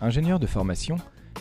ingénieur 0.00 0.38
de 0.38 0.46
formation, 0.46 0.96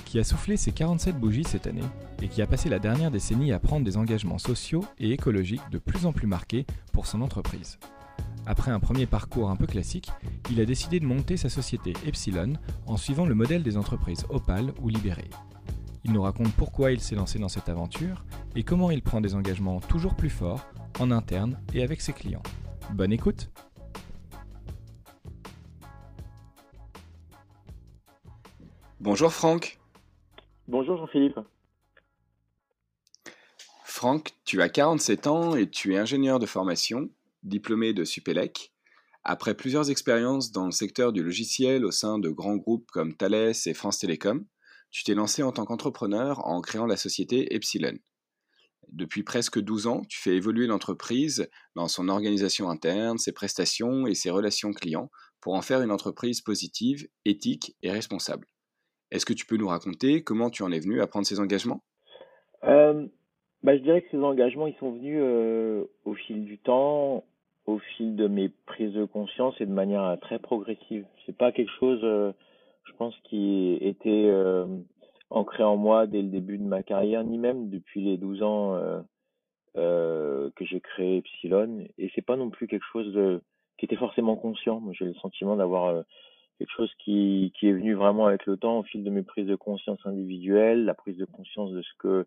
qui 0.05 0.20
a 0.20 0.23
soufflé 0.23 0.58
ses 0.58 0.72
47 0.72 1.18
bougies 1.18 1.44
cette 1.44 1.68
année 1.68 1.82
et 2.22 2.27
qui 2.27 2.41
a 2.41 2.48
passé 2.48 2.70
la 2.70 2.80
dernière 2.80 3.12
décennie 3.12 3.52
à 3.52 3.59
prendre 3.59 3.86
des 3.86 3.98
engagements 3.98 4.38
sociaux 4.38 4.86
et 5.00 5.12
écologiques 5.12 5.70
de 5.72 5.78
plus 5.78 6.05
en 6.05 6.14
plus 6.14 6.28
marqués 6.28 6.66
pour 6.91 7.08
son 7.08 7.22
entreprise. 7.22 7.80
Après 8.45 8.72
un 8.72 8.80
premier 8.80 9.05
parcours 9.08 9.50
un 9.50 9.55
peu 9.55 9.66
classique, 9.66 10.12
il 10.52 10.62
a 10.62 10.66
décidé 10.66 11.00
de 11.00 11.05
monter 11.05 11.36
sa 11.36 11.50
société 11.50 11.94
Epsilon 12.05 12.54
en 12.86 12.98
suivant 12.98 13.26
le 13.26 13.34
modèle 13.34 13.64
des 13.64 13.78
entreprises 13.78 14.26
Opal 14.30 14.72
ou 14.81 14.90
Libéré. 14.90 15.30
Il 16.03 16.12
nous 16.12 16.22
raconte 16.22 16.53
pourquoi 16.53 16.92
il 16.92 17.00
s'est 17.00 17.16
lancé 17.16 17.40
dans 17.40 17.48
cette 17.48 17.70
aventure 17.70 18.23
et 18.56 18.64
comment 18.64 18.92
il 18.92 19.02
prend 19.02 19.22
des 19.22 19.34
engagements 19.34 19.80
toujours 19.80 20.14
plus 20.14 20.30
forts 20.30 20.64
en 21.00 21.09
interne 21.09 21.58
et 21.73 21.81
avec 21.81 22.02
ses 22.02 22.14
clients. 22.14 22.44
Bonne 22.94 23.11
écoute 23.11 23.50
Bonjour 29.06 29.31
Franck. 29.31 29.78
Bonjour 30.67 30.98
Jean-Philippe. 30.98 31.39
Franck, 33.84 34.31
tu 34.45 34.64
as 34.64 34.70
47 34.70 35.28
ans 35.28 35.56
et 35.56 35.70
tu 35.70 35.94
es 35.94 35.98
ingénieur 36.00 36.39
de 36.39 36.48
formation, 36.48 37.11
diplômé 37.44 37.94
de 37.94 38.03
Supélec. 38.03 38.73
Après 39.23 39.53
plusieurs 39.53 39.92
expériences 39.92 40.52
dans 40.52 40.66
le 40.66 40.72
secteur 40.72 41.14
du 41.14 41.22
logiciel 41.22 41.86
au 41.86 41.92
sein 41.92 42.17
de 42.17 42.30
grands 42.30 42.56
groupes 42.56 42.89
comme 42.89 43.16
Thales 43.16 43.53
et 43.67 43.76
France 43.76 44.00
Télécom, 44.00 44.44
tu 44.89 45.03
t'es 45.03 45.14
lancé 45.14 45.44
en 45.44 45.52
tant 45.52 45.66
qu'entrepreneur 45.66 46.44
en 46.48 46.59
créant 46.61 46.88
la 46.88 46.98
société 46.98 47.53
Epsilon. 47.53 48.00
Depuis 48.88 49.22
presque 49.22 49.59
12 49.59 49.86
ans, 49.86 50.02
tu 50.09 50.20
fais 50.20 50.36
évoluer 50.36 50.66
l'entreprise 50.66 51.48
dans 51.76 51.88
son 51.88 52.09
organisation 52.09 52.72
interne, 52.72 53.20
ses 53.20 53.33
prestations 53.33 54.08
et 54.08 54.16
ses 54.16 54.31
relations 54.31 54.73
clients 54.73 55.11
pour 55.42 55.53
en 55.53 55.61
faire 55.61 55.81
une 55.81 55.92
entreprise 55.92 56.42
positive, 56.42 57.08
éthique 57.23 57.76
et 57.83 57.92
responsable. 57.92 58.48
Est-ce 59.11 59.25
que 59.25 59.34
tu 59.34 59.45
peux 59.45 59.58
nous 59.58 59.67
raconter 59.67 60.23
comment 60.23 60.50
tu 60.50 60.64
en 60.64 60.72
es 60.72 60.80
venu 60.80 61.02
à 61.02 61.08
prendre 61.08 61.25
ces 61.25 61.39
engagements? 61.39 61.81
Euh, 62.64 63.06
bah, 63.64 63.78
Je 63.78 63.81
dirais 63.81 64.02
que 64.02 64.09
ces 64.11 64.17
engagements, 64.17 64.67
ils 64.67 64.75
sont 64.75 64.92
venus 64.92 65.20
euh, 65.22 65.86
au 66.06 66.14
fil 66.14 66.45
du 66.45 66.58
temps, 66.58 67.23
au 67.66 67.80
fil 67.80 68.16
de 68.16 68.28
mes 68.28 68.50
prises 68.66 68.94
de 68.94 69.06
conscience 69.06 69.56
et 69.59 69.66
de 69.66 69.72
manière 69.72 70.03
euh, 70.03 70.16
très 70.17 70.39
progressive. 70.39 71.06
C'est 71.26 71.38
pas 71.38 71.52
quelque 71.52 71.72
chose, 71.80 72.02
je 72.02 72.94
pense, 72.98 73.16
qui 73.30 73.78
était 73.81 74.31
ancré 75.30 75.64
en 75.64 75.76
moi 75.76 76.08
dès 76.08 76.22
le 76.22 76.30
début 76.30 76.58
de 76.58 76.64
ma 76.64 76.83
carrière, 76.83 77.23
ni 77.23 77.38
même 77.38 77.70
depuis 77.70 78.02
les 78.03 78.17
12 78.17 78.44
ans 78.44 79.03
que 79.76 80.66
j'ai 80.66 80.80
créé 80.81 81.17
Epsilon. 81.17 81.86
Et 81.98 82.11
c'est 82.14 82.22
pas 82.26 82.36
non 82.36 82.52
plus 82.52 82.67
quelque 82.67 82.86
chose 82.94 83.42
qui 83.80 83.86
était 83.86 83.95
forcément 83.95 84.36
conscient. 84.36 84.83
J'ai 84.92 85.06
le 85.06 85.16
sentiment 85.16 85.55
d'avoir 85.55 86.04
quelque 86.58 86.71
chose 86.76 86.92
qui, 86.99 87.54
qui 87.58 87.67
est 87.67 87.73
venu 87.73 87.93
vraiment 87.93 88.27
avec 88.27 88.45
le 88.45 88.58
temps 88.58 88.80
au 88.80 88.83
fil 88.83 89.04
de 89.04 89.10
mes 89.10 89.23
prises 89.23 89.48
de 89.48 89.55
conscience 89.55 89.99
individuelles, 90.05 90.86
la 90.86 90.93
prise 90.93 91.17
de 91.17 91.26
conscience 91.26 91.71
de 91.71 91.82
ce 91.82 91.93
que 91.99 92.26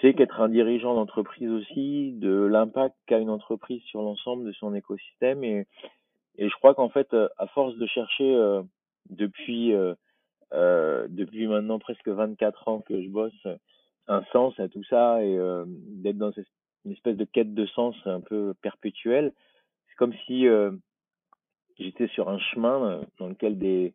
c'est 0.00 0.14
qu'être 0.14 0.40
un 0.40 0.48
dirigeant 0.48 0.94
d'entreprise 0.94 1.50
aussi, 1.50 2.12
de 2.12 2.44
l'impact 2.44 2.94
qu'a 3.06 3.18
une 3.18 3.30
entreprise 3.30 3.82
sur 3.82 4.02
l'ensemble 4.02 4.44
de 4.44 4.52
son 4.52 4.74
écosystème. 4.74 5.42
Et, 5.42 5.66
et 6.36 6.48
je 6.48 6.54
crois 6.54 6.74
qu'en 6.74 6.88
fait, 6.88 7.12
à 7.36 7.46
force 7.48 7.76
de 7.76 7.86
chercher 7.86 8.32
euh, 8.32 8.62
depuis, 9.10 9.74
euh, 9.74 9.94
euh, 10.52 11.08
depuis 11.10 11.48
maintenant 11.48 11.80
presque 11.80 12.08
24 12.08 12.68
ans 12.68 12.80
que 12.80 13.02
je 13.02 13.08
bosse 13.08 13.46
un 14.08 14.24
sens 14.32 14.58
à 14.58 14.68
tout 14.68 14.82
ça 14.84 15.22
et 15.22 15.36
euh, 15.36 15.64
d'être 15.66 16.16
dans 16.16 16.32
une 16.84 16.92
espèce 16.92 17.16
de 17.16 17.24
quête 17.24 17.54
de 17.54 17.66
sens 17.66 17.94
un 18.06 18.20
peu 18.20 18.54
perpétuelle, 18.62 19.32
c'est 19.88 19.96
comme 19.96 20.14
si 20.26 20.48
euh, 20.48 20.72
j'étais 21.78 22.08
sur 22.08 22.28
un 22.28 22.38
chemin 22.38 22.90
euh, 22.90 23.04
dans 23.18 23.28
lequel 23.28 23.58
des, 23.58 23.94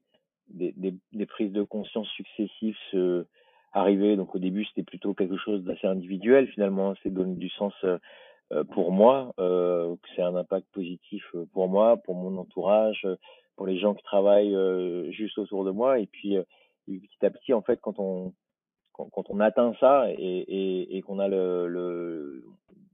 des, 0.49 0.73
des, 0.77 0.93
des, 1.11 1.25
prises 1.25 1.51
de 1.51 1.63
conscience 1.63 2.07
successives 2.09 2.77
se 2.91 3.25
arrivaient. 3.73 4.15
Donc 4.15 4.35
au 4.35 4.39
début, 4.39 4.65
c'était 4.65 4.83
plutôt 4.83 5.13
quelque 5.13 5.37
chose 5.37 5.63
d'assez 5.63 5.87
individuel. 5.87 6.47
Finalement, 6.47 6.93
c'est 7.01 7.13
donné 7.13 7.35
du 7.35 7.49
sens 7.49 7.73
euh, 7.83 7.97
euh, 8.51 8.63
pour 8.63 8.91
moi, 8.91 9.33
euh, 9.39 9.95
c'est 10.15 10.21
un 10.21 10.35
impact 10.35 10.67
positif 10.73 11.23
pour 11.53 11.67
moi, 11.69 11.97
pour 11.97 12.15
mon 12.15 12.37
entourage, 12.37 13.07
pour 13.55 13.65
les 13.65 13.79
gens 13.79 13.93
qui 13.93 14.03
travaillent 14.03 14.55
juste 15.11 15.37
autour 15.37 15.63
de 15.65 15.71
moi. 15.71 15.99
Et 15.99 16.05
puis 16.07 16.37
petit 16.85 17.25
à 17.25 17.29
petit, 17.31 17.53
en 17.53 17.61
fait, 17.61 17.79
quand 17.81 17.99
on 17.99 18.33
quand 18.93 19.29
on 19.29 19.39
atteint 19.39 19.73
ça 19.79 20.11
et, 20.11 20.13
et, 20.13 20.97
et 20.97 21.01
qu'on 21.01 21.17
a 21.17 21.27
le, 21.27 21.67
le 21.67 22.43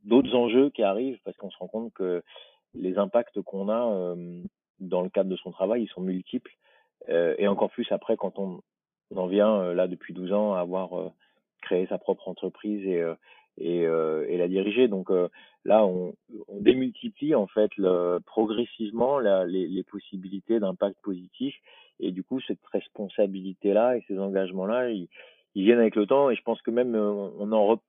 d'autres 0.05 0.33
enjeux 0.33 0.69
qui 0.69 0.83
arrivent, 0.83 1.19
parce 1.25 1.35
qu'on 1.37 1.51
se 1.51 1.57
rend 1.57 1.67
compte 1.67 1.93
que 1.93 2.23
les 2.73 2.97
impacts 2.97 3.41
qu'on 3.41 3.69
a 3.69 3.91
euh, 3.91 4.43
dans 4.79 5.01
le 5.01 5.09
cadre 5.09 5.29
de 5.29 5.35
son 5.35 5.51
travail, 5.51 5.83
ils 5.83 5.89
sont 5.89 6.01
multiples. 6.01 6.51
Euh, 7.09 7.35
et 7.37 7.47
encore 7.47 7.71
plus 7.71 7.89
après, 7.91 8.17
quand 8.17 8.39
on, 8.39 8.61
en 9.15 9.27
vient, 9.27 9.61
euh, 9.61 9.73
là, 9.73 9.87
depuis 9.87 10.13
12 10.13 10.33
ans, 10.33 10.53
à 10.53 10.59
avoir 10.59 10.99
euh, 10.99 11.09
créé 11.61 11.87
sa 11.87 11.97
propre 11.97 12.27
entreprise 12.27 12.85
et, 12.85 13.01
euh, 13.01 13.15
et, 13.57 13.81
et, 14.33 14.37
la 14.37 14.47
diriger. 14.47 14.87
Donc 14.87 15.09
là, 15.65 15.85
on, 15.85 16.13
on, 16.47 16.61
démultiplie, 16.61 17.35
en 17.35 17.47
fait, 17.47 17.71
le, 17.77 18.19
progressivement 18.25 19.19
la, 19.19 19.45
les, 19.45 19.67
les, 19.67 19.83
possibilités 19.83 20.59
d'impact 20.59 20.97
positif. 21.01 21.55
Et 21.99 22.11
du 22.11 22.23
coup, 22.23 22.39
cette 22.41 22.65
responsabilité-là 22.71 23.97
et 23.97 24.03
ces 24.07 24.17
engagements-là, 24.17 24.91
ils, 24.91 25.09
ils, 25.55 25.63
viennent 25.65 25.79
avec 25.79 25.95
le 25.95 26.05
temps. 26.05 26.29
Et 26.29 26.35
je 26.35 26.41
pense 26.43 26.61
que 26.61 26.71
même, 26.71 26.95
on 26.95 27.51
en 27.51 27.79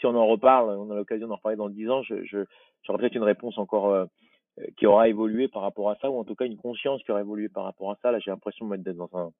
si 0.00 0.06
on 0.06 0.16
en 0.16 0.26
reparle, 0.26 0.70
on 0.70 0.90
a 0.90 0.94
l'occasion 0.94 1.28
d'en 1.28 1.36
reparler 1.36 1.56
dans 1.56 1.68
10 1.68 1.90
ans, 1.90 2.02
je, 2.02 2.24
je, 2.24 2.38
j'aurai 2.82 2.98
peut-être 2.98 3.14
une 3.14 3.22
réponse 3.22 3.58
encore 3.58 3.90
euh, 3.90 4.06
qui 4.76 4.86
aura 4.86 5.08
évolué 5.08 5.48
par 5.48 5.62
rapport 5.62 5.90
à 5.90 5.96
ça, 5.96 6.10
ou 6.10 6.18
en 6.18 6.24
tout 6.24 6.34
cas 6.34 6.44
une 6.44 6.56
conscience 6.56 7.02
qui 7.02 7.10
aura 7.10 7.20
évolué 7.20 7.48
par 7.48 7.64
rapport 7.64 7.90
à 7.90 7.98
ça. 8.02 8.10
Là, 8.10 8.18
j'ai 8.18 8.30
l'impression 8.30 8.68
d'être 8.68 8.96
dans 8.96 9.10
un, 9.14 9.32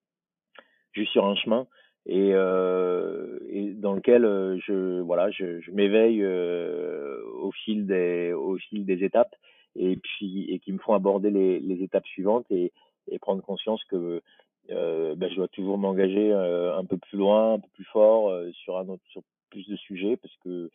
juste 0.92 1.12
sur 1.12 1.24
un 1.24 1.34
chemin 1.36 1.66
et, 2.06 2.30
euh, 2.32 3.38
et 3.48 3.72
dans 3.72 3.92
lequel 3.92 4.24
euh, 4.24 4.58
je, 4.66 5.00
voilà, 5.00 5.30
je, 5.30 5.60
je 5.60 5.70
m'éveille 5.70 6.22
euh, 6.22 7.22
au 7.40 7.52
fil 7.52 7.86
des, 7.86 8.32
au 8.32 8.56
fil 8.56 8.86
des 8.86 9.04
étapes 9.04 9.34
et 9.76 9.96
puis 9.96 10.50
et 10.52 10.58
qui 10.58 10.72
me 10.72 10.78
font 10.78 10.94
aborder 10.94 11.30
les, 11.30 11.60
les 11.60 11.82
étapes 11.82 12.06
suivantes 12.06 12.46
et, 12.50 12.72
et 13.08 13.18
prendre 13.18 13.42
conscience 13.42 13.82
que 13.84 14.22
euh, 14.70 15.14
ben, 15.14 15.30
je 15.30 15.36
dois 15.36 15.48
toujours 15.48 15.78
m'engager 15.78 16.32
euh, 16.32 16.76
un 16.76 16.84
peu 16.84 16.96
plus 16.96 17.18
loin, 17.18 17.54
un 17.54 17.58
peu 17.58 17.68
plus 17.74 17.84
fort 17.84 18.32
sur 18.52 18.78
un 18.78 18.88
autre, 18.88 19.02
sur 19.08 19.22
plus 19.50 19.68
de 19.68 19.76
sujets 19.76 20.16
parce 20.16 20.34
que 20.44 20.70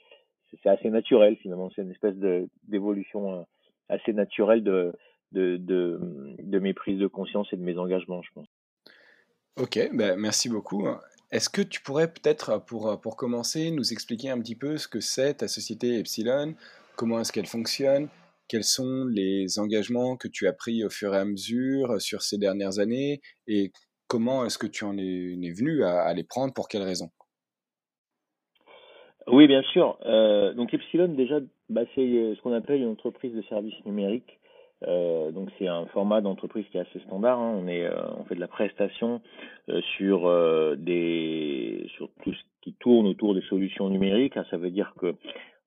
c'est 0.63 0.69
assez 0.69 0.89
naturel 0.89 1.35
finalement. 1.37 1.69
C'est 1.75 1.81
une 1.81 1.91
espèce 1.91 2.15
d'évolution 2.63 3.45
assez 3.89 4.13
naturel 4.13 4.63
de, 4.63 4.93
de, 5.31 5.57
de, 5.57 5.99
de, 6.39 6.59
mes 6.59 6.73
prises 6.73 6.99
de 6.99 7.07
conscience 7.07 7.47
et 7.51 7.57
de 7.57 7.61
mes 7.61 7.77
engagements, 7.77 8.21
je 8.21 8.29
pense. 8.33 8.47
Ok, 9.57 9.79
ben 9.93 10.17
merci 10.17 10.49
beaucoup. 10.49 10.87
Est-ce 11.31 11.49
que 11.49 11.61
tu 11.61 11.81
pourrais 11.81 12.11
peut-être, 12.11 12.63
pour, 12.65 12.99
pour 13.01 13.15
commencer, 13.15 13.71
nous 13.71 13.93
expliquer 13.93 14.29
un 14.29 14.39
petit 14.39 14.55
peu 14.55 14.77
ce 14.77 14.87
que 14.87 14.99
c'est 14.99 15.35
ta 15.35 15.47
société 15.47 15.97
Epsilon, 15.99 16.55
comment 16.95 17.19
est-ce 17.19 17.31
qu'elle 17.31 17.45
fonctionne, 17.45 18.09
quels 18.47 18.63
sont 18.63 19.05
les 19.05 19.59
engagements 19.59 20.17
que 20.17 20.27
tu 20.27 20.47
as 20.47 20.53
pris 20.53 20.83
au 20.83 20.89
fur 20.89 21.13
et 21.15 21.17
à 21.17 21.25
mesure 21.25 22.01
sur 22.01 22.21
ces 22.21 22.37
dernières 22.37 22.79
années 22.79 23.21
et 23.47 23.71
comment 24.07 24.45
est-ce 24.45 24.57
que 24.57 24.67
tu 24.67 24.83
en 24.83 24.97
es, 24.97 25.37
es 25.41 25.51
venu 25.51 25.83
à, 25.83 26.01
à, 26.01 26.13
les 26.13 26.23
prendre, 26.23 26.53
pour 26.53 26.67
quelles 26.67 26.83
raisons? 26.83 27.09
Oui, 29.27 29.47
bien 29.47 29.63
sûr. 29.63 29.97
Euh, 30.05 30.53
donc 30.53 30.73
Epsilon, 30.73 31.07
déjà, 31.07 31.39
bah, 31.69 31.81
c'est 31.95 32.01
euh, 32.01 32.35
ce 32.35 32.41
qu'on 32.41 32.53
appelle 32.53 32.81
une 32.81 32.89
entreprise 32.89 33.33
de 33.33 33.41
services 33.43 33.83
numériques. 33.85 34.39
Euh, 34.83 35.31
donc 35.31 35.49
c'est 35.57 35.67
un 35.67 35.85
format 35.87 36.21
d'entreprise 36.21 36.65
qui 36.69 36.77
est 36.77 36.81
assez 36.81 36.99
standard. 36.99 37.39
Hein. 37.39 37.55
On 37.57 37.67
est, 37.67 37.85
euh, 37.85 37.95
on 38.17 38.25
fait 38.25 38.35
de 38.35 38.39
la 38.39 38.47
prestation 38.47 39.21
euh, 39.69 39.81
sur 39.97 40.27
euh, 40.27 40.75
des, 40.75 41.87
sur 41.95 42.09
tout 42.23 42.33
ce 42.33 42.41
qui 42.61 42.73
tourne 42.73 43.07
autour 43.07 43.33
des 43.33 43.41
solutions 43.41 43.89
numériques. 43.89 44.35
Ça 44.49 44.57
veut 44.57 44.71
dire 44.71 44.93
que 44.99 45.15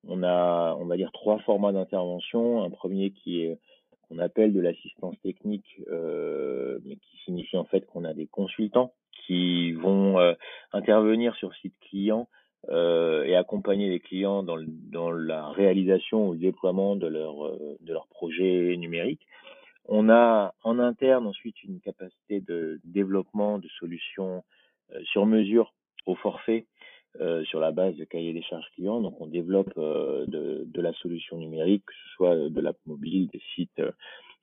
on 0.07 0.23
a, 0.23 0.77
on 0.79 0.85
va 0.87 0.97
dire 0.97 1.11
trois 1.13 1.39
formats 1.41 1.73
d'intervention. 1.73 2.63
Un 2.63 2.71
premier 2.71 3.11
qui 3.11 3.43
est 3.43 3.59
qu'on 4.09 4.19
appelle 4.19 4.55
de 4.55 4.61
l'assistance 4.61 5.21
technique, 5.23 5.83
mais 5.87 6.97
qui 6.97 7.17
signifie 7.27 7.59
en 7.59 7.65
fait 7.65 7.85
qu'on 7.85 8.05
a 8.05 8.15
des 8.15 8.27
consultants 8.27 8.95
qui 9.27 9.73
vont 9.73 10.17
intervenir 10.73 11.35
sur 11.35 11.55
site 11.57 11.75
client 11.91 12.27
euh, 12.69 13.25
et 13.25 13.37
accompagner 13.37 13.89
les 13.89 14.01
clients 14.01 14.43
dans, 14.43 14.59
dans 14.67 15.11
la 15.11 15.49
réalisation 15.51 16.29
ou 16.29 16.33
le 16.33 16.39
déploiement 16.39 16.97
de 16.97 17.07
leur, 17.07 17.47
euh, 17.47 17.79
de 17.81 17.93
leur 17.93 18.09
projet 18.09 18.77
numérique. 18.77 19.27
On 19.87 20.11
a 20.11 20.55
en 20.65 20.79
interne 20.79 21.27
ensuite 21.27 21.63
une 21.63 21.81
capacité 21.81 22.41
de 22.41 22.81
développement 22.85 23.59
de 23.59 23.69
solutions 23.79 24.45
sur 25.05 25.25
mesure 25.25 25.73
au 26.05 26.15
forfait 26.15 26.67
sur 27.45 27.59
la 27.59 27.73
base 27.73 27.97
de 27.97 28.05
cahier 28.05 28.35
des 28.35 28.43
charges 28.43 28.69
clients. 28.75 29.01
Donc 29.01 29.19
on 29.19 29.27
développe 29.27 29.75
de, 29.77 30.65
de, 30.67 30.81
la 30.83 30.93
solution 30.93 31.39
numérique, 31.39 31.85
que 31.87 31.95
ce 31.95 32.15
soit 32.17 32.37
de 32.51 32.61
l'app 32.61 32.77
mobile, 32.87 33.29
des 33.33 33.41
sites 33.55 33.81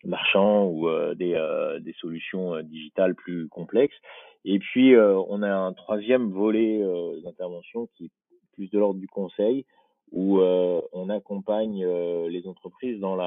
marchands 0.04 0.66
ou 0.66 0.90
des, 1.14 1.40
des, 1.80 1.94
solutions 1.94 2.60
digitales 2.64 3.14
plus 3.14 3.48
complexes. 3.48 4.02
Et 4.46 4.60
puis 4.60 4.96
on 4.96 5.42
a 5.42 5.52
un 5.54 5.74
troisième 5.74 6.32
volet 6.32 6.80
d'intervention 7.24 7.88
qui 7.96 8.06
est 8.06 8.12
plus 8.54 8.70
de 8.70 8.80
l'ordre 8.80 9.00
du 9.00 9.08
conseil, 9.08 9.66
où 10.12 10.40
on 10.40 11.10
accompagne 11.10 11.86
les 12.28 12.48
entreprises 12.48 13.00
dans 13.00 13.18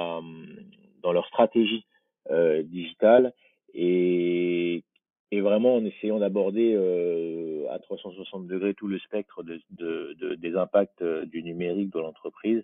dans 1.02 1.12
leur 1.12 1.26
stratégie 1.26 1.84
euh, 2.30 2.62
digitale. 2.62 3.32
Et, 3.74 4.84
vraiment 5.32 5.76
en 5.76 5.84
essayant 5.84 6.18
d'aborder 6.18 6.74
euh, 6.74 7.64
à 7.70 7.78
360 7.78 8.46
degrés 8.46 8.74
tout 8.74 8.88
le 8.88 8.98
spectre 8.98 9.42
de, 9.42 9.60
de, 9.70 10.14
de 10.18 10.34
des 10.34 10.56
impacts 10.56 11.00
euh, 11.00 11.24
du 11.26 11.42
numérique 11.42 11.90
dans 11.90 12.00
l'entreprise, 12.02 12.62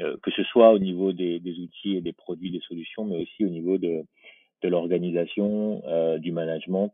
euh, 0.00 0.16
que 0.22 0.30
ce 0.30 0.44
soit 0.44 0.72
au 0.72 0.78
niveau 0.78 1.12
des, 1.12 1.40
outils 1.58 1.96
et 1.96 2.00
des 2.00 2.12
produits, 2.12 2.50
des 2.50 2.60
solutions, 2.60 3.04
mais 3.04 3.22
aussi 3.22 3.44
au 3.44 3.48
niveau 3.48 3.78
de, 3.78 4.04
l'organisation, 4.62 5.82
euh, 5.86 6.18
du 6.18 6.32
management 6.32 6.92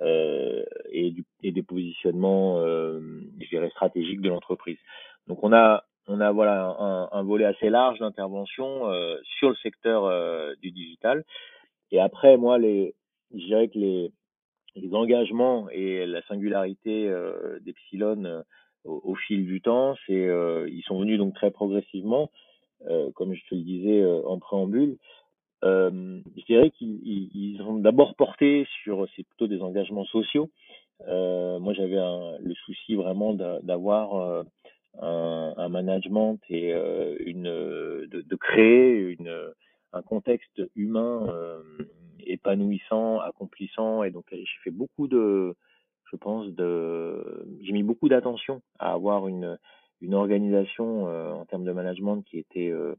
euh, 0.00 0.64
et, 0.90 1.10
du, 1.10 1.24
et 1.42 1.52
des 1.52 1.62
positionnements, 1.62 2.60
je 2.62 3.48
dirais, 3.48 3.70
stratégiques 3.70 4.22
de 4.22 4.28
l'entreprise. 4.30 4.78
Donc 5.26 5.42
on 5.42 5.52
a 5.52 5.84
on 6.08 6.20
a 6.20 6.32
voilà 6.32 6.76
un, 6.78 7.08
un 7.12 7.22
volet 7.22 7.44
assez 7.44 7.70
large 7.70 7.98
d'intervention 8.00 8.90
euh, 8.90 9.16
sur 9.38 9.50
le 9.50 9.56
secteur 9.56 10.04
euh, 10.04 10.54
du 10.60 10.70
digital. 10.70 11.24
Et 11.90 12.00
après, 12.00 12.36
moi, 12.36 12.58
les, 12.58 12.94
je 13.32 13.44
dirais 13.44 13.68
que 13.68 13.78
les, 13.78 14.12
les 14.74 14.94
engagements 14.94 15.68
et 15.70 16.06
la 16.06 16.22
singularité 16.22 17.08
euh, 17.08 17.58
d'Epsilon 17.60 18.24
euh, 18.24 18.42
au, 18.84 19.00
au, 19.04 19.14
fil 19.14 19.46
du 19.46 19.60
temps, 19.60 19.94
c'est 20.06 20.28
ils 20.68 20.82
sont 20.86 20.98
venus 20.98 21.18
donc 21.18 21.34
très 21.34 21.52
progressivement, 21.52 22.32
comme 23.14 23.32
je 23.32 23.40
te 23.48 23.54
le 23.54 23.60
disais 23.60 24.04
en 24.26 24.40
préambule. 24.40 24.96
Je 25.62 26.44
dirais 26.46 26.70
qu'ils 26.70 27.00
ils 27.34 27.62
ont 27.62 27.78
d'abord 27.78 28.14
porté 28.14 28.66
sur, 28.82 29.06
c'est 29.14 29.24
plutôt 29.24 29.46
des 29.46 29.62
engagements 29.62 30.04
sociaux. 30.06 30.50
moi, 31.06 31.72
j'avais 31.74 32.00
le 32.40 32.54
souci 32.64 32.94
vraiment 32.94 33.34
d'avoir 33.34 34.44
un, 35.00 35.54
un 35.56 35.68
management 35.68 36.38
et 36.50 36.72
euh, 36.72 37.16
de, 37.26 38.36
créer 38.36 39.16
un 39.92 40.02
contexte 40.02 40.62
humain 40.74 41.26
euh, 41.28 41.62
épanouissant, 42.26 43.20
accomplissant 43.20 44.02
et 44.02 44.10
donc 44.10 44.26
j'ai 44.30 44.44
fait 44.64 44.70
beaucoup 44.70 45.08
de 45.08 45.54
je 46.10 46.16
pense 46.16 46.46
j'ai 47.62 47.72
mis 47.72 47.82
beaucoup 47.82 48.08
d'attention 48.08 48.62
à 48.78 48.92
avoir 48.92 49.28
une 49.28 50.14
organisation 50.14 51.08
euh, 51.08 51.32
en 51.32 51.44
termes 51.46 51.64
de 51.64 51.72
management 51.72 52.22
qui 52.22 52.38
était 52.38 52.70
euh, 52.70 52.94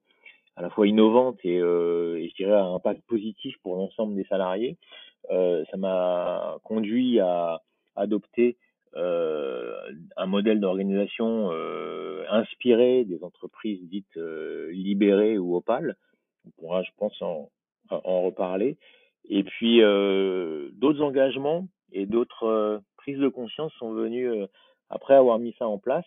à 0.55 0.61
la 0.61 0.69
fois 0.69 0.87
innovante 0.87 1.39
et, 1.43 1.59
euh, 1.59 2.17
et 2.19 2.29
je 2.29 2.35
dirais 2.35 2.53
à 2.53 2.63
impact 2.65 3.01
positif 3.07 3.55
pour 3.63 3.75
l'ensemble 3.75 4.15
des 4.15 4.25
salariés. 4.25 4.77
Euh, 5.31 5.63
ça 5.71 5.77
m'a 5.77 6.57
conduit 6.63 7.19
à 7.19 7.61
adopter 7.95 8.57
euh, 8.95 9.73
un 10.17 10.25
modèle 10.25 10.59
d'organisation 10.59 11.49
euh, 11.51 12.25
inspiré 12.29 13.05
des 13.05 13.23
entreprises 13.23 13.79
dites 13.89 14.17
euh, 14.17 14.69
libérées 14.71 15.37
ou 15.37 15.55
opales. 15.55 15.95
On 16.45 16.51
pourra, 16.61 16.83
je 16.83 16.91
pense, 16.97 17.19
en, 17.21 17.49
en 17.89 18.21
reparler. 18.21 18.77
Et 19.29 19.43
puis, 19.43 19.81
euh, 19.81 20.69
d'autres 20.73 21.01
engagements 21.01 21.67
et 21.93 22.05
d'autres 22.05 22.81
prises 22.97 23.19
de 23.19 23.29
conscience 23.29 23.71
sont 23.79 23.93
venues 23.93 24.29
après 24.89 25.15
avoir 25.15 25.39
mis 25.39 25.55
ça 25.57 25.67
en 25.67 25.77
place 25.77 26.05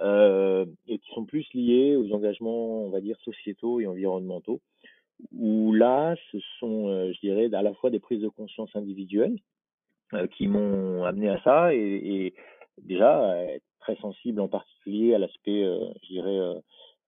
et 0.00 0.98
qui 0.98 1.14
sont 1.14 1.24
plus 1.24 1.46
liés 1.54 1.96
aux 1.96 2.12
engagements, 2.12 2.84
on 2.84 2.90
va 2.90 3.00
dire, 3.00 3.18
sociétaux 3.24 3.80
et 3.80 3.86
environnementaux, 3.86 4.60
où 5.32 5.72
là, 5.72 6.16
ce 6.32 6.38
sont, 6.58 7.12
je 7.12 7.20
dirais, 7.20 7.48
à 7.54 7.62
la 7.62 7.74
fois 7.74 7.90
des 7.90 8.00
prises 8.00 8.20
de 8.20 8.28
conscience 8.28 8.74
individuelles, 8.74 9.38
euh, 10.14 10.26
qui 10.28 10.46
m'ont 10.46 11.04
amené 11.04 11.28
à 11.28 11.40
ça 11.42 11.74
et, 11.74 11.78
et 11.78 12.34
déjà 12.82 13.36
être 13.44 13.64
très 13.80 13.96
sensible 13.96 14.40
en 14.40 14.48
particulier 14.48 15.14
à 15.14 15.18
l'aspect, 15.18 15.64
euh, 15.64 15.86
je 16.02 16.08
dirais, 16.08 16.38
euh, 16.38 16.54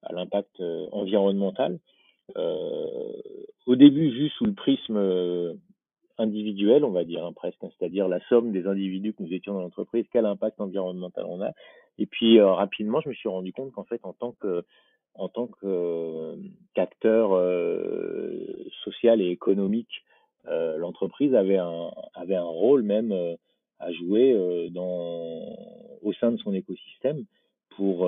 à 0.03 0.13
l'impact 0.13 0.61
environnemental. 0.93 1.79
au 2.35 3.77
début, 3.77 4.13
juste 4.13 4.37
sous 4.37 4.47
le 4.47 4.55
prisme 4.55 5.59
individuel, 6.19 6.85
on 6.85 6.91
va 6.91 7.05
dire 7.05 7.25
hein, 7.25 7.33
presque, 7.33 7.63
hein, 7.63 7.69
c'est-à-dire 7.79 8.09
la 8.09 8.21
somme 8.29 8.53
des 8.53 8.67
individus 8.67 9.13
que 9.13 9.23
nous 9.23 9.33
étions 9.33 9.55
dans 9.55 9.61
l'entreprise, 9.61 10.07
quel 10.13 10.27
impact 10.27 10.61
environnemental 10.61 11.25
on 11.29 11.43
a. 11.43 11.53
Et 11.99 12.07
puis 12.07 12.39
euh, 12.39 12.53
rapidement, 12.53 13.01
je 13.01 13.09
me 13.09 13.15
suis 13.15 13.29
rendu 13.29 13.53
compte 13.53 13.73
qu'en 13.73 13.85
fait, 13.85 14.01
en 14.05 14.13
tant 14.13 14.33
que 14.33 14.65
en 15.15 15.29
tant 15.29 15.47
qu'acteur 16.75 17.35
euh, 17.35 18.69
social 18.85 19.23
et 19.23 19.31
économique 19.31 20.05
euh, 20.49 20.77
l'entreprise 20.77 21.35
avait 21.35 21.57
un, 21.57 21.91
avait 22.15 22.37
un 22.37 22.45
rôle 22.45 22.83
même 22.83 23.13
euh, 23.13 23.35
à 23.79 23.93
jouer 23.93 24.33
euh, 24.33 24.69
dans, 24.69 25.57
au 26.03 26.13
sein 26.21 26.33
de 26.33 26.37
son 26.37 26.53
écosystème 26.53 27.25
pour, 27.77 28.07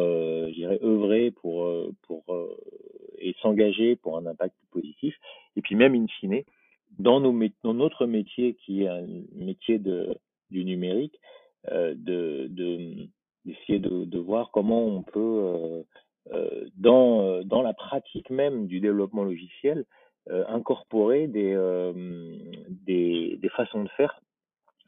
dirais, 0.52 0.78
œuvrer 0.82 1.30
pour, 1.30 1.70
pour, 2.06 2.24
et 3.18 3.34
s'engager 3.42 3.96
pour 3.96 4.16
un 4.16 4.24
impact 4.24 4.54
positif. 4.70 5.14
Et 5.56 5.60
puis 5.60 5.74
même, 5.74 5.94
in 5.94 6.06
fine, 6.20 6.42
dans, 6.98 7.20
nos, 7.20 7.38
dans 7.62 7.74
notre 7.74 8.06
métier, 8.06 8.54
qui 8.54 8.84
est 8.84 8.88
un 8.88 9.06
métier 9.34 9.78
de, 9.78 10.16
du 10.50 10.64
numérique, 10.64 11.20
euh, 11.70 11.94
de, 11.96 12.46
de, 12.50 13.08
d'essayer 13.48 13.78
de, 13.78 14.18
voir 14.18 14.50
comment 14.52 14.84
on 14.84 15.02
peut, 15.02 15.82
euh, 16.32 16.64
dans, 16.76 17.42
dans 17.44 17.62
la 17.62 17.74
pratique 17.74 18.30
même 18.30 18.66
du 18.66 18.80
développement 18.80 19.24
logiciel, 19.24 19.84
euh, 20.30 20.44
incorporer 20.48 21.26
des, 21.26 21.54
euh, 21.54 21.92
des, 22.68 23.38
des, 23.40 23.48
façons 23.48 23.84
de 23.84 23.88
faire 23.90 24.20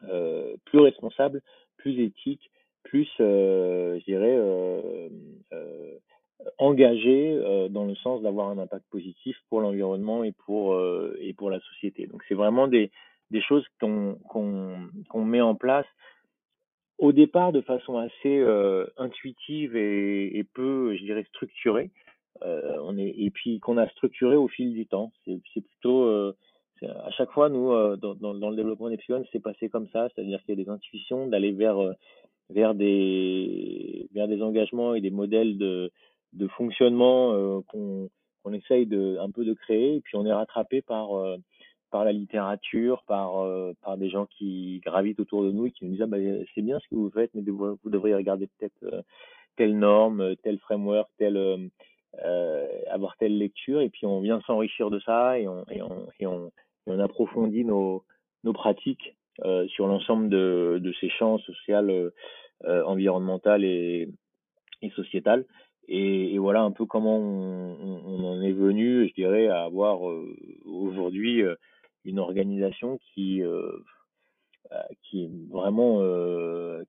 euh, 0.05 0.55
plus 0.67 0.81
responsables, 0.81 1.41
plus 1.79 1.99
éthiques, 1.99 2.51
plus, 2.83 3.09
je 3.19 4.05
dirais, 4.05 4.39
engagées 6.59 7.69
dans 7.71 7.85
le 7.85 7.95
sens 7.97 8.21
d'avoir 8.21 8.49
un 8.49 8.59
impact 8.59 8.85
positif 8.91 9.37
pour 9.49 9.63
l'environnement 9.63 10.25
et 10.25 10.33
pour, 10.33 10.79
et 11.19 11.33
pour 11.33 11.49
la 11.49 11.61
société. 11.61 12.07
Donc 12.07 12.23
c'est 12.29 12.35
vraiment 12.35 12.69
des, 12.69 12.91
des 13.31 13.41
choses 13.41 13.65
qu'on 13.81 14.19
qu'on 14.29 15.25
met 15.25 15.41
en 15.41 15.55
place 15.55 15.87
au 17.01 17.13
départ 17.13 17.51
de 17.51 17.63
façon 17.63 17.97
assez 17.97 18.39
euh, 18.39 18.87
intuitive 18.99 19.75
et, 19.75 20.39
et, 20.39 20.45
peu, 20.45 20.95
je 20.97 21.03
dirais, 21.03 21.25
structurée. 21.31 21.91
Euh, 22.43 22.77
on 22.83 22.97
est, 22.99 23.15
et 23.19 23.31
puis 23.31 23.59
qu'on 23.59 23.79
a 23.79 23.89
structuré 23.89 24.37
au 24.37 24.49
fil 24.49 24.73
du 24.75 24.87
temps. 24.87 25.11
C'est 25.25 25.41
plutôt, 25.63 26.05
euh, 26.05 26.35
à 26.83 27.11
chaque 27.13 27.31
fois, 27.31 27.49
nous, 27.49 27.73
euh, 27.73 27.97
dans, 27.97 28.15
dans, 28.15 28.35
dans, 28.35 28.51
le 28.51 28.57
développement 28.57 28.91
d'Epsilon, 28.91 29.25
c'est 29.33 29.43
passé 29.43 29.71
comme 29.71 29.89
ça, 29.89 30.09
c'est-à-dire 30.09 30.41
qu'il 30.45 30.59
y 30.59 30.61
a 30.61 30.65
des 30.65 30.71
intuitions 30.71 31.27
d'aller 31.27 31.53
vers, 31.53 31.79
euh, 31.79 31.93
vers, 32.51 32.75
des, 32.75 34.07
vers 34.13 34.29
des 34.29 34.43
engagements 34.43 34.95
et 34.95 35.01
des 35.01 35.11
modèles 35.11 35.57
de, 35.57 35.91
de 36.35 36.49
fonctionnement 36.49 37.33
euh, 37.33 37.61
qu'on 37.67 38.09
qu'on 38.43 38.55
essaye 38.55 38.87
de, 38.87 39.19
un 39.21 39.31
peu 39.31 39.45
de 39.45 39.53
créer, 39.53 39.97
et 39.97 40.01
puis 40.01 40.17
on 40.17 40.25
est 40.25 40.33
rattrapé 40.33 40.81
par, 40.81 41.11
par 41.91 42.05
la 42.05 42.13
littérature, 42.13 43.03
par, 43.07 43.33
par 43.83 43.97
des 43.97 44.11
gens 44.11 44.27
qui 44.27 44.81
gravitent 44.85 45.21
autour 45.21 45.43
de 45.45 45.51
nous 45.51 45.67
et 45.67 45.71
qui 45.71 45.85
nous 45.85 45.93
disent 45.93 46.03
ah, 46.03 46.07
bah, 46.07 46.19
c'est 46.55 46.63
bien 46.63 46.79
ce 46.79 46.89
que 46.89 46.95
vous 46.95 47.11
faites, 47.11 47.31
mais 47.35 47.43
vous, 47.43 47.79
vous 47.83 47.91
devriez 47.91 48.15
regarder 48.15 48.49
peut-être 48.59 49.05
telle 49.57 49.79
norme, 49.79 50.37
tel 50.43 50.59
framework, 50.59 51.09
tel 51.19 51.71
euh, 52.25 52.67
avoir 52.91 53.17
telle 53.19 53.39
lecture, 53.39 53.81
et 53.81 53.89
puis 53.89 54.07
on 54.07 54.21
vient 54.21 54.41
s'enrichir 54.43 54.91
de 54.91 54.99
ça 55.01 55.39
et 55.39 55.47
on, 55.47 55.65
on, 56.23 56.51
on, 56.87 56.99
approfondit 56.99 57.65
nos, 57.65 58.05
nos 58.43 58.53
pratiques 58.53 59.15
euh, 59.45 59.67
sur 59.69 59.87
l'ensemble 59.87 60.29
de, 60.29 60.81
de 60.83 60.93
ces 61.01 61.09
champs 61.09 61.39
social, 61.39 61.91
euh, 61.91 62.85
environnemental 62.85 63.65
et, 63.65 64.09
et 64.83 64.91
sociétal. 64.91 65.47
Et, 65.89 66.39
voilà 66.39 66.61
un 66.61 66.73
peu 66.73 66.85
comment 66.85 67.17
on, 67.17 68.25
en 68.25 68.43
est 68.43 68.53
venu, 68.53 69.09
je 69.09 69.15
dirais, 69.15 69.49
à 69.49 69.63
avoir 69.63 70.09
euh, 70.09 70.37
aujourd'hui 70.67 71.43
euh, 71.43 71.55
une 72.05 72.19
organisation 72.19 72.99
qui 72.99 73.43
euh, 73.43 73.71
qui 75.03 75.25
est 75.25 75.31
vraiment 75.51 75.99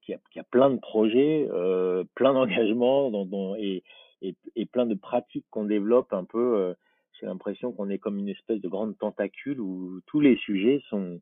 qui 0.02 0.14
a, 0.14 0.20
qui, 0.32 0.40
a, 0.40 0.44
plein 0.44 0.70
de 0.70 0.80
projets, 0.80 1.48
plein 2.16 2.34
d'engagements 2.34 3.10
dont, 3.10 3.26
dont, 3.26 3.56
et, 3.56 3.84
et, 4.22 4.36
et 4.56 4.66
plein 4.66 4.86
de 4.86 4.96
pratiques 4.96 5.46
qu'on 5.50 5.66
développe 5.66 6.14
un 6.14 6.24
peu. 6.24 6.58
Euh, 6.58 6.74
j'ai 7.20 7.26
l'impression 7.26 7.72
qu'on 7.72 7.90
est 7.90 8.00
comme 8.00 8.18
une 8.18 8.30
espèce 8.30 8.62
de 8.62 8.68
grande 8.68 8.98
tentacule 8.98 9.60
où 9.60 10.02
tous 10.08 10.20
les 10.20 10.38
sujets 10.38 10.82
sont 10.90 11.20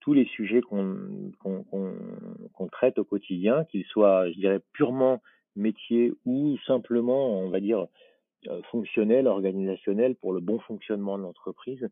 tous 0.00 0.12
les 0.12 0.26
sujets 0.26 0.60
qu'on 0.60 1.32
qu'on 1.38 1.64
qu'on 1.64 2.68
traite 2.68 2.98
au 2.98 3.04
quotidien, 3.04 3.64
qu'ils 3.64 3.84
soient, 3.84 4.30
je 4.30 4.38
dirais, 4.38 4.60
purement 4.72 5.22
métier 5.56 6.12
ou 6.24 6.56
simplement, 6.66 7.40
on 7.40 7.48
va 7.48 7.60
dire, 7.60 7.86
euh, 8.46 8.60
fonctionnels, 8.70 9.26
organisationnels 9.26 10.14
pour 10.16 10.32
le 10.32 10.40
bon 10.40 10.58
fonctionnement 10.60 11.18
de 11.18 11.22
l'entreprise, 11.22 11.88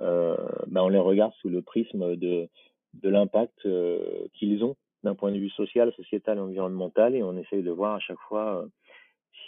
euh, 0.00 0.36
ben 0.66 0.82
on 0.82 0.88
les 0.88 0.98
regarde 0.98 1.32
sous 1.40 1.48
le 1.48 1.62
prisme 1.62 2.16
de, 2.16 2.48
de 2.94 3.08
l'impact 3.08 3.64
euh, 3.64 4.26
qu'ils 4.34 4.64
ont 4.64 4.76
d'un 5.02 5.14
point 5.14 5.30
de 5.30 5.38
vue 5.38 5.50
social, 5.50 5.92
sociétal 5.94 6.38
environnemental, 6.38 7.14
et 7.14 7.22
on 7.22 7.36
essaye 7.36 7.62
de 7.62 7.70
voir 7.70 7.94
à 7.94 8.00
chaque 8.00 8.18
fois 8.28 8.62
euh, 8.62 8.66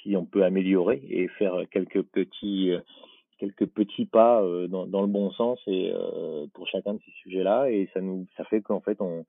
si 0.03 0.17
on 0.17 0.25
peut 0.25 0.45
améliorer 0.45 1.03
et 1.09 1.29
faire 1.29 1.63
quelques 1.71 2.03
petits 2.03 2.73
quelques 3.39 3.67
petits 3.67 4.07
pas 4.07 4.43
dans, 4.69 4.87
dans 4.87 5.01
le 5.01 5.07
bon 5.07 5.31
sens 5.31 5.61
et 5.67 5.93
pour 6.55 6.67
chacun 6.67 6.95
de 6.95 7.01
ces 7.05 7.13
sujets-là, 7.23 7.71
et 7.71 7.89
ça 7.95 8.01
nous 8.01 8.27
ça 8.37 8.45
fait 8.45 8.61
qu'en 8.63 8.81
fait 8.81 9.01
on 9.01 9.25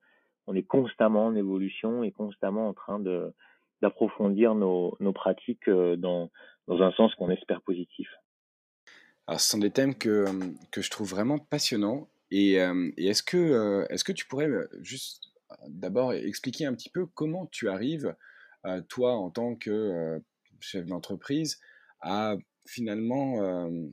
on 0.46 0.54
est 0.54 0.62
constamment 0.62 1.26
en 1.26 1.36
évolution 1.36 2.02
et 2.02 2.10
constamment 2.10 2.68
en 2.68 2.74
train 2.74 3.00
d'approfondir 3.80 4.54
nos, 4.54 4.96
nos 5.00 5.12
pratiques 5.12 5.70
dans 5.70 6.30
dans 6.66 6.82
un 6.82 6.92
sens 6.92 7.14
qu'on 7.14 7.30
espère 7.30 7.62
positif. 7.62 8.08
Alors, 9.26 9.40
ce 9.40 9.50
sont 9.50 9.58
des 9.58 9.70
thèmes 9.70 9.94
que, 9.94 10.26
que 10.70 10.82
je 10.82 10.90
trouve 10.90 11.10
vraiment 11.10 11.38
passionnants. 11.38 12.08
Et, 12.32 12.54
et 12.54 13.06
est-ce 13.06 13.22
que, 13.22 13.86
est-ce 13.90 14.04
que 14.04 14.12
tu 14.12 14.26
pourrais 14.26 14.48
juste 14.80 15.30
d'abord 15.68 16.12
expliquer 16.12 16.66
un 16.66 16.74
petit 16.74 16.90
peu 16.90 17.06
comment 17.06 17.46
tu 17.46 17.68
arrives, 17.68 18.14
euh, 18.66 18.80
toi, 18.88 19.14
en 19.14 19.30
tant 19.30 19.54
que 19.54 19.70
euh, 19.70 20.18
chef 20.60 20.86
d'entreprise, 20.86 21.60
à 22.00 22.36
finalement 22.66 23.42
euh, 23.42 23.86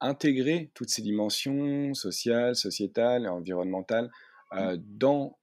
intégrer 0.00 0.70
toutes 0.74 0.90
ces 0.90 1.02
dimensions 1.02 1.94
sociales, 1.94 2.56
sociétales, 2.56 3.28
environnementales 3.28 4.10
mmh. 4.52 4.76
dans 4.76 5.38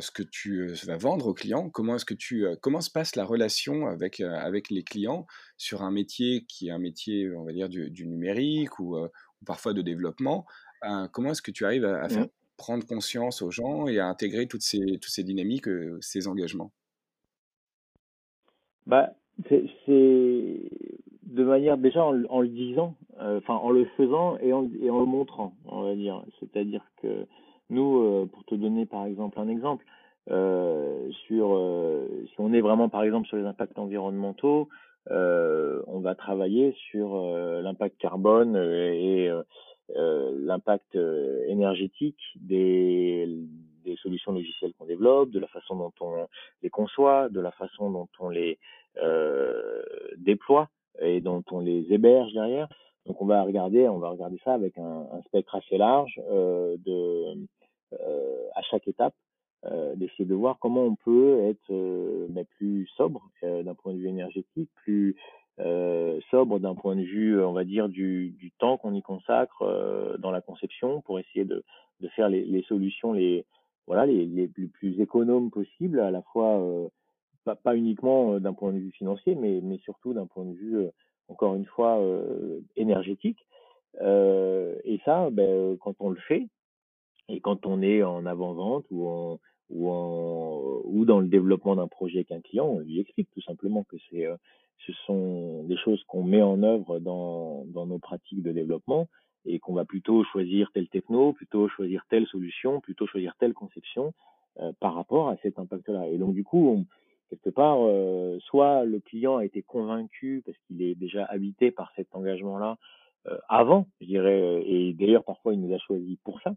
ce 0.00 0.10
que 0.10 0.22
tu 0.22 0.68
vas 0.86 0.96
vendre 0.96 1.26
aux 1.26 1.34
clients. 1.34 1.68
Comment 1.68 1.96
est-ce 1.96 2.04
que 2.04 2.14
tu 2.14 2.46
comment 2.62 2.80
se 2.80 2.90
passe 2.90 3.14
la 3.14 3.24
relation 3.24 3.86
avec 3.86 4.20
avec 4.20 4.70
les 4.70 4.82
clients 4.82 5.26
sur 5.56 5.82
un 5.82 5.90
métier 5.90 6.44
qui 6.48 6.68
est 6.68 6.70
un 6.70 6.78
métier, 6.78 7.30
on 7.34 7.44
va 7.44 7.52
dire 7.52 7.68
du, 7.68 8.06
numérique 8.06 8.78
ou, 8.78 8.96
parfois 9.44 9.74
de 9.74 9.82
développement. 9.82 10.46
comment 11.12 11.30
est-ce 11.30 11.42
que 11.42 11.50
tu 11.50 11.64
arrives 11.64 11.84
à, 11.84 12.08
faire 12.08 12.24
mmh 12.24 12.30
prendre 12.56 12.86
conscience 12.86 13.42
aux 13.42 13.50
gens 13.50 13.86
et 13.86 13.98
à 13.98 14.06
intégrer 14.06 14.46
toutes 14.46 14.62
ces, 14.62 14.80
toutes 14.80 15.12
ces 15.12 15.24
dynamiques, 15.24 15.68
euh, 15.68 15.98
ces 16.00 16.28
engagements? 16.28 16.72
Bah, 18.86 19.14
c'est 19.48 20.70
de 21.22 21.44
manière 21.44 21.76
déjà 21.76 22.04
en, 22.04 22.12
le 22.12 22.48
disant, 22.48 22.96
euh, 23.20 23.38
enfin 23.38 23.54
en 23.54 23.70
le 23.70 23.84
faisant 23.96 24.38
et 24.38 24.52
en, 24.52 24.70
et 24.80 24.90
en, 24.90 25.00
le 25.00 25.06
montrant, 25.06 25.54
on 25.66 25.82
va 25.82 25.94
dire. 25.94 26.24
C'est-à-dire 26.40 26.84
que 27.02 27.26
nous, 27.70 27.98
euh, 27.98 28.26
pour 28.26 28.44
te 28.44 28.54
donner 28.54 28.86
par 28.86 29.06
exemple 29.06 29.38
un 29.40 29.48
exemple, 29.48 29.84
sur 30.28 31.16
si 31.28 32.34
on 32.38 32.52
est 32.52 32.60
vraiment 32.60 32.88
par 32.88 33.04
exemple 33.04 33.28
sur 33.28 33.36
les 33.36 33.44
impacts 33.44 33.78
environnementaux, 33.78 34.68
on 35.08 36.00
va 36.00 36.16
travailler 36.16 36.74
sur 36.90 37.16
l'impact 37.62 37.96
carbone 37.98 38.56
et 38.56 39.30
euh, 39.94 40.32
l'impact 40.40 40.96
euh, 40.96 41.44
énergétique 41.46 42.18
des, 42.34 43.28
des 43.84 43.94
solutions 43.96 44.32
logicielles 44.32 44.72
qu'on 44.76 44.86
développe, 44.86 45.30
de 45.30 45.38
la 45.38 45.46
façon 45.46 45.76
dont 45.76 45.92
on 46.00 46.26
les 46.62 46.70
conçoit, 46.70 47.28
de 47.28 47.38
la 47.40 47.52
façon 47.52 47.90
dont 47.92 48.08
on 48.18 48.28
les 48.28 48.58
euh, 49.00 49.82
déploie 50.16 50.70
et 51.00 51.20
dont 51.20 51.44
on 51.52 51.60
les 51.60 51.86
héberge 51.92 52.32
derrière. 52.32 52.68
Donc 53.06 53.22
on 53.22 53.26
va 53.26 53.42
regarder, 53.42 53.88
on 53.88 53.98
va 53.98 54.10
regarder 54.10 54.38
ça 54.44 54.54
avec 54.54 54.76
un, 54.78 55.06
spectre 55.26 55.54
assez 55.54 55.78
large 55.78 56.20
euh, 56.28 56.76
euh, 57.92 58.48
à 58.54 58.62
chaque 58.62 58.88
étape, 58.88 59.14
euh, 59.64 59.94
d'essayer 59.94 60.24
de 60.24 60.34
voir 60.34 60.58
comment 60.58 60.82
on 60.82 60.96
peut 60.96 61.44
être 61.44 61.72
mais 62.30 62.44
plus 62.56 62.86
sobre 62.96 63.30
d'un 63.42 63.74
point 63.74 63.92
de 63.92 63.98
vue 63.98 64.08
énergétique, 64.08 64.70
plus 64.74 65.16
sobre 66.30 66.58
d'un 66.58 66.74
point 66.74 66.96
de 66.96 67.02
vue, 67.02 67.42
on 67.42 67.52
va 67.52 67.64
dire, 67.64 67.88
du, 67.88 68.52
temps 68.58 68.76
qu'on 68.76 68.94
y 68.94 69.02
consacre 69.02 70.16
dans 70.18 70.30
la 70.30 70.40
conception 70.40 71.00
pour 71.02 71.18
essayer 71.20 71.44
de, 71.44 71.64
faire 72.16 72.28
les, 72.28 72.62
solutions 72.68 73.12
les, 73.12 73.44
voilà, 73.86 74.04
les, 74.04 74.48
plus 74.48 75.00
économes 75.00 75.50
possibles, 75.50 76.00
à 76.00 76.10
la 76.10 76.22
fois 76.22 76.60
pas, 77.62 77.76
uniquement 77.76 78.40
d'un 78.40 78.52
point 78.52 78.72
de 78.72 78.78
vue 78.78 78.90
financier, 78.90 79.36
mais 79.36 79.78
surtout 79.84 80.12
d'un 80.12 80.26
point 80.26 80.44
de 80.44 80.54
vue, 80.54 80.88
encore 81.28 81.54
une 81.54 81.66
fois, 81.66 82.00
énergétique. 82.76 83.38
et 84.00 85.00
ça, 85.04 85.28
ben, 85.30 85.76
quand 85.78 85.94
on 86.00 86.10
le 86.10 86.20
fait, 86.28 86.46
et 87.28 87.40
quand 87.40 87.66
on 87.66 87.82
est 87.82 88.02
en 88.02 88.24
avant-vente 88.26 88.86
ou 88.90 89.08
en, 89.08 89.40
ou, 89.70 89.90
en, 89.90 90.82
ou 90.84 91.04
dans 91.04 91.20
le 91.20 91.26
développement 91.26 91.76
d'un 91.76 91.88
projet 91.88 92.18
avec 92.18 92.32
un 92.32 92.40
client, 92.40 92.66
on 92.66 92.78
lui 92.78 93.00
explique 93.00 93.28
tout 93.32 93.42
simplement 93.42 93.84
que 93.84 93.96
c'est 94.10 94.26
ce 94.86 94.92
sont 95.06 95.64
des 95.64 95.76
choses 95.76 96.02
qu'on 96.04 96.22
met 96.22 96.42
en 96.42 96.62
œuvre 96.62 96.98
dans, 96.98 97.64
dans 97.66 97.86
nos 97.86 97.98
pratiques 97.98 98.42
de 98.42 98.52
développement 98.52 99.08
et 99.44 99.58
qu'on 99.58 99.74
va 99.74 99.84
plutôt 99.84 100.24
choisir 100.24 100.70
telle 100.72 100.88
techno, 100.88 101.32
plutôt 101.32 101.68
choisir 101.68 102.04
telle 102.08 102.26
solution, 102.26 102.80
plutôt 102.80 103.06
choisir 103.06 103.34
telle 103.38 103.54
conception 103.54 104.12
euh, 104.60 104.72
par 104.80 104.94
rapport 104.94 105.28
à 105.28 105.36
cet 105.38 105.58
impact-là. 105.58 106.08
Et 106.08 106.18
donc 106.18 106.34
du 106.34 106.44
coup, 106.44 106.68
on, 106.68 106.86
quelque 107.30 107.50
part, 107.50 107.78
euh, 107.80 108.38
soit 108.40 108.84
le 108.84 109.00
client 109.00 109.36
a 109.38 109.44
été 109.44 109.62
convaincu 109.62 110.42
parce 110.44 110.58
qu'il 110.66 110.82
est 110.82 110.94
déjà 110.94 111.24
habité 111.24 111.70
par 111.70 111.92
cet 111.96 112.14
engagement-là 112.14 112.78
euh, 113.28 113.38
avant, 113.48 113.86
je 114.00 114.06
dirais, 114.06 114.62
et 114.66 114.92
d'ailleurs 114.92 115.24
parfois 115.24 115.54
il 115.54 115.60
nous 115.60 115.74
a 115.74 115.78
choisi 115.78 116.18
pour 116.24 116.40
ça, 116.42 116.54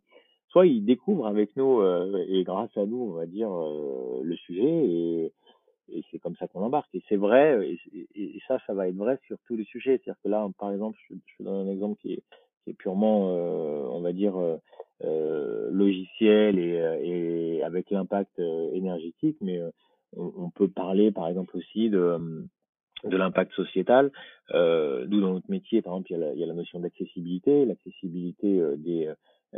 soit 0.49 0.67
il 0.67 0.85
découvre 0.85 1.27
avec 1.27 1.55
nous 1.55 1.79
euh, 1.79 2.25
et 2.27 2.43
grâce 2.43 2.75
à 2.77 2.85
nous, 2.85 3.01
on 3.01 3.13
va 3.13 3.25
dire, 3.25 3.51
euh, 3.51 4.21
le 4.23 4.35
sujet 4.35 4.63
et, 4.63 5.33
et 5.91 6.03
c'est 6.11 6.19
comme 6.19 6.35
ça 6.35 6.47
qu'on 6.47 6.61
embarque. 6.61 6.93
Et 6.93 7.01
c'est 7.09 7.15
vrai, 7.15 7.77
et, 8.15 8.39
ça, 8.47 8.57
ça 8.65 8.73
va 8.73 8.88
être 8.88 8.95
vrai 8.95 9.19
sur 9.27 9.38
tous 9.45 9.55
les 9.55 9.65
sujets. 9.65 9.99
C'est-à-dire 10.03 10.21
que 10.23 10.29
là, 10.29 10.47
par 10.57 10.71
exemple, 10.71 10.97
je, 11.09 11.15
je 11.38 11.43
donne 11.43 11.67
un 11.67 11.71
exemple 11.71 11.99
qui 12.01 12.13
est, 12.13 12.23
qui 12.63 12.71
est 12.71 12.73
purement, 12.73 13.29
euh, 13.31 13.88
on 13.91 14.01
va 14.01 14.11
dire, 14.11 14.38
euh, 14.38 14.57
euh 15.03 15.69
logiciel 15.71 16.59
et, 16.59 16.79
euh, 16.79 16.99
et 17.01 17.63
avec 17.63 17.89
l'impact 17.89 18.38
euh, 18.39 18.71
énergétique, 18.73 19.38
mais 19.41 19.59
on, 20.15 20.49
peut 20.49 20.67
parler, 20.67 21.11
par 21.11 21.27
exemple, 21.27 21.57
aussi 21.57 21.89
de 21.89 22.47
de 23.05 23.15
l'impact 23.15 23.53
sociétal. 23.53 24.11
Euh, 24.53 25.05
D'où 25.05 25.21
dans 25.21 25.31
notre 25.31 25.49
métier, 25.49 25.81
par 25.81 25.93
exemple, 25.93 26.11
il 26.11 26.39
y 26.39 26.43
a 26.43 26.47
la, 26.47 26.53
notion 26.53 26.81
d'accessibilité, 26.81 27.65
l'accessibilité 27.65 28.61
des, 28.75 29.13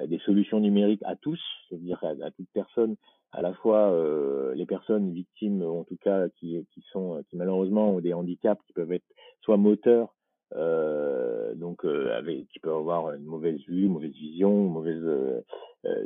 des 0.05 0.19
solutions 0.19 0.59
numériques 0.59 1.01
à 1.05 1.15
tous, 1.15 1.41
c'est-à-dire 1.67 2.03
à, 2.03 2.29
toute 2.29 2.49
personne 2.53 2.95
à 3.31 3.41
la 3.41 3.53
fois 3.53 3.91
euh, 3.91 4.53
les 4.55 4.65
personnes 4.65 5.11
victimes, 5.11 5.63
en 5.63 5.83
tout 5.83 5.97
cas 5.97 6.27
qui, 6.37 6.65
qui 6.73 6.83
sont 6.91 7.23
qui 7.29 7.37
malheureusement 7.37 7.95
ont 7.95 8.01
des 8.01 8.13
handicaps 8.13 8.61
qui 8.67 8.73
peuvent 8.73 8.91
être 8.91 9.05
soit 9.41 9.57
moteurs, 9.57 10.13
euh, 10.55 11.55
donc 11.55 11.85
euh, 11.85 12.21
qui 12.51 12.59
peuvent 12.59 12.75
avoir 12.75 13.13
une 13.13 13.23
mauvaise 13.23 13.59
vue, 13.67 13.87
mauvaise 13.87 14.11
vision, 14.11 14.51
mauvaise 14.51 15.01
euh, 15.03 15.41
euh 15.85 16.05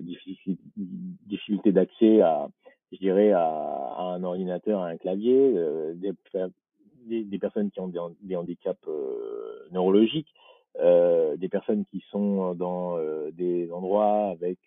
difficulté 1.26 1.72
d'accès 1.72 2.22
à, 2.22 2.48
je 2.92 2.98
dirais, 2.98 3.32
à, 3.32 3.98
un 4.00 4.24
ordinateur, 4.24 4.82
à 4.82 4.88
un 4.88 4.98
clavier, 4.98 5.54
euh, 5.58 5.94
des, 5.96 7.40
personnes 7.40 7.72
qui 7.72 7.80
ont 7.80 7.88
des, 8.22 8.36
handicaps 8.36 8.88
neurologiques. 9.72 10.34
des 10.82 11.50
personnes 11.50 11.86
qui 11.86 12.04
sont 12.12 12.56
dans 12.56 12.98
des 13.32 13.72
endroits 13.72 14.30
avec 14.30 14.60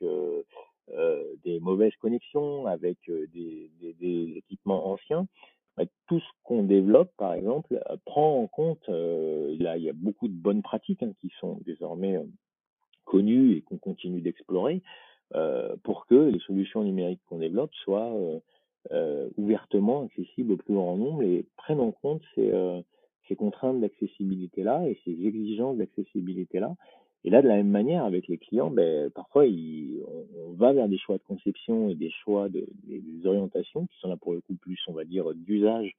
euh, 0.94 1.34
des 1.44 1.60
mauvaises 1.60 1.94
connexions, 2.00 2.66
avec 2.66 2.96
euh, 3.10 3.26
des, 3.34 4.32
équipements 4.36 4.90
anciens. 4.90 5.26
Bah, 5.76 5.84
tout 6.06 6.18
ce 6.18 6.26
qu'on 6.44 6.62
développe, 6.62 7.12
par 7.18 7.34
exemple, 7.34 7.80
euh, 7.90 7.96
prend 8.06 8.40
en 8.40 8.46
compte, 8.46 8.88
là, 8.88 9.76
il 9.76 9.82
y 9.82 9.90
a 9.90 9.94
beaucoup 9.94 10.28
de 10.28 10.32
bonnes 10.32 10.62
pratiques 10.62 11.02
hein, 11.02 11.12
qui 11.20 11.30
sont 11.40 11.60
désormais 11.66 12.18
connues 13.04 13.56
et 13.56 13.62
qu'on 13.62 13.76
continue 13.76 14.20
d'explorer 14.22 14.82
pour 15.82 16.06
que 16.06 16.30
les 16.30 16.38
solutions 16.40 16.82
numériques 16.82 17.20
qu'on 17.28 17.38
développe 17.38 17.74
soient 17.84 18.12
ouvertement 19.36 20.04
accessibles 20.04 20.52
au 20.52 20.56
plus 20.56 20.74
grand 20.74 20.96
nombre 20.96 21.22
et 21.22 21.46
prennent 21.56 21.80
en 21.80 21.92
compte 21.92 22.22
ces, 22.34 23.36
contraintes 23.36 23.80
d'accessibilité-là 23.80 24.88
et 24.88 24.98
ces 25.04 25.26
exigences 25.26 25.76
d'accessibilité-là. 25.76 26.74
Et 27.24 27.30
là, 27.30 27.42
de 27.42 27.48
la 27.48 27.56
même 27.56 27.70
manière, 27.70 28.04
avec 28.04 28.28
les 28.28 28.38
clients, 28.38 28.70
ben, 28.70 29.10
parfois, 29.10 29.44
on, 29.44 30.52
va 30.52 30.72
vers 30.72 30.88
des 30.88 30.98
choix 30.98 31.18
de 31.18 31.22
conception 31.24 31.90
et 31.90 31.94
des 31.94 32.10
choix 32.10 32.48
de, 32.48 32.66
des, 32.84 33.26
orientations 33.26 33.86
qui 33.86 33.98
sont 33.98 34.08
là 34.08 34.16
pour 34.16 34.32
le 34.32 34.40
coup 34.40 34.54
plus, 34.54 34.80
on 34.86 34.92
va 34.92 35.04
dire, 35.04 35.34
d'usage, 35.34 35.94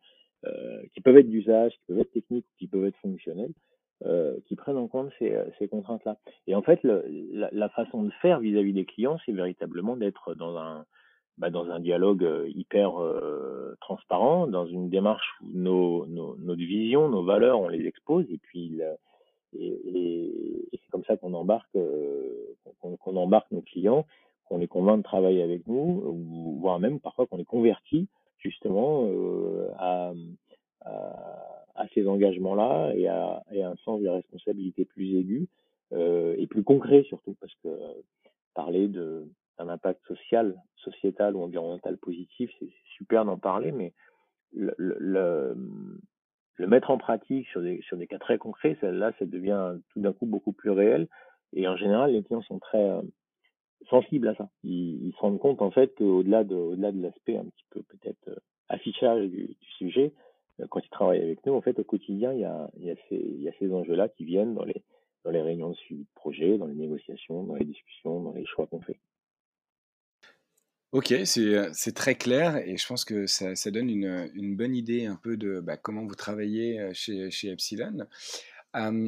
euh, 0.46 0.82
qui 0.94 1.02
peuvent 1.02 1.18
être 1.18 1.30
d'usage, 1.30 1.74
qui 1.74 1.80
peuvent 1.88 2.00
être 2.00 2.14
techniques, 2.14 2.46
qui 2.58 2.68
peuvent 2.68 2.86
être 2.86 2.98
fonctionnels, 2.98 3.52
euh, 4.06 4.38
qui 4.48 4.56
prennent 4.56 4.78
en 4.78 4.88
compte 4.88 5.12
ces, 5.20 5.36
ces 5.58 5.68
contraintes-là. 5.68 6.18
Et 6.48 6.56
en 6.56 6.62
fait, 6.62 6.82
le, 6.84 7.06
la, 7.32 7.50
la, 7.52 7.70
façon 7.70 8.04
de 8.04 8.12
faire 8.22 8.40
vis-à-vis 8.40 8.72
-vis 8.72 8.76
des 8.76 8.86
clients, 8.86 9.18
c'est 9.26 9.32
véritablement 9.32 9.98
d'être 9.98 10.36
dans 10.36 10.58
un, 10.58 10.86
bah, 11.38 11.50
dans 11.50 11.70
un 11.70 11.80
dialogue 11.80 12.24
euh, 12.24 12.50
hyper 12.50 13.02
euh, 13.02 13.76
transparent, 13.82 14.48
dans 14.48 14.66
une 14.66 14.90
démarche 14.90 15.30
où 15.42 15.48
nos, 15.54 16.06
nos, 16.08 16.36
notre 16.38 16.62
vision, 16.62 17.10
nos 17.10 17.24
valeurs, 17.24 17.60
on 17.60 17.70
les 17.70 17.86
expose, 17.86 18.26
et 18.30 18.38
puis 18.38 18.82
et, 19.58 19.66
et, 19.68 20.70
c'est 20.74 20.92
comme 20.92 21.04
ça 21.06 21.18
qu'on 21.18 21.34
embarque, 21.34 21.76
euh, 21.76 22.56
qu'on 22.82 22.98
qu 22.98 23.18
embarque 23.18 23.52
nos 23.52 23.62
clients, 23.62 24.06
qu'on 24.46 24.58
les 24.58 24.68
convainc 24.68 24.98
de 24.98 25.04
travailler 25.04 25.42
avec 25.42 25.68
nous, 25.68 26.02
ou 26.06 26.60
voire 26.60 26.80
même 26.80 27.00
parfois 27.00 27.26
qu'on 27.28 27.38
les 27.38 27.46
convertit 27.46 28.08
justement 28.40 29.06
euh, 29.06 29.70
à, 29.78 30.14
ces 31.94 32.08
engagements-là 32.08 32.94
et 32.96 33.08
à, 33.08 33.44
un 33.52 33.76
sens 33.84 34.02
de 34.02 34.10
responsabilité 34.10 34.86
plus 34.86 35.16
aigu 35.18 35.48
euh, 35.94 36.36
et 36.38 36.48
plus 36.48 36.64
concret 36.64 37.04
surtout, 37.04 37.36
parce 37.40 37.54
que 37.64 37.70
parler 38.54 38.88
de 38.88 39.28
un 39.60 39.68
impact 39.68 40.02
social, 40.08 40.56
sociétal 40.78 41.36
ou 41.36 41.42
environnemental 41.42 41.98
positif, 41.98 42.50
c'est 42.60 42.70
super 42.98 43.26
d'en 43.26 43.38
parler, 43.38 43.72
mais 43.72 43.94
le, 44.54 45.54
mettre 46.60 46.92
en 46.92 46.98
pratique 46.98 47.48
sur 47.48 47.62
des, 47.62 47.82
sur 47.82 47.98
des 47.98 48.08
cas 48.08 48.20
très 48.20 48.38
concrets, 48.38 48.78
là, 48.82 49.12
ça 49.20 49.26
devient 49.26 49.78
tout 49.90 50.00
d'un 50.00 50.14
coup 50.14 50.26
beaucoup 50.26 50.54
plus 50.54 50.72
réel. 50.72 51.08
Et 51.54 51.68
en 51.68 51.76
général, 51.76 52.12
les 52.12 52.24
clients 52.24 52.42
sont 52.44 52.60
très 52.60 52.90
euh, 52.90 53.02
sensibles 53.90 54.28
à 54.28 54.36
ça. 54.36 54.50
Ils, 54.64 55.12
se 55.14 55.20
rendent 55.20 55.40
compte 55.40 55.62
en 55.62 55.72
fait 55.72 55.96
qu'au-delà 55.96 56.44
de, 56.44 56.76
de 56.76 57.02
l'aspect 57.02 57.38
un 57.38 57.46
petit 57.46 57.66
peu 57.72 57.82
peut-être 57.84 58.30
euh, 58.30 58.36
affichage 58.70 59.28
du, 59.30 59.56
sujet, 59.78 60.14
euh, 60.14 60.29
quand 60.70 60.80
ils 60.80 60.90
travaillent 60.90 61.22
avec 61.22 61.46
nous, 61.46 61.54
en 61.54 61.62
fait, 61.62 61.80
au 61.80 61.84
quotidien, 61.84 62.34
il 62.34 62.40
y 62.40 62.46
a, 62.46 62.70
ces, 63.10 63.74
enjeux-là 63.74 64.10
qui 64.10 64.26
viennent 64.26 64.56
dans 64.56 64.66
les, 64.66 64.84
réunions 65.26 65.70
de 65.70 65.76
suivi 65.76 66.04
de 66.04 66.10
projet, 66.16 66.58
dans 66.58 66.66
les 66.66 66.76
négociations, 66.76 67.44
dans 67.44 67.56
les 67.56 67.66
discussions, 67.66 68.22
dans 68.22 68.34
les 68.34 68.46
choix 68.46 68.68
qu'on 68.68 68.82
fait. 68.82 69.00
Ok, 70.92 71.14
c'est 71.24 71.94
très 71.94 72.16
clair 72.16 72.58
et 72.58 72.76
je 72.76 72.88
pense 72.88 73.06
que 73.06 73.28
ça, 73.28 73.54
donne 73.72 73.90
une, 73.90 74.56
bonne 74.56 74.76
idée 74.76 75.06
un 75.06 75.16
peu 75.16 75.38
de 75.38 75.60
bah, 75.60 75.78
comment 75.78 76.04
vous 76.04 76.16
travaillez 76.16 76.90
chez, 76.94 77.30
chez 77.30 77.50
Epsilon. 77.50 78.08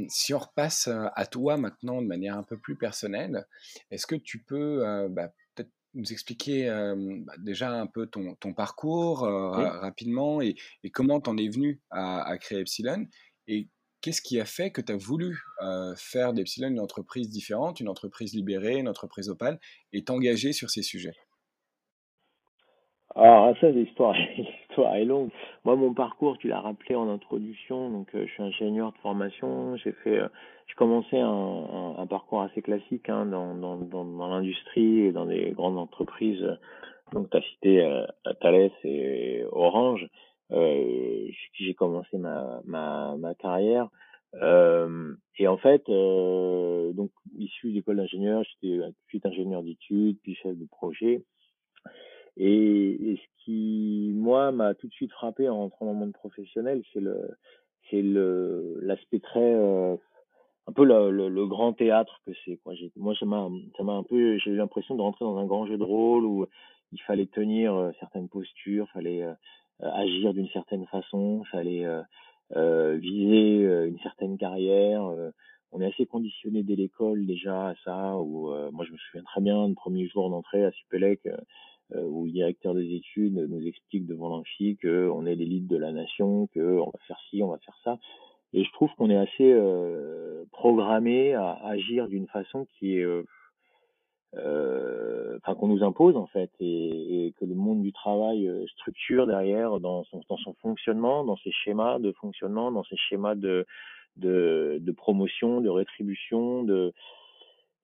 si 0.10 0.34
on 0.36 0.38
repasse 0.38 0.88
à 0.88 1.26
toi 1.26 1.58
maintenant 1.58 2.04
de 2.04 2.08
manière 2.08 2.38
un 2.38 2.44
peu 2.44 2.58
plus 2.58 2.76
personnelle, 2.76 3.48
est-ce 3.90 4.06
que 4.06 4.16
tu 4.16 4.38
peux 4.44 5.08
bah, 5.10 5.30
peut-être 5.30 5.41
nous 5.94 6.12
expliquer 6.12 6.68
bah, 7.26 7.34
déjà 7.40 7.72
un 7.72 7.88
peu 7.88 8.08
ton, 8.08 8.36
ton 8.36 8.54
parcours 8.54 9.20
rapidement 9.22 10.42
et, 10.42 10.56
et 10.84 10.90
comment 10.90 11.20
tu 11.20 11.30
en 11.30 11.38
es 11.38 11.50
venu 11.50 11.82
à, 11.90 12.24
à 12.24 12.38
créer 12.38 12.60
Epsilon 12.60 13.08
et 13.48 13.68
qu'est-ce 14.02 14.22
qui 14.22 14.40
a 14.40 14.46
fait 14.46 14.72
que 14.72 14.82
tu 14.82 14.92
as 14.92 14.98
voulu 14.98 15.40
faire 15.98 16.34
d'Epsilon 16.34 16.70
une 16.70 16.80
entreprise 16.80 17.30
différente, 17.30 17.80
une 17.80 17.90
entreprise 17.90 18.34
libérée, 18.34 18.78
une 18.78 18.88
entreprise 18.88 19.30
opale 19.30 19.60
et 19.94 20.04
t'engager 20.04 20.54
sur 20.54 20.70
ces 20.70 20.82
sujets? 20.82 21.16
Alors 23.16 23.54
ça, 23.60 23.70
l'histoire, 23.70 24.16
l'histoire 24.72 24.96
est 24.96 25.06
longue. 25.06 25.30
Moi, 25.66 25.76
mon 25.76 25.94
parcours, 25.94 26.38
tu 26.38 26.48
l'as 26.48 26.62
rappelé 26.62 26.96
en 26.96 27.10
introduction, 27.10 27.90
donc 27.90 28.08
euh, 28.16 28.26
je 28.26 28.32
suis 28.32 28.44
ingénieur 28.44 28.94
de 28.94 28.98
formation. 29.00 29.76
J'ai 29.78 29.92
fait, 29.92 30.20
euh, 30.20 30.28
j'ai 30.68 30.76
commencé 30.76 31.18
un, 31.20 31.96
un, 31.98 32.08
parcours 32.08 32.42
assez 32.42 32.62
classique 32.62 33.10
hein, 33.10 33.26
dans, 33.26 33.54
dans, 33.56 33.78
dans, 33.78 34.06
dans 34.06 34.28
l'industrie 34.30 35.02
et 35.02 35.12
dans 35.12 35.26
des 35.26 35.52
grandes 35.52 35.78
entreprises. 35.78 36.46
Donc, 37.12 37.30
tu 37.30 37.38
as 37.38 37.42
cité 37.42 37.82
euh, 37.82 38.06
Thales 38.40 38.72
et 38.86 39.44
Orange, 39.52 40.08
euh, 40.52 41.28
j'ai 41.54 41.74
commencé 41.74 42.18
ma, 42.18 42.62
ma, 42.66 43.16
ma 43.18 43.36
carrière. 43.36 43.90
Euh, 44.36 45.14
et 45.38 45.50
en 45.50 45.58
fait, 45.58 45.84
euh, 45.90 46.94
donc 46.94 47.12
issu 47.38 47.74
d'école 47.74 47.98
d'ingénieur, 47.98 48.44
j'étais 48.44 48.80
tout 49.10 49.20
ingénieur 49.26 49.62
d'études, 49.62 50.18
puis 50.24 50.36
chef 50.36 50.58
de 50.58 50.66
projet. 50.66 51.26
Et, 52.38 53.12
et, 53.12 53.18
ce 53.18 53.44
qui, 53.44 54.12
moi, 54.16 54.52
m'a 54.52 54.74
tout 54.74 54.88
de 54.88 54.94
suite 54.94 55.12
frappé 55.12 55.50
en 55.50 55.58
rentrant 55.58 55.86
dans 55.86 55.94
le 55.94 56.00
monde 56.00 56.14
professionnel, 56.14 56.82
c'est 56.94 57.02
le, 57.02 57.30
c'est 57.90 58.02
le, 58.02 58.80
l'aspect 58.82 59.20
très, 59.20 59.54
euh, 59.54 59.96
un 60.68 60.72
peu 60.72 60.86
le, 60.86 61.12
le, 61.12 61.30
le, 61.30 61.48
grand 61.48 61.74
théâtre 61.74 62.22
que 62.26 62.32
c'est. 62.46 62.58
Quoi. 62.58 62.74
Moi, 62.96 63.14
ça 63.20 63.26
m'a, 63.26 63.50
ça 63.78 63.84
m'a 63.84 63.94
un 63.94 64.04
peu, 64.04 64.38
j'ai 64.38 64.52
eu 64.52 64.56
l'impression 64.56 64.96
de 64.96 65.02
rentrer 65.02 65.26
dans 65.26 65.38
un 65.38 65.46
grand 65.46 65.66
jeu 65.68 65.78
de 65.78 65.84
rôle 65.84 66.26
où 66.26 66.46
il 66.92 67.02
fallait 67.02 67.26
tenir 67.26 67.74
euh, 67.74 67.92
certaines 68.00 68.30
postures, 68.30 68.90
fallait 68.92 69.24
euh, 69.24 69.34
agir 69.80 70.34
d'une 70.34 70.50
certaine 70.50 70.86
façon, 70.88 71.44
fallait 71.52 71.86
euh, 71.86 72.02
euh 72.56 72.98
viser 72.98 73.64
une 73.88 74.00
certaine 74.00 74.38
carrière. 74.38 75.04
on 75.72 75.80
est 75.82 75.86
assez 75.86 76.06
conditionné 76.06 76.64
dès 76.64 76.76
l'école 76.76 77.26
déjà 77.26 77.70
à 77.70 77.76
ça. 77.86 78.18
Où, 78.18 78.50
moi, 78.72 78.86
je 78.86 78.92
me 78.92 78.98
souviens 78.98 79.24
très 79.24 79.40
bien 79.40 79.70
du 79.70 79.74
premier 79.74 80.06
jour 80.08 80.30
d'entrée 80.30 80.66
à 80.66 80.72
Supélec 80.72 81.22
où 81.96 82.26
le 82.26 82.32
directeur 82.32 82.74
des 82.74 82.96
études 82.96 83.36
nous 83.50 83.66
explique 83.66 84.06
devant 84.06 84.30
l'amphi 84.30 84.78
qu'on 84.82 85.26
est 85.26 85.36
l'élite 85.36 85.68
de 85.68 85.78
la 85.78 85.92
nation, 85.92 86.48
qu'on 86.54 86.86
va 86.86 87.00
faire 87.08 87.20
ci, 87.30 87.42
on 87.44 87.50
va 87.50 87.58
faire 87.60 87.78
ça. 87.84 88.00
Et 88.54 88.64
je 88.64 88.72
trouve 88.74 88.90
qu'on 88.98 89.10
est 89.10 89.18
assez 89.18 89.52
euh, 89.52 90.44
programmé 90.52 91.34
à 91.34 91.54
agir 91.64 92.08
d'une 92.08 92.28
façon 92.28 92.68
qui 92.78 92.98
est, 92.98 93.04
euh, 93.04 93.24
euh, 94.38 95.38
enfin 95.38 95.56
qu'on 95.56 95.68
nous 95.68 95.84
impose 95.84 96.18
en 96.18 96.28
fait, 96.28 96.52
et, 96.60 97.28
et, 97.28 97.32
que 97.34 97.46
le 97.46 97.56
monde 97.56 97.82
du 97.82 97.94
travail 97.94 98.48
euh, 98.48 98.66
structure 98.68 99.26
derrière 99.26 99.80
dans 99.80 100.04
son, 100.06 100.22
dans 100.30 100.38
son 100.38 100.54
fonctionnement, 100.62 101.24
dans 101.24 101.38
ses 101.38 101.52
schémas 101.52 102.00
de 102.00 102.12
fonctionnement, 102.14 102.72
dans 102.72 102.84
ses 102.84 102.98
schémas 102.98 103.36
de, 103.36 103.66
de, 104.18 104.80
de 104.82 104.92
promotion, 104.92 105.62
de 105.62 105.70
rétribution, 105.70 106.64
de 106.64 106.94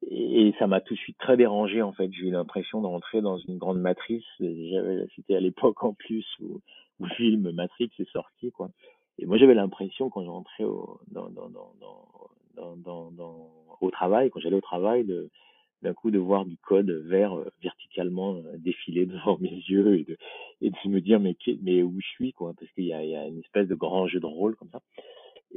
et, 0.03 0.53
ça 0.59 0.67
m'a 0.67 0.81
tout 0.81 0.93
de 0.93 0.99
suite 0.99 1.17
très 1.17 1.37
dérangé 1.37 1.81
en 1.81 1.91
fait. 1.93 2.11
J'ai 2.11 2.27
eu 2.27 2.31
l'impression 2.31 2.81
d'entrer 2.81 3.21
dans 3.21 3.37
une 3.37 3.57
grande 3.57 3.79
matrice. 3.79 4.25
C'était 4.39 5.35
à 5.35 5.39
l'époque 5.39 5.83
en 5.83 5.93
plus 5.93 6.25
où, 6.39 6.61
où, 6.99 7.05
le 7.05 7.09
film 7.15 7.51
Matrix 7.51 7.91
est 7.99 8.11
sorti 8.11 8.51
quoi. 8.51 8.69
Et 9.19 9.25
moi 9.25 9.37
j'avais 9.37 9.55
l'impression 9.55 10.09
quand 10.09 10.23
j'entrais 10.23 10.63
au, 10.63 10.99
dans, 11.07 11.29
dans, 11.29 11.49
dans, 11.49 13.11
dans, 13.11 13.51
au 13.81 13.91
travail, 13.91 14.29
quand 14.29 14.39
j'allais 14.39 14.57
au 14.57 14.61
travail, 14.61 15.03
de 15.03 15.29
d'un 15.83 15.93
coup 15.93 16.09
de 16.09 16.17
voir 16.17 16.45
du 16.45 16.57
code 16.57 16.89
vert 16.89 17.37
euh, 17.37 17.51
verticalement 17.61 18.35
euh, 18.37 18.57
défiler 18.57 19.05
devant 19.05 19.37
mes 19.39 19.51
yeux 19.51 19.99
et 19.99 20.03
de, 20.03 20.17
et 20.61 20.71
de 20.71 20.89
me 20.89 21.01
dire 21.01 21.19
mais, 21.19 21.35
mais 21.61 21.83
où 21.83 21.99
je 21.99 22.07
suis 22.07 22.33
quoi? 22.33 22.53
Parce 22.59 22.71
qu'il 22.71 22.85
y 22.85 22.93
a, 22.93 23.03
il 23.03 23.11
y 23.11 23.15
a 23.15 23.27
une 23.27 23.39
espèce 23.39 23.67
de 23.67 23.75
grand 23.75 24.07
jeu 24.07 24.19
de 24.19 24.25
rôle 24.25 24.55
comme 24.55 24.69
ça 24.71 24.81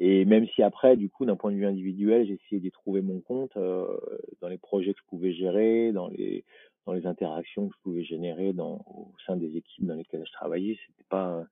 et 0.03 0.25
même 0.25 0.49
si 0.49 0.63
après, 0.63 0.97
du 0.97 1.11
coup, 1.11 1.27
d'un 1.27 1.37
point 1.37 1.53
de 1.53 1.57
vue 1.57 1.67
individuel, 1.67 2.23
essayé 2.23 2.59
d'y 2.59 2.71
trouver 2.71 3.03
mon 3.03 3.21
compte 3.21 3.55
euh, 3.59 3.87
dans 4.41 4.49
les 4.49 4.57
projets 4.57 4.95
que 4.95 5.01
je 5.01 5.09
pouvais 5.09 5.33
gérer, 5.35 5.93
dans 5.93 6.09
les 6.09 6.45
dans 6.87 6.95
les 6.95 7.07
interactions 7.07 7.69
que 7.69 7.75
je 7.77 7.83
pouvais 7.83 8.05
générer 8.05 8.55
dans 8.55 8.83
au 8.87 9.13
sein 9.27 9.37
des 9.37 9.55
équipes 9.59 9.85
dans 9.85 9.95
lesquelles 9.95 10.25
je 10.27 10.33
travaillais, 10.33 10.79
c'était 10.87 11.07
pas 11.11 11.45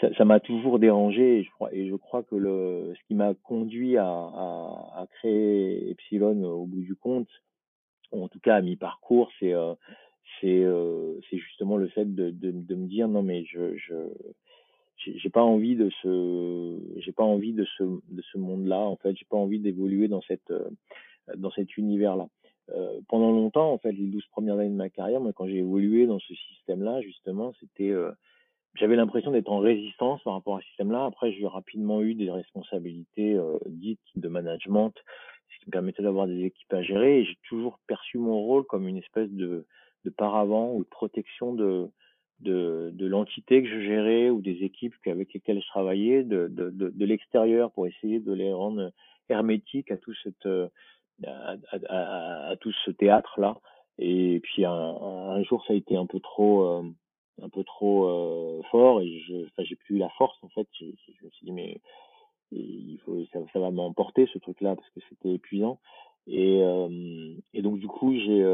ça, 0.00 0.24
m'a 0.24 0.40
toujours 0.40 0.80
dérangé 0.80 1.38
et 1.38 1.44
je 1.44 1.50
crois 1.50 1.72
et 1.72 1.88
je 1.88 1.94
crois 1.94 2.24
que 2.24 2.34
le 2.34 2.92
ce 2.96 3.06
qui 3.06 3.14
m'a 3.14 3.32
conduit 3.34 3.96
à, 3.96 4.08
à, 4.08 4.92
à 4.96 5.06
créer 5.06 5.88
Epsilon 5.90 6.42
au 6.42 6.66
bout 6.66 6.82
du 6.82 6.96
compte, 6.96 7.30
ou 8.10 8.24
en 8.24 8.28
tout 8.28 8.40
cas 8.40 8.56
à 8.56 8.60
mi-parcours, 8.60 9.30
c'est 9.38 9.54
euh, 9.54 9.74
c'est 10.40 10.64
euh, 10.64 11.20
justement 11.30 11.76
le 11.76 11.86
fait 11.86 12.12
de, 12.12 12.30
de, 12.30 12.50
de 12.50 12.74
me 12.74 12.88
dire 12.88 13.06
non 13.06 13.22
mais 13.22 13.44
je 13.44 13.76
je 13.76 13.94
j'ai 14.96 15.30
pas 15.30 15.42
envie 15.42 15.76
de 15.76 15.90
ce 16.02 16.78
j'ai 16.96 17.12
pas 17.12 17.24
envie 17.24 17.52
de 17.52 17.64
ce 17.76 17.84
de 17.84 18.22
ce 18.32 18.38
monde-là 18.38 18.78
en 18.80 18.96
fait. 18.96 19.16
J'ai 19.16 19.26
pas 19.26 19.36
envie 19.36 19.58
d'évoluer 19.58 20.08
dans 20.08 20.22
cette 20.22 20.50
euh, 20.50 20.68
dans 21.36 21.50
cet 21.50 21.76
univers-là. 21.76 22.28
Euh, 22.74 23.00
pendant 23.08 23.30
longtemps 23.30 23.72
en 23.72 23.78
fait 23.78 23.92
les 23.92 24.06
12 24.06 24.26
premières 24.26 24.58
années 24.58 24.70
de 24.70 24.74
ma 24.74 24.90
carrière 24.90 25.20
moi 25.20 25.32
quand 25.32 25.46
j'ai 25.46 25.58
évolué 25.58 26.06
dans 26.06 26.18
ce 26.18 26.34
système-là 26.34 27.00
justement 27.00 27.52
c'était 27.60 27.90
euh, 27.90 28.10
j'avais 28.74 28.96
l'impression 28.96 29.30
d'être 29.30 29.52
en 29.52 29.60
résistance 29.60 30.20
par 30.24 30.32
rapport 30.32 30.56
à 30.56 30.60
ce 30.60 30.66
système-là. 30.68 31.04
Après 31.04 31.32
j'ai 31.32 31.46
rapidement 31.46 32.02
eu 32.02 32.14
des 32.14 32.30
responsabilités 32.30 33.34
euh, 33.34 33.58
dites 33.66 34.00
de 34.16 34.28
management 34.28 34.92
ce 35.48 35.58
qui 35.60 35.66
me 35.66 35.72
permettait 35.72 36.02
d'avoir 36.02 36.26
des 36.26 36.42
équipes 36.42 36.72
à 36.72 36.82
gérer. 36.82 37.20
Et 37.20 37.24
j'ai 37.24 37.38
toujours 37.48 37.78
perçu 37.86 38.18
mon 38.18 38.40
rôle 38.40 38.64
comme 38.64 38.88
une 38.88 38.98
espèce 38.98 39.30
de 39.30 39.64
de 40.04 40.10
paravent 40.10 40.72
ou 40.74 40.84
de 40.84 40.88
protection 40.88 41.54
de 41.54 41.90
de, 42.40 42.90
de 42.92 43.06
l'entité 43.06 43.62
que 43.62 43.68
je 43.68 43.80
gérais 43.80 44.30
ou 44.30 44.40
des 44.40 44.62
équipes 44.62 44.94
avec 45.06 45.32
lesquelles 45.32 45.60
je 45.60 45.66
travaillais 45.68 46.22
de, 46.22 46.48
de, 46.48 46.70
de, 46.70 46.90
de 46.90 47.04
l'extérieur 47.04 47.72
pour 47.72 47.86
essayer 47.86 48.20
de 48.20 48.32
les 48.32 48.52
rendre 48.52 48.92
hermétiques 49.28 49.90
à 49.90 49.96
tout 49.96 50.14
cette 50.22 50.46
à, 51.26 51.56
à, 51.88 52.50
à, 52.50 52.56
tout 52.56 52.72
ce 52.84 52.90
théâtre 52.90 53.40
là 53.40 53.56
et 53.98 54.40
puis 54.40 54.64
un, 54.64 54.70
un, 54.70 55.42
jour 55.44 55.64
ça 55.66 55.72
a 55.72 55.76
été 55.76 55.96
un 55.96 56.06
peu 56.06 56.20
trop 56.20 56.64
euh, 56.64 56.82
un 57.42 57.48
peu 57.48 57.64
trop 57.64 58.08
euh, 58.08 58.62
fort 58.70 59.00
et 59.00 59.20
je 59.20 59.46
enfin, 59.46 59.64
j'ai 59.64 59.76
plus 59.76 59.98
la 59.98 60.08
force 60.10 60.36
en 60.42 60.48
fait. 60.48 60.66
Je, 60.78 60.86
me 60.86 61.30
suis 61.30 61.46
dit 61.46 61.52
mais 61.52 61.80
il 62.52 62.98
faut 63.04 63.24
ça, 63.32 63.40
ça 63.52 63.58
va 63.58 63.70
m'emporter 63.70 64.28
ce 64.32 64.38
truc 64.38 64.60
là 64.60 64.76
parce 64.76 64.88
que 64.90 65.00
c'était 65.08 65.34
épuisant. 65.34 65.80
Et 66.26 66.60
euh, 66.62 67.34
et 67.54 67.62
donc 67.62 67.78
du 67.78 67.88
coup 67.88 68.14
j'ai 68.14 68.44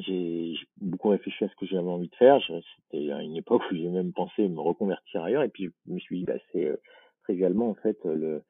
j'ai 0.00 0.54
beaucoup 0.80 1.08
réfléchi 1.08 1.44
à 1.44 1.48
ce 1.48 1.56
que 1.56 1.66
j'avais 1.66 1.88
envie 1.88 2.08
de 2.08 2.14
faire. 2.16 2.40
C'était 2.46 3.08
une 3.22 3.36
époque 3.36 3.62
où 3.70 3.74
j'ai 3.74 3.88
même 3.88 4.12
pensé 4.12 4.48
me 4.48 4.60
reconvertir 4.60 5.22
ailleurs. 5.22 5.42
Et 5.42 5.48
puis 5.48 5.70
je 5.86 5.92
me 5.92 5.98
suis 5.98 6.24
dit, 6.24 6.32
c'est 6.52 6.66
euh, 6.66 7.60
en 7.60 7.74
fait 7.74 7.98
le 8.04 8.42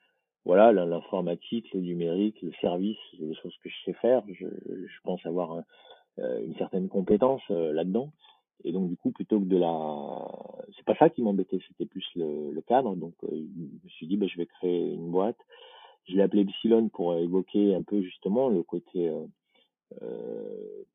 voilà 0.44 0.72
l'informatique, 0.72 1.72
le 1.74 1.80
numérique, 1.80 2.40
le 2.42 2.52
service, 2.60 2.96
c'est 3.12 3.26
des 3.26 3.34
choses 3.34 3.54
que 3.62 3.68
je 3.68 3.76
sais 3.84 3.92
faire. 3.94 4.22
Je, 4.28 4.46
pense 5.04 5.24
avoir 5.26 5.62
euh, 6.18 6.44
une 6.44 6.54
certaine 6.56 6.88
compétence 6.88 7.42
euh, 7.50 7.72
là-dedans. 7.72 8.12
Et 8.64 8.72
donc 8.72 8.88
du 8.88 8.96
coup, 8.96 9.10
plutôt 9.10 9.38
que 9.40 9.44
de 9.44 9.56
la, 9.56 10.28
c'est 10.76 10.84
pas 10.84 10.96
ça 10.96 11.10
qui 11.10 11.22
m'embêtait, 11.22 11.58
c'était 11.68 11.86
plus 11.86 12.06
le, 12.16 12.60
cadre. 12.66 12.94
Donc 12.94 13.14
je 13.22 13.36
me 13.36 13.88
suis 13.88 14.06
dit, 14.06 14.16
bah, 14.16 14.26
je 14.26 14.36
vais 14.36 14.46
créer 14.46 14.92
une 14.92 15.10
boîte. 15.10 15.38
Je 16.08 16.16
l'ai 16.16 16.22
appelé 16.22 16.42
Epsilon 16.42 16.88
pour 16.88 17.14
évoquer 17.16 17.74
un 17.74 17.82
peu 17.82 18.02
justement 18.02 18.48
le 18.48 18.62
côté 18.62 19.08
euh, 19.08 19.26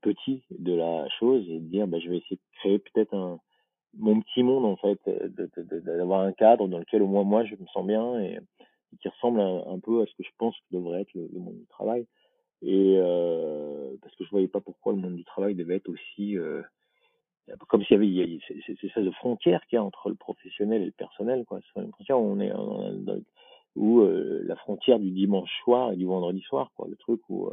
petit 0.02 0.44
de 0.52 0.74
la 0.74 1.08
chose 1.20 1.46
et 1.50 1.60
de 1.60 1.68
dire 1.68 1.88
bah, 1.88 2.00
je 2.00 2.10
vais 2.10 2.18
essayer 2.18 2.38
de 2.38 2.60
créer 2.60 2.80
peut-être 2.80 3.14
un 3.14 3.40
mon 3.98 4.22
petit 4.22 4.44
monde 4.44 4.66
en 4.66 4.76
fait 4.76 5.00
d'avoir 5.86 6.22
un 6.22 6.34
cadre 6.34 6.68
dans 6.68 6.80
lequel 6.80 7.02
au 7.02 7.08
moins 7.08 7.24
moi 7.24 7.46
je 7.46 7.56
me 7.56 7.66
sens 7.68 7.86
bien 7.86 8.20
et, 8.20 8.40
qui 9.02 9.10
ressemble 9.10 9.42
un, 9.42 9.80
peu 9.80 10.02
à 10.02 10.06
ce 10.06 10.14
que 10.14 10.24
je 10.24 10.30
pense 10.38 10.56
que 10.58 10.76
devrait 10.76 11.02
être 11.02 11.14
le, 11.16 11.28
monde 11.38 11.58
du 11.58 11.66
travail. 11.68 12.08
Et 12.62 12.98
parce 14.02 14.16
que 14.16 14.24
je 14.24 14.30
voyais 14.30 14.48
pas 14.48 14.62
pourquoi 14.62 14.94
le 14.94 15.00
monde 15.00 15.16
du 15.16 15.26
travail 15.26 15.56
devait 15.56 15.76
être 15.76 15.90
aussi 15.90 16.38
comme 17.68 17.84
s'il 17.84 18.14
y 18.14 18.22
avait 18.22 18.40
c'est 18.66 18.92
ça 18.94 19.02
de 19.02 19.12
frontière 19.12 19.66
qu'il 19.68 19.76
y 19.76 19.80
a 19.80 19.84
entre 19.84 20.10
le 20.10 20.16
professionnel 20.16 20.82
et 20.82 20.86
le 20.86 20.92
personnel 20.92 21.46
quoi. 21.46 21.60
C'est 21.74 21.82
une 21.82 21.92
frontière 21.92 22.20
où 22.20 22.24
on 22.24 22.40
est 22.40 22.54
la 24.48 24.56
frontière 24.56 25.00
du 25.00 25.12
dimanche 25.12 25.52
soir 25.64 25.92
et 25.92 25.98
du 25.98 26.06
vendredi 26.06 26.42
soir 26.42 26.72
quoi. 26.76 26.88
Le 26.90 26.96
truc 26.96 27.22
où 27.30 27.50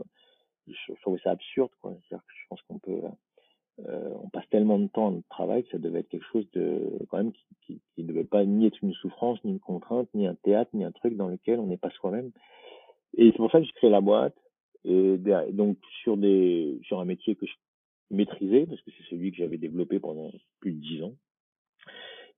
je, 0.68 0.92
trouvais 1.00 1.20
ça 1.22 1.30
absurde 1.32 1.70
quoi 1.80 1.96
je 2.10 2.16
pense 2.48 2.62
qu'on 2.62 2.78
peut 2.78 3.00
euh, 3.80 4.10
on 4.22 4.28
passe 4.28 4.48
tellement 4.50 4.78
de 4.78 4.86
temps 4.86 5.12
de 5.12 5.22
travail 5.30 5.64
que 5.64 5.70
ça 5.70 5.78
devait 5.78 6.00
être 6.00 6.08
quelque 6.08 6.26
chose 6.30 6.46
de 6.52 6.98
quand 7.08 7.16
même 7.16 7.32
qui, 7.66 7.80
qui, 7.94 8.02
devait 8.02 8.24
pas 8.24 8.44
ni 8.44 8.66
être 8.66 8.78
une 8.82 8.92
souffrance, 8.92 9.42
ni 9.44 9.52
une 9.52 9.60
contrainte, 9.60 10.08
ni 10.14 10.26
un 10.26 10.34
théâtre, 10.34 10.70
ni 10.74 10.84
un 10.84 10.92
truc 10.92 11.16
dans 11.16 11.28
lequel 11.28 11.58
on 11.58 11.66
n'est 11.66 11.78
pas 11.78 11.90
soi-même. 11.90 12.32
Et 13.16 13.30
c'est 13.30 13.38
pour 13.38 13.50
ça 13.50 13.60
que 13.60 13.64
j'ai 13.64 13.72
créé 13.72 13.90
la 13.90 14.02
boîte. 14.02 14.36
Et 14.84 15.16
donc 15.52 15.78
sur 16.02 16.16
des 16.16 16.80
sur 16.82 17.00
un 17.00 17.04
métier 17.04 17.34
que 17.34 17.46
je 17.46 17.52
maîtrisais 18.10 18.66
parce 18.66 18.80
que 18.82 18.90
c'est 18.90 19.08
celui 19.08 19.30
que 19.30 19.38
j'avais 19.38 19.58
développé 19.58 20.00
pendant 20.00 20.30
plus 20.60 20.72
de 20.72 20.80
dix 20.80 21.02
ans. 21.02 21.14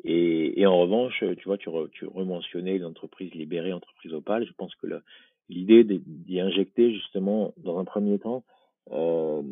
Et, 0.07 0.67
en 0.67 0.79
revanche, 0.79 1.25
tu 1.39 1.45
vois, 1.47 1.57
tu, 1.57 1.71
re, 1.71 1.89
tu 1.91 2.07
rementionnais 2.07 2.77
l'entreprise 2.77 3.33
libérée, 3.33 3.73
entreprise 3.73 4.13
opale. 4.13 4.47
Je 4.47 4.53
pense 4.53 4.75
que 4.75 4.87
l'idée 5.49 5.85
d'y 5.85 6.41
injecter 6.41 6.93
justement 6.93 7.53
dans 7.59 7.79
un 7.79 7.85
premier 7.85 8.19
temps 8.19 8.45
euh, 8.93 9.43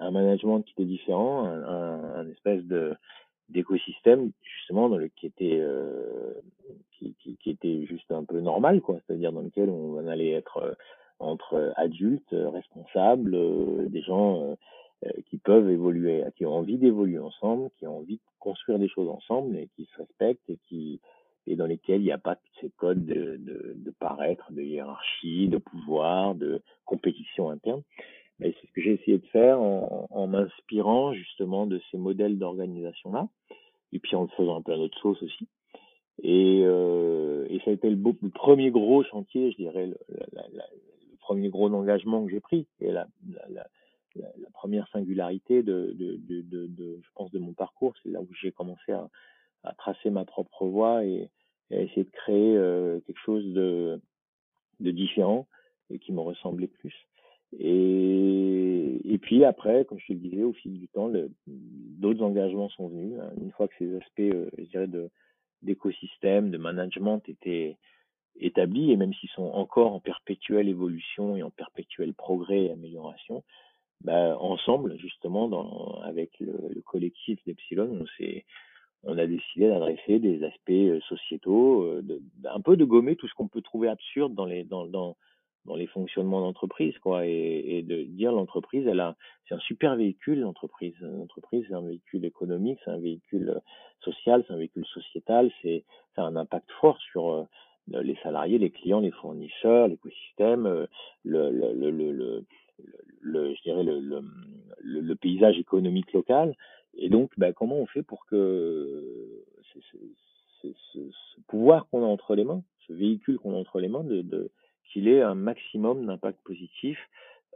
un 0.00 0.10
management 0.10 0.62
qui 0.62 0.72
était 0.72 0.84
différent, 0.84 1.44
un, 1.44 2.28
espèce 2.30 2.64
de 2.64 2.94
d'écosystème 3.48 4.32
justement 4.42 4.88
dans 4.88 4.96
le 4.96 5.08
qui 5.08 5.26
était 5.26 5.58
euh, 5.60 6.32
qui, 6.98 7.14
qui, 7.20 7.50
était 7.50 7.84
juste 7.86 8.10
un 8.10 8.24
peu 8.24 8.40
normal 8.40 8.80
quoi. 8.80 8.98
C'est-à-dire 9.06 9.32
dans 9.32 9.42
lequel 9.42 9.68
on 9.68 10.06
allait 10.08 10.30
être 10.30 10.56
euh, 10.58 10.72
entre 11.18 11.72
adultes 11.76 12.34
responsables 12.34 13.90
des 13.90 14.02
gens 14.02 14.56
qui 15.26 15.38
peuvent 15.38 15.70
évoluer 15.70 16.22
qui 16.36 16.44
ont 16.44 16.54
envie 16.54 16.76
d'évoluer 16.76 17.18
ensemble 17.18 17.70
qui 17.78 17.86
ont 17.86 17.98
envie 17.98 18.16
de 18.16 18.22
construire 18.38 18.78
des 18.78 18.88
choses 18.88 19.08
ensemble 19.08 19.56
et 19.56 19.68
qui 19.76 19.86
se 19.86 19.98
respectent 19.98 20.50
et 20.50 20.58
qui 20.68 21.00
et 21.46 21.56
dans 21.56 21.66
lesquels 21.66 22.00
il 22.00 22.04
n'y 22.04 22.12
a 22.12 22.18
pas 22.18 22.36
tous 22.36 22.60
ces 22.60 22.70
codes 22.70 23.04
de, 23.04 23.36
de, 23.36 23.74
de 23.76 23.90
paraître, 23.98 24.50
de 24.52 24.62
hiérarchie, 24.62 25.48
de 25.48 25.58
pouvoir, 25.58 26.34
de 26.34 26.60
compétition 26.84 27.50
interne 27.50 27.82
c'est 28.40 28.66
ce 28.66 28.72
que 28.72 28.82
j'ai 28.82 28.94
essayé 28.94 29.18
de 29.18 29.26
faire 29.26 29.60
en, 29.60 30.06
en 30.10 30.26
m'inspirant 30.26 31.12
justement 31.12 31.66
de 31.66 31.80
ces 31.90 31.98
modèles 31.98 32.38
d'organisation-là, 32.38 33.28
et 33.92 33.98
puis 33.98 34.16
en 34.16 34.22
le 34.22 34.28
faisant 34.28 34.56
un 34.56 34.62
peu 34.62 34.72
à 34.72 34.76
notre 34.76 34.98
sauce 34.98 35.22
aussi. 35.22 35.48
Et, 36.22 36.62
euh, 36.64 37.46
et 37.48 37.60
ça 37.60 37.70
a 37.70 37.74
été 37.74 37.88
le, 37.90 37.96
beau, 37.96 38.16
le, 38.22 38.30
premier 38.30 38.70
gros 38.70 39.02
chantier, 39.04 39.52
je 39.52 39.56
dirais, 39.56 39.86
le 39.86 39.96
premier 41.20 41.48
gros 41.48 41.72
engagement 41.72 42.24
que 42.24 42.30
j'ai 42.30 42.40
pris, 42.40 42.66
et 42.80 42.90
la, 42.92 43.06
la, 43.50 43.66
première 44.54 44.88
singularité 44.88 45.62
de, 45.62 45.94
de, 45.94 46.16
de, 46.16 46.66
de, 46.66 47.00
je 47.02 47.08
pense, 47.14 47.30
de 47.30 47.38
mon 47.38 47.52
parcours. 47.52 47.92
C'est 48.02 48.08
là 48.08 48.22
où 48.22 48.28
j'ai 48.40 48.50
commencé 48.50 48.92
à, 48.92 49.08
à, 49.62 49.74
tracer 49.74 50.08
ma 50.08 50.24
propre 50.24 50.64
voie 50.64 51.04
et, 51.04 51.28
et 51.70 51.76
à 51.76 51.82
essayer 51.82 52.04
de 52.04 52.10
créer 52.10 52.56
euh, 52.56 53.00
quelque 53.00 53.20
chose 53.20 53.44
de, 53.52 54.00
différent 54.80 55.46
et 55.90 55.98
qui 55.98 56.12
me 56.12 56.20
ressemblait 56.20 56.66
plus. 56.68 56.94
Et, 57.58 59.00
et 59.04 59.18
puis 59.18 59.44
après, 59.44 59.84
comme 59.84 59.98
je 60.00 60.08
te 60.08 60.12
disais, 60.12 60.42
au 60.42 60.52
fil 60.52 60.78
du 60.78 60.88
temps, 60.88 61.10
d'autres 61.46 62.22
engagements 62.22 62.68
sont 62.70 62.88
venus. 62.88 63.18
Hein. 63.20 63.30
Une 63.40 63.52
fois 63.52 63.68
que 63.68 63.74
ces 63.78 63.96
aspects, 63.96 64.20
euh, 64.20 64.50
je 64.58 64.64
dirais, 64.64 64.86
de 64.86 65.10
d'écosystème, 65.62 66.50
de 66.50 66.58
management 66.58 67.22
étaient 67.28 67.76
établis, 68.38 68.92
et 68.92 68.96
même 68.96 69.14
s'ils 69.14 69.30
sont 69.30 69.50
encore 69.50 69.92
en 69.92 70.00
perpétuelle 70.00 70.68
évolution 70.68 71.34
et 71.34 71.42
en 71.42 71.50
perpétuel 71.50 72.12
progrès 72.12 72.64
et 72.64 72.70
amélioration, 72.70 73.42
bah, 74.02 74.36
ensemble, 74.38 74.98
justement, 74.98 75.48
dans, 75.48 76.00
avec 76.02 76.38
le, 76.40 76.52
le 76.74 76.82
collectif 76.82 77.40
d'Epsilon, 77.46 77.88
on 78.02 78.06
s'est 78.18 78.44
on 79.06 79.18
a 79.18 79.26
décidé 79.26 79.68
d'adresser 79.68 80.18
des 80.18 80.42
aspects 80.44 80.70
euh, 80.70 81.00
sociétaux, 81.08 81.84
euh, 81.84 82.02
de, 82.02 82.20
un 82.44 82.60
peu 82.60 82.76
de 82.76 82.84
gommer 82.84 83.16
tout 83.16 83.28
ce 83.28 83.34
qu'on 83.34 83.48
peut 83.48 83.62
trouver 83.62 83.88
absurde 83.88 84.34
dans 84.34 84.44
les 84.44 84.64
dans, 84.64 85.16
les 85.76 85.86
fonctionnements 85.86 86.40
d'entreprise, 86.40 86.96
quoi, 86.98 87.26
et, 87.26 87.82
de 87.82 88.04
dire 88.04 88.30
l'entreprise, 88.30 88.86
elle 88.86 89.00
a, 89.00 89.16
c'est 89.48 89.54
un 89.54 89.60
super 89.60 89.96
véhicule, 89.96 90.40
l'entreprise. 90.40 90.94
L'entreprise, 91.00 91.64
c'est 91.68 91.74
un 91.74 91.82
véhicule 91.82 92.24
économique, 92.24 92.78
c'est 92.84 92.92
un 92.92 93.00
véhicule 93.00 93.50
euh, 93.50 93.60
social, 94.00 94.44
c'est 94.46 94.54
un 94.54 94.58
véhicule 94.58 94.86
sociétal, 94.86 95.50
c'est, 95.62 95.84
ça 96.14 96.22
un 96.22 96.36
impact 96.36 96.70
fort 96.80 96.98
sur 97.10 97.46
les 97.88 98.16
salariés, 98.22 98.58
les 98.58 98.70
clients, 98.70 99.00
les 99.00 99.10
fournisseurs, 99.10 99.88
l'écosystème, 99.88 100.86
le, 101.24 101.50
le, 101.50 101.72
le, 101.72 102.44
le, 103.20 103.54
je 103.54 103.62
dirais 103.62 103.82
le, 103.82 104.00
le, 104.00 104.22
le, 104.82 105.14
paysage 105.14 105.58
économique 105.58 106.12
local. 106.12 106.54
Et 106.96 107.08
donc, 107.08 107.30
bah, 107.36 107.52
comment 107.52 107.76
on 107.76 107.86
fait 107.86 108.02
pour 108.02 108.26
que 108.26 109.44
ce, 110.62 110.98
pouvoir 111.46 111.86
qu'on 111.88 112.02
a 112.02 112.06
entre 112.06 112.34
les 112.34 112.44
mains, 112.44 112.62
ce 112.86 112.92
véhicule 112.92 113.38
qu'on 113.38 113.54
a 113.54 113.56
entre 113.56 113.80
les 113.80 113.88
mains, 113.88 114.04
qu'il 114.92 115.08
ait 115.08 115.22
un 115.22 115.34
maximum 115.34 116.06
d'impact 116.06 116.40
positif 116.44 116.98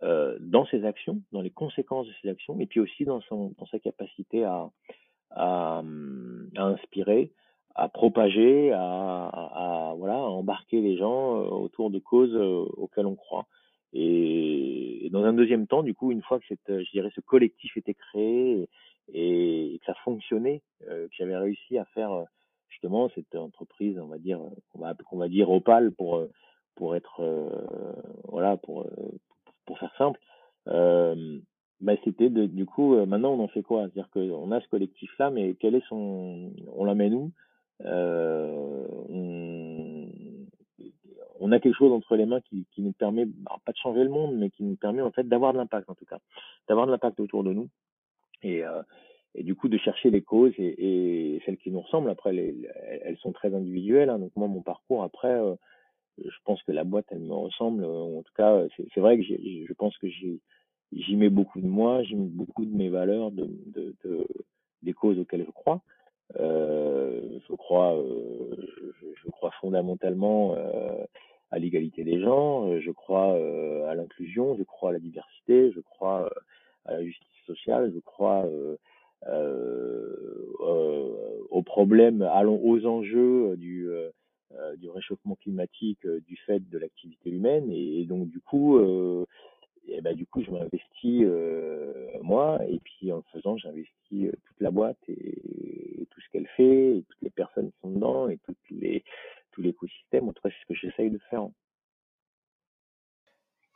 euh, 0.03 0.37
dans 0.41 0.67
ses 0.67 0.85
actions, 0.85 1.21
dans 1.33 1.43
les 1.43 1.51
conséquences 1.51 2.07
de 2.07 2.13
ses 2.23 2.29
actions, 2.29 2.59
et 2.61 2.67
puis 2.67 2.81
aussi 2.81 3.05
dans, 3.05 3.21
sa 3.71 3.79
capacité 3.79 4.45
à, 4.45 4.71
inspirer, 6.57 7.33
à 7.75 7.89
propager, 7.89 8.73
à, 8.73 9.95
voilà, 9.97 10.15
à 10.15 10.29
embarquer 10.29 10.81
les 10.81 10.97
gens 10.97 11.37
euh, 11.37 11.49
autour 11.49 11.91
de 11.91 11.99
causes 11.99 12.35
euh, 12.35 12.65
auxquelles 12.77 13.07
on 13.07 13.15
croit. 13.15 13.47
Et, 13.93 15.09
dans 15.13 15.25
un 15.25 15.33
deuxième 15.33 15.67
temps, 15.67 15.83
du 15.83 15.95
coup, 15.95 16.13
une 16.13 16.23
fois 16.23 16.39
que 16.39 16.47
ce 16.47 17.21
collectif 17.21 17.77
était 17.77 17.95
créé 17.95 18.69
et, 19.13 19.79
que 19.81 19.87
ça 19.87 19.95
fonctionnait, 20.05 20.63
euh, 20.89 21.07
que 21.09 21.15
j'avais 21.19 21.37
réussi 21.37 21.79
à 21.79 21.85
faire 21.87 22.25
justement 22.69 23.09
cette 23.15 23.35
entreprise, 23.35 23.99
on 23.99 24.07
va 24.07 24.19
dire, 24.19 24.41
va, 24.75 24.95
qu'on 24.95 25.19
va 25.19 25.29
dire 25.29 25.51
opale 25.51 25.93
pour 25.93 26.27
pour 26.81 26.97
être 26.97 27.21
euh, 27.21 27.93
voilà 28.25 28.57
pour 28.57 28.83
euh, 28.83 29.19
pour 29.67 29.79
faire 29.79 29.95
simple 29.99 30.19
euh, 30.69 31.39
bah, 31.81 31.93
c'était 32.05 32.31
du 32.31 32.67
coup 32.67 32.95
maintenant 33.07 33.33
on 33.33 33.45
en 33.45 33.49
fait 33.49 33.63
quoi? 33.63 33.83
C'est-à-dire 33.83 34.11
qu'on 34.11 34.51
a 34.51 34.61
ce 34.61 34.69
collectif 34.69 35.11
là 35.19 35.31
mais 35.31 35.55
quel 35.61 35.75
est 35.75 35.87
son 35.89 36.53
on 36.75 36.85
l'amène 36.85 37.15
où? 37.15 37.33
Euh, 37.85 38.87
on, 39.09 40.09
on, 41.41 41.53
a 41.53 41.61
quelque 41.61 41.77
chose 41.77 41.93
entre 41.93 42.17
les 42.17 42.27
mains 42.27 42.43
qui 42.43 42.67
nous 42.79 42.93
permet 42.93 43.27
pas 43.65 43.73
de 43.73 43.79
changer 43.79 44.05
le 44.05 44.11
monde 44.11 44.37
mais 44.37 44.51
qui 44.51 44.63
nous 44.63 44.77
permet 44.77 45.01
en 45.01 45.11
fait 45.11 45.25
d'avoir 45.27 45.55
de 45.55 45.59
l'impact 45.59 45.89
en 45.89 45.95
tout 45.95 46.05
cas. 46.05 46.19
D'avoir 46.69 46.87
de 46.87 46.93
l'impact 46.93 47.19
autour 47.21 47.43
de 47.45 47.55
nous 47.55 47.69
et 48.43 48.65
euh, 48.65 48.83
et 49.37 49.45
du 49.45 49.55
coup 49.55 49.69
de 49.69 49.79
chercher 49.79 50.11
les 50.11 50.23
causes 50.23 50.55
et, 50.59 51.41
celles 51.47 51.57
qui 51.57 51.71
nous 51.71 51.81
ressemblent 51.81 52.11
après 52.11 52.33
les, 52.33 52.69
elles 53.05 53.17
sont 53.19 53.31
très 53.31 53.55
individuelles 53.55 54.11
hein. 54.11 54.19
donc 54.19 54.33
moi 54.35 54.49
mon 54.49 54.61
parcours 54.61 55.05
après 55.05 55.29
euh, 55.29 55.55
je 56.25 56.37
pense 56.45 56.63
que 56.63 56.73
la 56.73 56.85
boîte, 56.85 57.07
elle 57.11 57.21
me 57.21 57.35
ressemble. 57.35 57.85
En 57.85 58.23
tout 58.23 58.33
cas, 58.37 58.63
c'est 58.95 59.01
vrai 59.01 59.19
que 59.19 59.23
je 59.23 59.73
pense 59.75 59.97
que 59.99 60.09
j'y 60.09 61.17
mets 61.17 61.31
beaucoup 61.31 61.61
de 61.61 61.67
moi, 61.67 62.03
j'y 62.03 62.17
mets 62.17 62.29
beaucoup 62.29 62.65
de 62.65 62.75
mes 62.75 62.89
valeurs, 62.89 63.31
de, 63.31 63.49
de, 63.67 63.95
de, 64.05 64.27
des 64.83 64.93
causes 64.93 65.19
auxquelles 65.19 65.45
je 65.47 65.51
crois. 65.51 65.83
Euh, 66.39 67.41
je 67.49 67.55
crois, 67.55 67.97
euh, 67.97 68.57
je, 69.25 69.31
crois 69.31 69.51
fondamentalement 69.61 70.55
euh, 70.57 71.05
à 71.51 71.59
l'égalité 71.59 72.05
des 72.05 72.21
gens. 72.21 72.79
Je 72.79 72.91
crois 72.91 73.35
euh, 73.35 73.89
à 73.89 73.95
l'inclusion. 73.95 74.57
Je 74.57 74.63
crois 74.63 74.91
à 74.91 74.93
la 74.93 75.01
diversité. 75.01 75.73
Je 75.73 75.81
crois 75.81 76.27
euh, 76.27 76.41
à 76.85 76.93
la 76.95 77.05
justice 77.05 77.27
sociale. 77.55 77.93
Je 77.95 78.01
crois 78.01 78.47
aux 81.51 81.63
problèmes, 81.63 82.23
allons 82.23 82.61
aux 82.63 82.87
enjeux 82.87 83.57
du 83.57 83.89
euh, 84.53 84.75
réchauffement 84.93 85.37
climatique 85.37 86.05
euh, 86.07 86.21
du 86.27 86.37
fait 86.37 86.59
de 86.69 86.79
l'activité 86.79 87.31
humaine. 87.31 87.71
Et, 87.71 88.05
donc 88.05 88.29
du 88.29 88.41
coup 88.41 88.79
euh, 88.79 89.25
ben, 90.03 90.15
du 90.15 90.27
coup 90.27 90.43
je 90.43 90.51
m'investis 90.51 91.25
moi. 92.23 92.59
Et 92.69 92.81
puis 92.81 93.13
en 93.13 93.19
le 93.19 93.23
faisant 93.33 93.57
j'investis 93.57 93.93
toute 94.11 94.61
la 94.61 94.73
boîte 94.73 94.99
et, 95.09 96.03
et 96.03 96.07
tout 96.07 96.21
ce 96.21 96.29
qu'elle 96.31 96.49
fait 96.57 96.97
et 96.97 97.05
toutes 97.09 97.23
les 97.23 97.31
personnes 97.31 97.71
qui 97.71 97.79
sont 97.81 97.91
dedans 97.91 98.29
et 98.29 98.39
toutes 98.39 98.71
les 98.71 99.05
tout 99.53 99.63
l'écosystème. 99.63 100.29
En 100.29 100.33
tout 100.33 100.43
cas 100.43 100.51
c'est 100.51 100.63
ce 100.63 100.67
que 100.67 100.75
j'essaye 100.75 101.11
de 101.11 101.21
faire. 101.31 101.47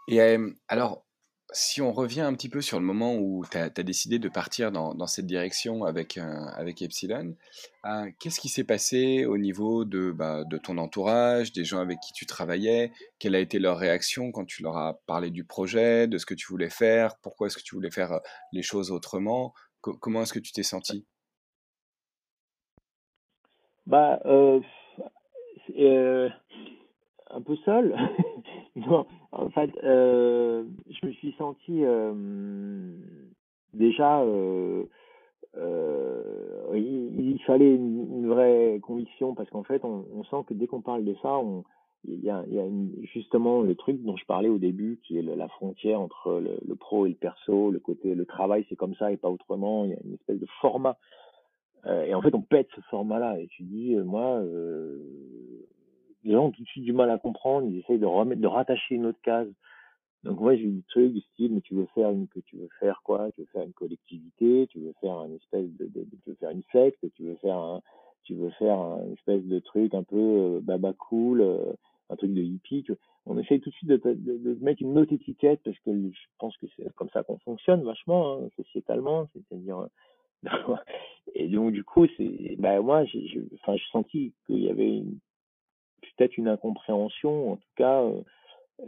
Et 0.08 0.20
alors 0.68 1.04
si 1.52 1.82
on 1.82 1.92
revient 1.92 2.22
un 2.22 2.34
petit 2.34 2.48
peu 2.48 2.60
sur 2.60 2.80
le 2.80 2.84
moment 2.84 3.16
où 3.16 3.44
tu 3.50 3.58
as, 3.58 3.68
décidé 3.68 4.18
de 4.18 4.28
partir 4.28 4.72
dans, 4.72 5.06
cette 5.06 5.26
direction 5.26 5.84
avec, 5.84 6.16
euh, 6.16 6.46
avec 6.56 6.82
Epsilon, 6.82 7.36
euh, 7.84 8.10
qu'est-ce 8.18 8.40
qui 8.40 8.48
s'est 8.48 8.64
passé 8.64 9.24
au 9.26 9.36
niveau 9.36 9.84
de, 9.84 10.10
bah, 10.10 10.44
de 10.44 10.58
ton 10.58 10.78
entourage, 10.78 11.52
des 11.52 11.64
gens 11.64 11.78
avec 11.80 11.98
qui 12.00 12.12
tu 12.12 12.26
travaillais? 12.26 12.92
Quelle 13.18 13.34
a 13.34 13.40
été 13.40 13.58
leur 13.58 13.78
réaction 13.78 14.32
quand 14.32 14.44
tu 14.44 14.62
leur 14.62 14.76
as 14.76 15.00
parlé 15.06 15.30
du 15.30 15.44
projet, 15.44 16.08
de 16.08 16.18
ce 16.18 16.26
que 16.26 16.34
tu 16.34 16.46
voulais 16.48 16.70
faire? 16.70 17.16
Pourquoi 17.22 17.48
est-ce 17.48 17.56
que 17.56 17.62
tu 17.62 17.74
voulais 17.74 17.90
faire 17.90 18.12
euh, 18.12 18.20
les 18.52 18.62
choses 18.62 18.90
autrement? 18.90 19.52
Comment 19.80 20.22
est-ce 20.22 20.32
que 20.32 20.38
tu 20.38 20.52
t'es 20.52 20.62
senti 20.62 21.06
bah, 23.86 24.18
un 27.34 27.42
peu 27.42 27.56
seul. 27.56 27.94
en 29.32 29.50
fait, 29.50 29.70
euh, 29.82 30.64
je 30.88 31.06
me 31.06 31.12
suis 31.12 31.34
senti 31.38 31.82
déjà 33.74 34.20
euh, 34.20 34.84
euh, 35.56 36.22
il, 36.74 37.38
fallait 37.46 37.74
une, 37.74 38.28
vraie 38.28 38.80
conviction 38.82 39.34
parce 39.34 39.50
qu'en 39.50 39.62
fait 39.62 39.84
on, 39.84 40.24
sent 40.24 40.44
que 40.46 40.54
dès 40.54 40.66
qu'on 40.66 40.80
parle 40.80 41.04
de 41.04 41.14
ça 41.22 41.40
il 42.06 42.20
y 42.20 42.30
a, 42.30 42.44
justement 43.02 43.62
le 43.62 43.74
truc 43.74 44.02
dont 44.02 44.16
je 44.16 44.24
parlais 44.26 44.48
au 44.48 44.58
début 44.58 45.00
qui 45.04 45.18
est 45.18 45.22
la 45.22 45.48
frontière 45.48 46.00
entre 46.00 46.40
le, 46.40 46.58
le, 46.66 46.74
pro 46.74 47.06
et 47.06 47.10
le 47.10 47.14
perso 47.14 47.70
le 47.70 47.78
côté 47.78 48.14
le 48.14 48.26
travail 48.26 48.64
c'est 48.68 48.76
comme 48.76 48.94
ça 48.96 49.12
et 49.12 49.16
pas 49.16 49.30
autrement. 49.30 49.84
Il 49.84 49.90
y 49.90 49.94
a 49.94 49.98
une 50.04 50.14
espèce 50.14 50.40
de 50.40 50.46
format. 50.60 50.96
Euh, 51.86 52.04
et 52.04 52.14
en 52.14 52.22
fait 52.22 52.34
on 52.34 52.40
pète 52.40 52.68
ce 52.74 52.80
format 52.82 53.18
là 53.18 53.38
et 53.38 53.46
tu 53.48 53.62
dis 53.62 53.94
euh, 53.94 54.04
moi 54.04 54.38
euh, 54.38 54.93
les 56.24 56.32
gens 56.32 56.46
ont 56.46 56.50
tout 56.50 56.62
de 56.62 56.68
suite 56.68 56.84
du 56.84 56.92
mal 56.92 57.10
à 57.10 57.18
comprendre 57.18 57.68
ils 57.68 57.80
essayent 57.80 57.98
de 57.98 58.06
remettre 58.06 58.40
de 58.40 58.46
rattacher 58.46 58.94
une 58.94 59.06
autre 59.06 59.20
case. 59.22 59.52
Donc 60.24 60.40
moi 60.40 60.56
j'ai 60.56 60.62
eu 60.62 60.72
des 60.72 60.84
trucs 60.88 61.12
du 61.12 61.20
style 61.20 61.54
mais 61.54 61.60
tu 61.60 61.74
veux 61.74 61.86
faire 61.94 62.10
une 62.10 62.28
que 62.28 62.40
tu 62.40 62.56
veux 62.56 62.70
faire 62.80 63.02
quoi? 63.04 63.30
Tu 63.32 63.42
veux 63.42 63.46
faire 63.48 63.62
une 63.62 63.72
collectivité? 63.74 64.66
Tu 64.70 64.80
veux 64.80 64.94
faire 65.00 65.22
une 65.24 65.36
espèce 65.36 65.68
de, 65.76 65.86
de, 65.86 66.00
de 66.04 66.16
tu 66.24 66.30
veux 66.30 66.36
faire 66.36 66.50
une 66.50 66.62
secte? 66.72 67.04
Tu 67.14 67.24
veux 67.24 67.36
faire 67.36 67.58
un 67.58 67.82
tu 68.24 68.34
veux 68.34 68.50
faire 68.50 68.78
un 68.78 69.12
espèce 69.12 69.44
de 69.44 69.58
truc 69.60 69.94
un 69.94 70.02
peu 70.02 70.16
euh, 70.16 70.60
baba 70.62 70.92
cool 70.94 71.40
euh, 71.40 71.72
un 72.10 72.16
truc 72.16 72.32
de 72.32 72.40
hippie 72.40 72.84
on 73.26 73.38
essaye 73.38 73.60
tout 73.60 73.70
de 73.70 73.74
suite 73.74 73.88
de, 73.88 73.96
de, 73.96 74.14
de, 74.14 74.58
mettre 74.62 74.82
une 74.82 74.98
autre 74.98 75.12
étiquette 75.12 75.60
parce 75.64 75.78
que 75.80 75.90
je 75.92 76.26
pense 76.38 76.56
que 76.58 76.66
c'est 76.76 76.92
comme 76.94 77.10
ça 77.10 77.22
qu'on 77.22 77.38
fonctionne 77.38 77.82
vachement 77.82 78.38
hein, 78.38 78.48
sociétalement 78.56 79.28
c'est-à-dire 79.32 79.88
et 81.34 81.48
donc 81.48 81.72
du 81.72 81.84
coup 81.84 82.06
c'est 82.16 82.56
bah 82.58 82.80
moi 82.80 83.04
j'ai 83.04 83.42
enfin 83.54 83.76
j'ai 83.76 83.90
senti 83.92 84.32
qu'il 84.46 84.60
y 84.60 84.70
avait 84.70 85.02
peut-être 86.16 86.36
une 86.36 86.48
incompréhension 86.48 87.52
en 87.52 87.56
tout 87.56 87.72
cas 87.76 88.02
euh, 88.02 88.22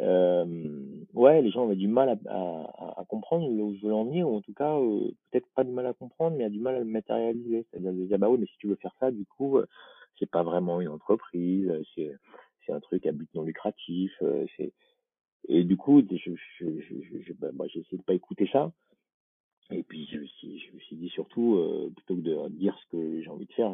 euh, 0.01 1.05
ouais, 1.15 1.43
les 1.43 1.51
gens 1.51 1.65
avaient 1.65 1.77
du 1.77 1.89
mal 1.89 2.09
à, 2.09 2.17
à, 2.29 3.01
à 3.01 3.05
comprendre 3.05 3.49
où 3.49 3.75
je 3.77 3.87
veux 3.87 3.95
en 3.95 4.05
venir, 4.05 4.29
ou 4.29 4.37
en 4.37 4.41
tout 4.41 4.53
cas, 4.53 4.77
euh, 4.79 5.13
peut-être 5.31 5.47
pas 5.55 5.65
du 5.65 5.71
mal 5.71 5.87
à 5.87 5.93
comprendre, 5.93 6.37
mais 6.37 6.45
a 6.45 6.51
du 6.51 6.59
mal 6.59 6.75
à 6.75 6.79
le 6.81 6.85
matérialiser. 6.85 7.67
C'est-à-dire 7.71 7.93
de 7.93 8.05
dire, 8.05 8.19
bah 8.19 8.29
oui, 8.29 8.39
mais 8.41 8.47
si 8.47 8.57
tu 8.59 8.69
veux 8.69 8.77
faire 8.77 8.95
ça, 8.99 9.11
du 9.11 9.25
coup, 9.25 9.59
c'est 10.19 10.31
pas 10.31 10.43
vraiment 10.43 10.81
une 10.81 10.89
entreprise, 10.89 11.73
c'est, 11.95 12.13
un 12.69 12.81
truc 12.81 13.07
à 13.07 13.13
but 13.13 13.33
non 13.35 13.43
lucratif, 13.43 14.11
et 15.49 15.63
du 15.63 15.77
coup, 15.77 16.03
je, 16.11 16.33
je, 16.59 16.81
je 16.81 17.33
bah, 17.35 17.51
moi, 17.53 17.69
j'ai 17.69 17.79
essayé 17.79 17.99
de 17.99 18.03
pas 18.03 18.15
écouter 18.15 18.49
ça. 18.53 18.73
Et 19.71 19.85
puis, 19.85 20.09
je 20.11 20.19
me 20.19 20.27
suis, 20.81 20.97
dit 20.97 21.09
surtout, 21.11 21.93
plutôt 21.95 22.17
que 22.17 22.21
de 22.21 22.49
dire 22.49 22.77
ce 22.83 22.97
que 22.97 23.23
j'ai 23.23 23.31
envie 23.31 23.47
de 23.47 23.53
faire, 23.53 23.73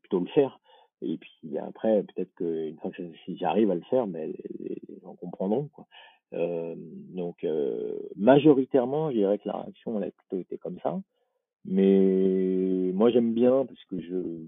plutôt 0.00 0.20
le 0.20 0.26
faire. 0.28 0.58
Et 1.02 1.16
puis 1.16 1.58
après, 1.58 2.02
peut-être 2.02 2.34
qu'une 2.34 2.76
fois 2.78 2.90
que 2.90 3.02
si 3.24 3.36
j'arrive 3.36 3.70
à 3.70 3.74
le 3.74 3.80
faire, 3.82 4.06
mais 4.06 4.26
les, 4.58 4.80
gens 5.02 5.14
comprendront. 5.14 5.68
Quoi. 5.68 5.86
Euh, 6.34 6.74
donc, 6.76 7.42
euh, 7.44 7.98
majoritairement, 8.16 9.10
je 9.10 9.16
dirais 9.16 9.38
que 9.38 9.48
la 9.48 9.62
réaction, 9.62 9.96
elle 9.96 10.08
a 10.08 10.10
plutôt 10.10 10.38
été 10.38 10.58
comme 10.58 10.78
ça. 10.82 11.00
Mais 11.64 12.92
moi, 12.92 13.10
j'aime 13.10 13.32
bien 13.32 13.64
parce 13.66 13.84
que 13.84 14.00
je, 14.00 14.46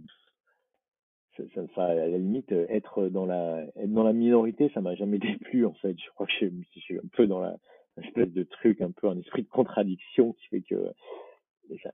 ça, 1.37 1.43
ça, 1.55 1.62
ça, 1.75 1.85
à 1.85 1.95
la 1.95 2.19
limite, 2.19 2.53
être 2.53 3.09
dans 3.09 3.27
la, 3.27 3.65
être 3.77 3.93
dans 3.93 4.05
la 4.05 4.12
minorité, 4.12 4.71
ça 4.75 4.81
m'a 4.81 4.95
jamais 4.95 5.19
déplu 5.41 5.67
en 5.67 5.75
fait. 5.75 5.97
Je 5.99 6.11
crois 6.11 6.27
que 6.27 6.33
je, 6.41 6.47
je 6.75 6.81
suis 6.81 6.99
un 6.99 7.09
peu 7.12 7.27
dans 7.27 7.41
la 7.41 7.57
espèce 8.01 8.31
de 8.33 8.43
truc, 8.45 8.81
un 8.81 8.91
peu 8.91 9.09
un 9.09 9.19
esprit 9.19 9.43
de 9.43 9.49
contradiction 9.49 10.33
qui 10.33 10.47
fait 10.49 10.62
que 10.62 10.93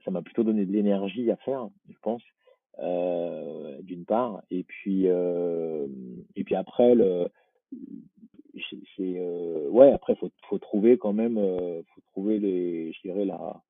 ça 0.05 0.11
m'a 0.11 0.23
plutôt 0.23 0.43
donné 0.43 0.65
de 0.65 0.73
l'énergie 0.73 1.31
à 1.31 1.37
faire, 1.37 1.69
je 1.89 1.97
pense 2.03 2.23
euh, 2.81 3.83
d'une 3.83 4.05
part, 4.05 4.43
et 4.53 4.63
puis 4.63 5.09
euh, 5.09 5.89
et 6.37 6.45
puis 6.45 6.55
après 6.55 6.95
le 6.95 7.29
c'est 8.97 9.19
euh, 9.19 9.69
ouais 9.69 9.91
après 9.91 10.15
faut 10.15 10.31
faut 10.49 10.59
trouver 10.59 10.97
quand 10.97 11.13
même 11.13 11.37
faut 11.37 12.01
trouver 12.13 12.39
les 12.39 12.93
je 12.93 13.01
dirais 13.03 13.25
la 13.25 13.61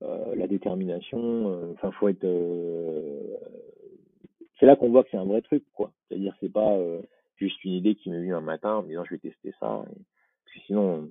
la 0.00 0.46
détermination. 0.46 1.70
Enfin 1.72 1.90
faut 1.92 2.08
être 2.08 2.26
c'est 4.58 4.64
là 4.64 4.74
qu'on 4.74 4.88
voit 4.88 5.04
que 5.04 5.10
c'est 5.10 5.18
un 5.18 5.26
vrai 5.26 5.42
truc 5.42 5.62
quoi. 5.74 5.92
C'est 6.08 6.14
à 6.14 6.18
dire 6.18 6.34
c'est 6.40 6.52
pas 6.52 6.78
juste 7.36 7.62
une 7.62 7.72
idée 7.72 7.94
qui 7.94 8.08
m'est 8.08 8.20
venue 8.20 8.34
un 8.34 8.40
matin 8.40 8.76
en 8.76 8.82
me 8.82 8.88
disant 8.88 9.04
je 9.04 9.14
vais 9.16 9.20
tester 9.20 9.52
ça. 9.60 9.84
Et, 9.94 10.00
sinon 10.66 11.10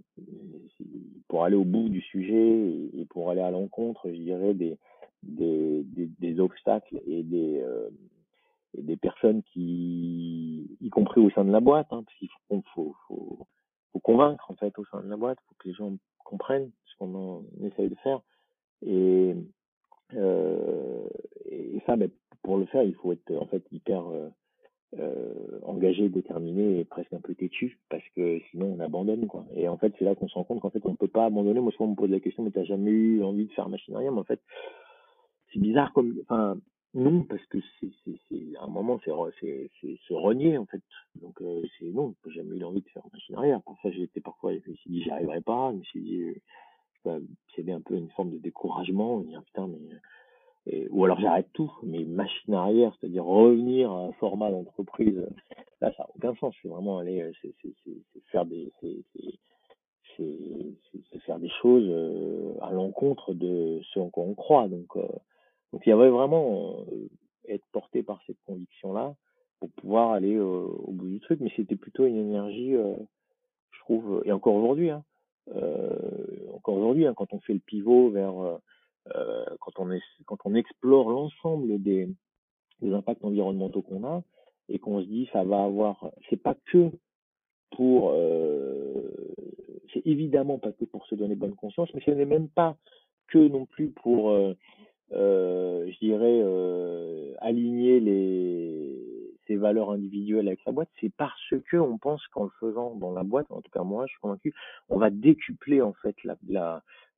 pour 1.27 1.43
aller 1.43 1.55
au 1.55 1.63
bout 1.63 1.87
du 1.87 2.01
sujet 2.01 2.33
et, 2.33 3.01
et 3.01 3.05
pour 3.05 3.29
aller 3.29 3.41
à 3.41 3.51
l'encontre 3.51 4.09
je 4.09 4.15
dirais 4.15 4.55
des 4.55 4.79
des, 5.25 6.39
obstacles 6.39 7.01
et 7.05 7.23
des, 7.23 7.61
euh, 7.61 7.89
et 8.77 8.81
des 8.81 8.97
personnes 8.97 9.41
qui, 9.43 10.77
y 10.81 10.89
compris 10.89 11.21
au 11.21 11.29
sein 11.31 11.45
de 11.45 11.51
la 11.51 11.59
boîte, 11.59 11.87
hein, 11.91 12.03
parce 12.03 12.17
qu'il 12.17 12.29
faut, 12.73 12.95
convaincre 14.03 14.51
en 14.51 14.55
fait 14.55 14.77
au 14.77 14.85
sein 14.85 15.01
de 15.01 15.09
la 15.09 15.17
boîte, 15.17 15.39
faut 15.47 15.55
que 15.57 15.67
les 15.67 15.73
gens 15.73 15.93
comprennent 16.23 16.69
ce 16.85 16.97
qu'on 16.97 17.43
essaye 17.63 17.89
de 17.89 17.95
faire. 17.95 18.21
Et, 18.85 19.35
euh, 20.13 21.07
ça, 21.85 21.95
ben, 21.95 22.09
pour 22.43 22.57
le 22.57 22.65
faire, 22.65 22.83
il 22.83 22.93
faut 22.95 23.11
être 23.13 23.31
en 23.35 23.45
fait 23.45 23.63
hyper 23.71 24.03
euh, 24.99 25.59
engagé, 25.63 26.07
déterminé 26.09 26.79
et 26.79 26.85
presque 26.85 27.11
un 27.13 27.19
peu 27.19 27.35
têtu, 27.35 27.79
parce 27.89 28.07
que 28.15 28.39
sinon 28.51 28.75
on 28.77 28.79
abandonne. 28.79 29.27
Et 29.55 29.67
en 29.67 29.77
fait, 29.77 29.93
c'est 29.97 30.05
là 30.05 30.15
qu'on 30.15 30.27
se 30.27 30.35
rend 30.35 30.43
compte 30.43 30.61
qu'en 30.61 30.69
fait 30.69 30.85
on 30.85 30.95
peut 30.95 31.07
pas 31.07 31.25
abandonner. 31.25 31.59
Moi, 31.59 31.71
souvent 31.71 31.85
on 31.85 31.91
me 31.91 31.95
pose 31.95 32.11
la 32.11 32.19
question, 32.19 32.43
mais 32.43 32.51
t'as 32.51 32.63
jamais 32.63 32.91
eu 32.91 33.23
envie 33.23 33.45
de 33.45 33.51
faire 33.53 33.67
machine 33.67 33.95
mais 33.97 34.07
en 34.07 34.23
fait 34.23 34.39
c'est 35.55 35.61
bizarre 35.61 35.93
comme 35.93 36.13
enfin 36.23 36.57
non 36.93 37.23
parce 37.23 37.43
que 37.45 37.57
c'est 37.79 37.89
c'est 38.05 38.57
à 38.59 38.65
un 38.65 38.67
moment 38.67 38.99
c'est 39.03 39.11
c'est 39.81 39.97
se 40.07 40.13
renier 40.13 40.57
en 40.57 40.65
fait. 40.65 40.81
Donc 41.15 41.41
euh, 41.41 41.61
c'est 41.79 41.85
non 41.85 42.13
j'ai 42.25 42.33
jamais 42.33 42.57
eu 42.57 42.63
envie 42.63 42.81
de 42.81 42.89
faire 42.89 43.03
machine 43.11 43.35
arrière. 43.35 43.61
Parfois 43.63 43.91
j'étais 43.91 44.21
parfois 44.21 44.53
je 44.53 44.69
me 44.69 44.75
suis 44.75 44.89
dit 44.89 45.03
j'y 45.03 45.11
arriverai 45.11 45.41
pas. 45.41 45.71
Je 45.71 45.77
me 45.77 45.83
suis 45.83 46.01
dit 46.01 46.23
euh, 47.07 47.19
céder 47.55 47.71
un 47.71 47.81
peu 47.81 47.95
une 47.95 48.09
forme 48.11 48.31
de 48.31 48.37
découragement 48.37 49.23
putain 49.45 49.67
mais 49.67 49.79
et, 50.67 50.87
ou 50.89 51.05
alors 51.05 51.19
j'arrête 51.19 51.49
tout. 51.53 51.71
Mais 51.83 52.03
machine 52.03 52.53
arrière 52.53 52.93
c'est-à-dire 52.99 53.23
revenir 53.23 53.91
à 53.91 54.07
un 54.07 54.11
format 54.13 54.51
d'entreprise 54.51 55.25
là 55.81 55.93
ça 55.95 56.03
a 56.03 56.09
aucun 56.15 56.35
sens. 56.35 56.53
C'est 56.61 56.67
vraiment 56.67 56.99
aller 56.99 57.31
c'est 57.41 57.53
faire 58.31 58.45
des 58.45 58.71
c'est 60.17 61.19
faire 61.25 61.39
des 61.39 61.49
choses 61.61 61.87
euh, 61.87 62.53
à 62.61 62.71
l'encontre 62.71 63.33
de 63.33 63.81
ce 63.93 63.99
en 63.99 64.09
quoi 64.09 64.23
on 64.23 64.33
croit. 64.33 64.67
Donc 64.67 64.95
euh, 64.95 65.07
donc 65.75 65.85
il 65.85 65.89
y 65.89 65.91
avait 65.91 66.09
vraiment 66.09 66.85
euh, 66.89 67.09
être 67.49 67.65
porté 67.73 68.01
par 68.01 68.21
cette 68.25 68.41
conviction-là 68.47 69.13
pour 69.59 69.69
pouvoir 69.71 70.11
aller 70.11 70.35
euh, 70.35 70.43
au 70.43 70.93
bout 70.93 71.09
du 71.09 71.19
truc, 71.19 71.41
mais 71.41 71.51
c'était 71.57 71.75
plutôt 71.75 72.05
une 72.05 72.15
énergie, 72.15 72.73
euh, 72.77 72.95
je 73.71 73.79
trouve, 73.81 74.23
et 74.23 74.31
encore 74.31 74.55
aujourd'hui, 74.55 74.89
hein, 74.89 75.03
encore 76.53 76.75
aujourd'hui, 76.75 77.05
hein, 77.05 77.13
quand 77.13 77.33
on 77.33 77.41
fait 77.41 77.53
le 77.53 77.59
pivot 77.59 78.09
vers, 78.09 78.33
quand 79.59 80.39
on 80.45 80.55
explore 80.55 81.09
l'ensemble 81.09 81.81
des, 81.83 82.07
impacts 82.81 83.25
environnementaux 83.25 83.81
qu'on 83.81 84.05
a 84.05 84.23
et 84.69 84.79
qu'on 84.79 85.01
se 85.01 85.07
dit 85.07 85.29
ça 85.33 85.43
va 85.43 85.65
avoir, 85.65 86.09
c'est 86.29 86.41
pas 86.41 86.55
que 86.71 86.89
pour, 87.75 88.15
c'est 89.93 90.07
évidemment 90.07 90.57
pas 90.57 90.71
que 90.71 90.85
pour 90.85 91.05
se 91.05 91.15
donner 91.15 91.35
bonne 91.35 91.55
conscience, 91.55 91.93
mais 91.93 92.01
ce 92.05 92.11
n'est 92.11 92.25
même 92.25 92.47
pas 92.47 92.77
que 93.27 93.39
non 93.39 93.65
plus 93.65 93.89
pour 93.89 94.33
je 95.11 95.99
dirais, 95.99 96.41
euh, 96.43 97.33
aligner 97.39 97.99
les, 97.99 99.35
ses 99.47 99.55
valeurs 99.55 99.91
individuelles 99.91 100.47
avec 100.47 100.61
sa 100.61 100.71
boîte, 100.71 100.89
c'est 100.99 101.13
parce 101.15 101.53
que 101.69 101.77
on 101.77 101.97
pense 101.97 102.25
qu'en 102.27 102.45
le 102.45 102.51
faisant 102.59 102.95
dans 102.95 103.11
la 103.11 103.23
boîte, 103.23 103.47
en 103.49 103.61
tout 103.61 103.71
cas 103.71 103.83
moi, 103.83 104.05
je 104.07 104.11
suis 104.11 104.21
convaincu, 104.21 104.53
on 104.89 104.97
va 104.97 105.09
décupler 105.09 105.81
en 105.81 105.93
fait 105.93 106.15
la, 106.23 106.37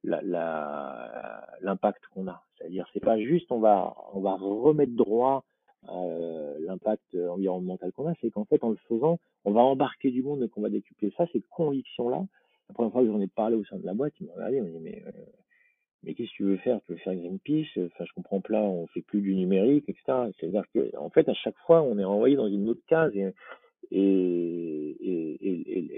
la, 0.03 1.47
l'impact 1.61 2.01
qu'on 2.13 2.27
a. 2.27 2.43
C'est-à-dire, 2.57 2.87
c'est 2.93 3.03
pas 3.03 3.19
juste, 3.19 3.51
on 3.51 3.59
va, 3.59 3.95
on 4.13 4.21
va 4.21 4.35
remettre 4.35 4.93
droit 4.93 5.43
euh, 5.89 6.57
l'impact 6.59 7.15
environnemental 7.15 7.91
qu'on 7.93 8.07
a, 8.09 8.13
c'est 8.21 8.31
qu'en 8.31 8.45
fait, 8.45 8.63
en 8.63 8.71
le 8.71 8.77
faisant, 8.87 9.19
on 9.45 9.51
va 9.51 9.61
embarquer 9.61 10.11
du 10.11 10.21
monde 10.23 10.43
et 10.43 10.49
qu'on 10.49 10.61
va 10.61 10.69
décupler 10.69 11.13
ça, 11.17 11.25
ces 11.31 11.41
convictions-là. 11.51 12.25
La 12.69 12.73
première 12.73 12.91
fois 12.91 13.01
que 13.01 13.07
j'en 13.07 13.21
ai 13.21 13.27
parlé 13.27 13.55
au 13.55 13.63
sein 13.63 13.77
de 13.77 13.85
la 13.85 13.93
boîte, 13.93 14.13
ils 14.19 14.27
m'ont 14.27 14.33
regardé, 14.33 14.57
ils 14.57 14.63
m'ont 14.63 14.79
dit, 14.79 14.83
mais 14.83 15.03
euh, 15.07 15.11
mais 16.03 16.13
qu'est-ce 16.13 16.31
que 16.31 16.35
tu 16.35 16.43
veux 16.43 16.57
faire? 16.57 16.79
Tu 16.85 16.93
veux 16.93 16.97
faire 16.99 17.15
Greenpeace? 17.15 17.77
Enfin, 17.77 18.05
je 18.05 18.13
comprends 18.13 18.41
pas, 18.41 18.61
on 18.61 18.87
fait 18.87 19.01
plus 19.01 19.21
du 19.21 19.35
numérique, 19.35 19.85
etc. 19.87 20.31
C'est-à-dire 20.39 20.63
que, 20.73 20.95
en 20.97 21.09
fait, 21.09 21.27
à 21.27 21.33
chaque 21.33 21.57
fois, 21.65 21.81
on 21.81 21.97
est 21.97 22.03
envoyé 22.03 22.35
dans 22.35 22.47
une 22.47 22.69
autre 22.69 22.83
case 22.87 23.13
et, 23.15 23.33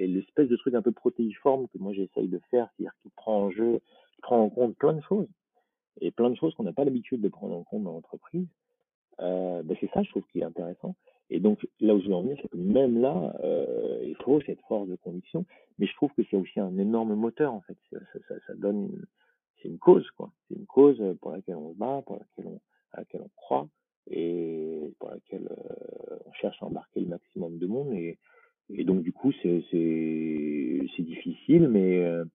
l'espèce 0.08 0.50
de 0.50 0.58
truc 0.58 0.74
un 0.74 0.82
peu 0.82 0.92
protéiforme 0.92 1.68
que 1.68 1.78
moi 1.78 1.94
j'essaye 1.94 2.28
de 2.28 2.40
faire, 2.52 2.68
c'est-à-dire 2.76 2.94
qui 3.02 3.10
prend 3.16 3.44
en 3.44 3.52
jeu, 3.52 3.80
qui 4.16 4.22
prend 4.22 4.42
en 4.42 4.50
compte 4.50 4.76
plein 4.76 4.94
de 4.94 5.02
choses 5.02 5.28
et 6.02 6.12
plein 6.12 6.30
de 6.30 6.36
choses 6.36 6.54
qu'on 6.56 6.64
n'a 6.64 6.74
pas 6.74 6.84
l'habitude 6.84 7.22
de 7.22 7.30
prendre 7.30 7.56
en 7.56 7.64
compte 7.64 7.84
dans 7.84 7.94
l'entreprise. 7.94 8.48
Euh, 9.22 9.62
ben 9.64 9.78
c'est 9.80 9.90
ça, 9.92 10.02
je 10.02 10.10
trouve, 10.10 10.24
qui 10.32 10.40
est 10.40 10.44
intéressant. 10.44 10.96
Et 11.30 11.40
donc, 11.40 11.68
là 11.80 11.94
où 11.94 12.02
je 12.02 12.08
veux 12.08 12.14
en 12.14 12.22
venir, 12.22 12.38
c'est 12.42 12.48
que 12.48 12.58
même 12.58 13.00
là, 13.00 13.36
euh, 13.44 14.00
il 14.04 14.16
faut 14.24 14.42
cette 14.42 14.62
force 14.62 14.88
de 14.88 14.96
conviction, 14.96 15.46
mais 15.78 15.86
je 15.86 15.94
trouve 15.94 16.12
que 16.14 16.24
c'est 16.30 16.38
aussi 16.38 16.60
un 16.60 16.78
énorme 16.78 17.14
moteur, 17.16 17.54
en 17.54 17.62
fait. 17.62 17.78
Ça, 17.92 18.00
ça, 18.28 18.36
ça 18.48 18.54
donne 18.56 19.06
c'est 19.62 19.68
une 19.68 19.80
cause, 19.80 20.10
quoi. 20.12 20.32
C'est 20.48 20.56
une 20.56 20.66
cause 20.66 21.02
pour 21.22 21.32
laquelle 21.32 21.56
on 21.56 21.74
se 21.74 21.78
bat, 21.78 22.02
pour 22.06 22.20
laquelle 22.96 23.22
on, 23.22 23.30
croit 23.36 23.68
et 24.10 24.94
pour 25.00 25.10
laquelle 25.10 25.48
euh, 25.52 26.18
on 26.26 26.34
cherche 26.34 26.62
à 26.62 26.66
embarquer 26.66 27.02
le 27.02 27.08
maximum 27.08 27.58
de 27.58 27.68
monde. 27.68 27.94
Et, 27.94 28.18
donc, 28.84 29.02
du 29.02 29.12
coup, 29.12 29.32
c'est, 29.42 29.64
difficile, 31.00 31.68
mais, 31.70 32.06
euh, 32.06 32.26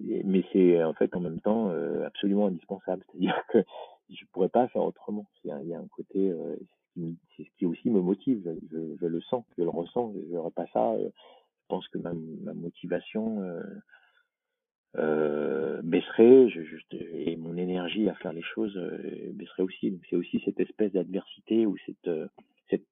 mais 0.00 0.44
c'est 0.52 0.82
en 0.82 0.94
fait 0.94 1.14
en 1.16 1.20
même 1.20 1.40
temps 1.40 1.70
euh, 1.70 2.06
absolument 2.06 2.46
indispensable. 2.46 3.04
C'est-à-dire 3.12 3.42
que 3.48 3.64
je 4.10 4.24
pourrais 4.32 4.48
pas 4.48 4.68
faire 4.68 4.82
autrement. 4.82 5.26
Il 5.44 5.50
y 5.68 5.74
a, 5.74 5.78
un 5.78 5.88
côté, 5.88 6.32
c'est 7.36 7.44
ce 7.44 7.50
qui 7.58 7.66
aussi 7.66 7.90
me 7.90 8.00
motive. 8.00 8.42
Je, 8.70 9.06
le 9.06 9.20
sens, 9.22 9.44
je 9.56 9.62
le 9.62 9.70
ressens. 9.70 10.12
Je 10.14 10.34
n'aurais 10.34 10.50
pas 10.50 10.66
ça. 10.72 10.96
Je 10.98 11.08
pense 11.68 11.88
que 11.88 11.98
ma 11.98 12.12
motivation 12.54 13.40
euh, 14.96 15.62
euh, 15.72 15.80
baisserait 15.82 16.48
je, 16.48 16.62
je, 16.62 16.96
et 17.14 17.36
mon 17.36 17.56
énergie 17.56 18.08
à 18.08 18.14
faire 18.14 18.32
les 18.32 18.42
choses 18.42 18.78
baisserait 19.32 19.62
aussi. 19.62 19.98
C'est 20.08 20.16
aussi 20.16 20.40
cette 20.44 20.60
espèce 20.60 20.92
d'adversité 20.92 21.66
ou 21.66 21.76
cette, 21.86 22.10
cette 22.70 22.86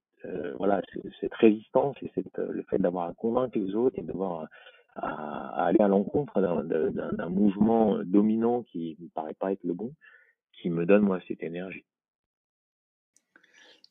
voilà, 0.56 0.82
cette 1.20 1.34
résistance 1.34 1.96
et 2.02 2.10
cette, 2.14 2.38
le 2.38 2.62
fait 2.64 2.78
d'avoir 2.78 3.08
à 3.08 3.14
convaincre 3.14 3.58
les 3.58 3.74
autres 3.74 3.98
et 3.98 4.02
d'avoir 4.02 4.48
à, 4.96 5.66
aller 5.66 5.80
à 5.80 5.88
l'encontre 5.88 6.40
d'un 6.40 7.28
mouvement 7.28 7.98
dominant 8.04 8.62
qui 8.64 8.96
me 9.00 9.08
paraît 9.08 9.34
pas 9.34 9.52
être 9.52 9.64
le 9.64 9.74
bon, 9.74 9.94
qui 10.52 10.70
me 10.70 10.84
donne 10.84 11.02
moi 11.02 11.20
cette 11.28 11.42
énergie. 11.42 11.84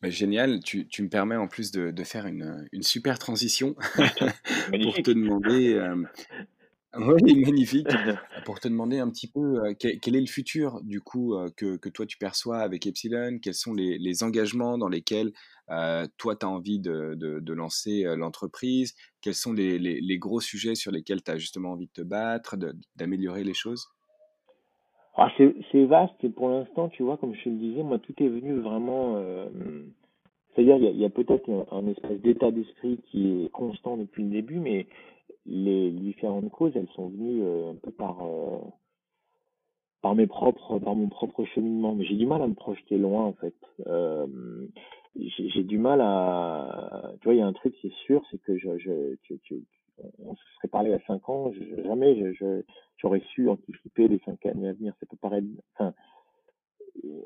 génial, 0.03 0.59
tu, 0.61 0.87
tu, 0.87 1.03
me 1.03 1.09
permets 1.09 1.35
en 1.35 1.47
plus 1.47 1.71
de, 1.71 1.91
de 1.91 2.03
faire 2.03 2.25
une, 2.25 2.67
une, 2.71 2.83
super 2.83 3.17
transition 3.17 3.75
pour 4.83 4.93
te 5.01 5.11
demander 5.11 5.73
euh, 5.75 6.03
oui, 6.97 7.35
magnifique. 7.35 7.87
Pour 8.45 8.59
te 8.59 8.67
demander 8.67 8.99
un 8.99 9.09
petit 9.09 9.27
peu 9.27 9.63
euh, 9.63 9.73
quel, 9.77 10.15
est 10.15 10.21
le 10.21 10.27
futur 10.27 10.81
du 10.81 11.01
coup 11.01 11.35
euh, 11.35 11.49
que, 11.55 11.77
que, 11.77 11.89
toi 11.89 12.05
tu 12.05 12.17
perçois 12.17 12.59
avec 12.59 12.87
Epsilon, 12.87 13.37
quels 13.41 13.53
sont 13.53 13.73
les, 13.73 13.97
les 13.99 14.23
engagements 14.23 14.77
dans 14.77 14.87
lesquels 14.87 15.31
euh, 15.69 16.07
toi 16.17 16.35
tu 16.35 16.45
as 16.45 16.49
envie 16.49 16.79
de, 16.79 17.13
de, 17.15 17.39
de 17.39 17.53
lancer 17.53 18.03
l'entreprise, 18.15 18.95
quels 19.21 19.35
sont 19.35 19.53
les, 19.53 19.77
les, 19.77 20.01
les, 20.01 20.17
gros 20.17 20.39
sujets 20.39 20.75
sur 20.75 20.91
lesquels 20.91 21.21
tu 21.21 21.29
as 21.29 21.37
justement 21.37 21.73
envie 21.73 21.87
de 21.87 21.91
te 21.91 22.01
battre, 22.01 22.55
d'améliorer 22.95 23.43
les 23.43 23.53
choses? 23.53 23.87
Ah, 25.15 25.29
C'est 25.37 25.85
vaste 25.85 26.15
et 26.23 26.29
pour 26.29 26.49
l'instant, 26.49 26.89
tu 26.89 27.03
vois, 27.03 27.17
comme 27.17 27.35
je 27.35 27.43
te 27.43 27.49
le 27.49 27.55
disais, 27.55 27.83
moi 27.83 27.99
tout 27.99 28.13
est 28.17 28.29
venu 28.29 28.59
vraiment... 28.61 29.21
C'est-à-dire 30.55 30.77
il 30.77 30.99
y 30.99 31.05
a, 31.05 31.09
peut-être 31.09 31.47
un, 31.49 31.77
un 31.77 31.87
espèce 31.87 32.19
d'état 32.21 32.51
d'esprit 32.51 32.99
qui 33.11 33.43
est 33.43 33.49
constant 33.51 33.95
depuis 33.97 34.23
le 34.23 34.29
début, 34.29 34.59
mais 34.59 34.87
les 35.45 35.91
différentes 35.91 36.49
causes, 36.51 36.73
elles 36.75 36.89
sont 36.95 37.09
venues 37.09 37.43
euh, 37.43 37.71
un 37.71 37.75
peu 37.75 37.91
par 37.91 38.23
euh, 38.25 38.59
par 40.01 40.15
mes 40.15 40.27
propres 40.27 40.79
par 40.79 40.95
mon 40.95 41.09
propre 41.09 41.43
cheminement. 41.45 41.95
Mais 41.95 42.05
j'ai 42.05 42.15
du 42.15 42.25
mal 42.25 42.41
à 42.41 42.47
me 42.47 42.53
projeter 42.53 42.97
loin 42.97 43.25
en 43.25 43.33
fait. 43.33 43.55
Euh, 43.87 44.27
j'ai 45.15 45.63
du 45.63 45.79
mal 45.79 46.01
à 46.01 47.11
tu 47.19 47.25
vois 47.25 47.33
il 47.33 47.39
y 47.39 47.41
a 47.41 47.47
un 47.47 47.53
truc 47.53 47.75
c'est 47.81 47.91
sûr 48.05 48.23
c'est 48.29 48.39
que 48.41 48.57
je, 48.57 48.77
je 48.77 49.15
tu, 49.23 49.39
tu, 49.39 49.63
on 50.19 50.35
se 50.35 50.43
serait 50.55 50.67
parlé 50.69 50.93
à 50.93 50.99
cinq 51.07 51.27
ans 51.27 51.51
jamais 51.83 52.33
je 52.33 52.61
j'aurais 52.97 53.21
su 53.33 53.49
anticiper 53.49 54.07
les 54.07 54.19
cinq 54.19 54.45
années 54.45 54.69
à 54.69 54.73
venir. 54.73 54.93
Ça 54.99 55.07
peut 55.07 55.17
paraître 55.17 55.47
enfin 55.73 55.93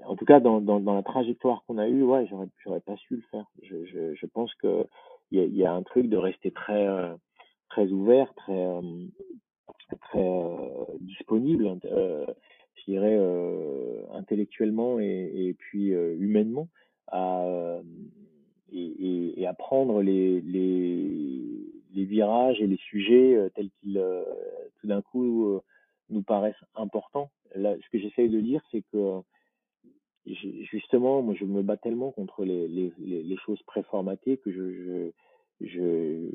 en 0.06 0.16
tout 0.16 0.26
cas 0.26 0.40
dans 0.40 0.62
dans, 0.62 0.80
la 0.94 1.04
trajectoire 1.04 1.64
qu'on 1.68 1.78
a 1.78 1.90
eue 1.90 2.04
ouais 2.04 2.26
j'aurais 2.28 2.48
j'aurais 2.64 2.82
pas 2.82 2.96
su 2.96 3.18
le 3.18 3.24
faire. 3.32 3.46
Je 3.62 4.14
je, 4.16 4.26
pense 4.28 4.54
que 4.56 4.88
il 5.32 5.56
y 5.56 5.66
a, 5.66 5.74
un 5.74 5.84
truc 5.84 6.10
de 6.10 6.18
rester 6.18 6.52
très 6.52 6.88
très 7.74 7.92
ouvert, 7.92 8.32
très 8.36 8.54
euh, 8.54 8.82
euh, 10.16 10.86
disponible, 11.00 11.80
euh, 11.86 12.26
je 12.76 12.92
dirais 12.92 13.18
intellectuellement 14.14 15.00
et, 15.00 15.56
puis 15.58 15.88
humainement 15.88 16.68
et, 18.72 19.42
et, 19.42 19.48
à 19.48 19.54
prendre 19.54 20.04
les, 20.04 20.40
virages 21.94 22.62
et 22.62 22.68
les 22.68 22.78
sujets 22.78 23.50
tels 23.56 23.70
qu'ils 23.80 24.04
tout 24.80 24.88
d'un 24.88 25.02
coup 25.02 25.60
nous 26.10 26.22
paraissent 26.22 26.64
importants. 26.76 27.32
Ce 27.56 27.90
que 27.92 27.98
j'essaye 27.98 28.30
de 28.30 28.40
dire, 28.40 28.62
c'est 28.72 28.84
que 28.92 29.22
justement, 30.26 31.24
moi, 31.24 31.34
je 31.34 31.46
me 31.46 31.64
bats 31.64 31.78
tellement 31.78 32.12
contre 32.12 32.46
les, 32.46 33.38
choses 33.46 33.64
préformatées 33.64 34.38
que 34.38 34.52
je, 34.52 35.12
je 35.62 36.30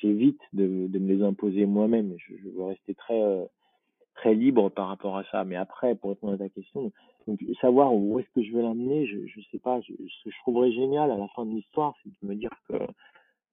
j'évite 0.00 0.40
de, 0.52 0.86
de 0.86 0.98
me 0.98 1.14
les 1.14 1.22
imposer 1.22 1.66
moi-même. 1.66 2.14
Je, 2.18 2.48
veux 2.48 2.64
rester 2.64 2.94
très 2.94 3.20
euh, 3.20 3.44
très 4.14 4.34
libre 4.34 4.70
par 4.70 4.88
rapport 4.88 5.16
à 5.16 5.24
ça. 5.30 5.44
Mais 5.44 5.56
après, 5.56 5.94
pour 5.94 6.10
répondre 6.10 6.34
à 6.34 6.38
ta 6.38 6.48
question, 6.48 6.92
savoir 7.60 7.94
où 7.94 8.18
est-ce 8.18 8.30
que 8.34 8.42
je 8.42 8.52
vais 8.52 8.62
l'amener, 8.62 9.06
je 9.06 9.26
je 9.26 9.40
sais 9.50 9.58
pas. 9.58 9.80
Ce 9.82 9.92
que 9.92 10.30
je 10.30 10.38
trouverais 10.40 10.72
génial 10.72 11.10
à 11.10 11.16
la 11.16 11.28
fin 11.28 11.44
de 11.44 11.54
l'histoire, 11.54 11.94
c'est 12.02 12.10
de 12.10 12.28
me 12.28 12.34
dire 12.34 12.52
que 12.68 12.74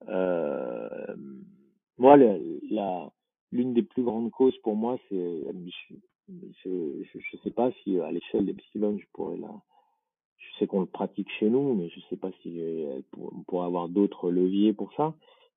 euh, 0.10 1.16
moi, 1.98 2.18
la, 2.18 3.10
l'une 3.52 3.74
des 3.74 3.84
plus 3.84 4.04
grandes 4.04 4.32
causes 4.32 4.58
pour 4.60 4.76
moi, 4.76 4.98
c'est 5.10 5.44
je, 5.86 5.96
je, 6.64 7.20
je 7.20 7.38
sais 7.44 7.52
pas 7.52 7.72
si 7.84 8.00
à 8.00 8.12
l'échelle 8.12 8.46
d'Epsilon, 8.46 8.98
je 8.98 9.06
pourrais 9.14 9.38
la 9.38 9.54
je 10.44 10.58
sais 10.60 10.68
qu'on 10.68 10.82
le 10.82 10.86
pratique 10.86 11.30
chez 11.40 11.50
nous, 11.50 11.74
mais 11.74 11.90
je 11.90 12.00
sais 12.10 12.18
pas 12.18 12.32
si 12.42 12.60
euh, 12.60 13.02
on 13.18 13.44
pourrait 13.44 13.66
avoir 13.66 13.90
d'autres 13.90 14.32
leviers 14.32 14.74
pour 14.74 14.94
ça. 14.94 15.14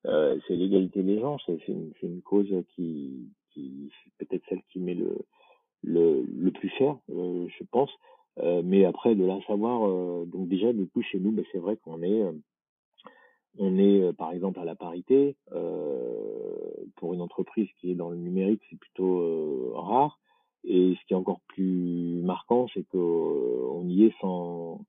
Euh, 0.07 0.39
c'est 0.47 0.57
l'égalité 0.57 1.03
des 1.03 1.19
gens, 1.19 1.39
c'est 1.47 1.59
une, 1.69 2.23
cause 2.23 2.53
qui, 2.75 3.29
qui 3.51 3.91
peut-être 4.19 4.45
celle 4.49 4.63
qui 4.73 4.79
met 4.79 4.95
le, 4.95 5.19
le, 5.83 6.23
le 6.23 6.51
plus 6.51 6.69
cher, 6.71 6.97
euh, 7.11 7.47
je 7.49 7.65
pense. 7.71 7.91
Mais 8.65 8.85
après, 8.85 9.15
de 9.15 9.25
la 9.25 9.41
savoir, 9.47 9.89
donc 10.27 10.49
déjà, 10.49 10.71
du 10.71 10.87
coup, 10.87 11.01
chez 11.01 11.19
nous, 11.19 11.33
ben, 11.33 11.43
c'est 11.53 11.59
vrai 11.59 11.79
qu'on 11.79 12.03
est, 12.03 12.23
on 13.57 13.79
est, 13.79 14.13
par 14.13 14.31
exemple, 14.33 14.61
à 14.61 14.67
la 14.67 14.75
parité. 14.75 15.37
pour 16.97 17.15
une 17.15 17.23
entreprise 17.23 17.69
qui 17.81 17.91
est 17.91 17.95
dans 17.95 18.11
le 18.11 18.19
numérique, 18.19 18.61
c'est 18.69 18.79
plutôt 18.79 19.73
rare. 19.75 20.19
Et 20.65 20.97
ce 21.01 21.07
qui 21.07 21.13
est 21.13 21.17
encore 21.17 21.41
plus 21.49 22.23
marquant, 22.23 22.67
c'est 22.75 22.85
qu'on 22.89 23.85
y 23.89 24.05
est 24.05 24.15
sans, 24.21 24.81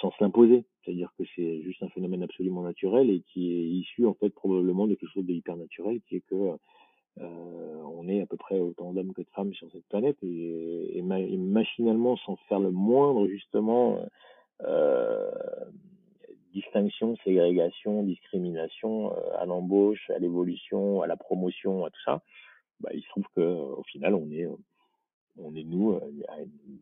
sans 0.00 0.12
s'imposer. 0.18 0.64
C'est-à-dire 0.84 1.12
que 1.18 1.24
c'est 1.34 1.62
juste 1.62 1.82
un 1.82 1.88
phénomène 1.88 2.22
absolument 2.22 2.62
naturel 2.62 3.10
et 3.10 3.22
qui 3.32 3.52
est 3.52 3.64
issu 3.64 4.06
en 4.06 4.14
fait 4.14 4.30
probablement 4.30 4.86
de 4.86 4.94
quelque 4.94 5.12
chose 5.12 5.26
de 5.26 5.32
hyper 5.32 5.56
naturel, 5.56 6.00
qui 6.08 6.16
est 6.16 6.26
que 6.28 6.56
euh, 7.20 7.82
est 8.08 8.20
à 8.20 8.26
peu 8.26 8.36
près 8.36 8.58
autant 8.58 8.92
d'hommes 8.92 9.12
que 9.12 9.22
de 9.22 9.30
femmes 9.34 9.54
sur 9.54 9.70
cette 9.72 9.86
planète 9.88 10.16
et, 10.22 10.98
et, 10.98 11.02
machinalement, 11.02 12.16
sans 12.18 12.36
faire 12.48 12.60
le 12.60 12.70
moindre 12.70 13.26
justement 13.26 13.98
euh, 14.62 15.30
distinction, 16.52 17.16
ségrégation, 17.24 18.02
discrimination 18.02 19.16
euh, 19.16 19.38
à 19.38 19.46
l'embauche, 19.46 20.10
à 20.10 20.18
l'évolution, 20.18 21.02
à 21.02 21.06
la 21.06 21.16
promotion, 21.16 21.84
à 21.84 21.90
tout 21.90 22.00
ça, 22.04 22.22
bah, 22.80 22.90
il 22.94 23.02
se 23.02 23.08
trouve 23.08 23.26
que 23.34 23.40
au 23.40 23.82
final 23.84 24.14
on 24.14 24.30
est 24.30 24.46
on 25.38 25.54
est 25.54 25.64
nous 25.64 25.92
euh, 25.92 26.00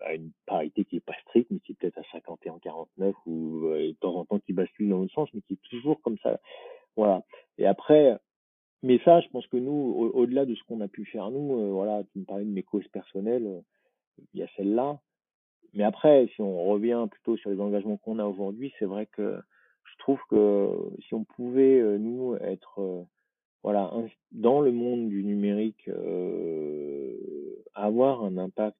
à 0.01 0.15
une, 0.15 0.31
parité 0.47 0.85
qui 0.85 0.97
est 0.97 1.05
pas 1.05 1.15
stricte, 1.27 1.51
mais 1.51 1.61
qui 1.61 1.73
est 1.73 1.75
peut-être 1.77 1.99
à 1.99 2.03
51 2.13 2.59
49 2.59 3.15
ou 3.27 3.67
euh, 3.67 3.89
de 3.89 3.93
temps 3.93 4.17
en 4.17 4.25
temps 4.25 4.39
qui 4.41 4.53
bascule 4.53 4.89
dans 4.89 4.99
l'autre 4.99 5.15
sens, 5.15 5.29
mais 5.35 5.41
qui 5.43 5.55
est 5.55 5.71
toujours 5.71 6.01
comme 6.03 6.19
ça. 6.19 6.41
Voilà. 6.97 7.23
Et 7.59 7.67
après, 7.67 8.19
mais 8.83 8.99
ça, 9.05 9.21
je 9.21 9.29
pense 9.29 9.47
que 9.47 9.57
nous, 9.57 10.11
au-delà 10.15 10.47
de 10.47 10.55
ce 10.55 10.63
qu'on 10.65 10.81
a 10.81 10.89
pu 10.89 11.05
faire 11.05 11.31
nous, 11.31 11.59
euh, 11.59 11.71
voilà, 11.71 12.03
tu 12.13 12.19
me 12.19 12.25
parlais 12.25 12.45
de 12.45 12.51
mes 12.51 12.63
causes 12.63 12.89
personnelles, 12.89 13.63
il 14.35 14.41
y 14.41 14.43
a 14.43 14.49
celle-là. 14.57 14.99
Mais 15.75 15.85
après, 15.85 16.29
si 16.35 16.41
on 16.41 16.65
revient 16.65 17.07
plutôt 17.11 17.37
sur 17.37 17.51
les 17.51 17.61
engagements 17.61 17.97
qu'on 17.99 18.19
a 18.19 18.25
aujourd'hui, 18.25 18.73
c'est 18.79 18.87
vrai 18.87 19.07
que 19.07 19.41
je 19.85 19.99
trouve 19.99 20.21
que 20.29 20.69
si 21.07 21.15
on 21.15 21.25
pouvait 21.25 21.81
nous 21.99 22.35
être 22.41 23.07
voilà, 23.63 23.93
dans 24.33 24.61
le 24.61 24.73
monde 24.73 25.09
du 25.09 25.23
numérique, 25.23 25.89
euh, 25.89 27.15
avoir 27.75 28.25
un 28.25 28.39
impact. 28.39 28.79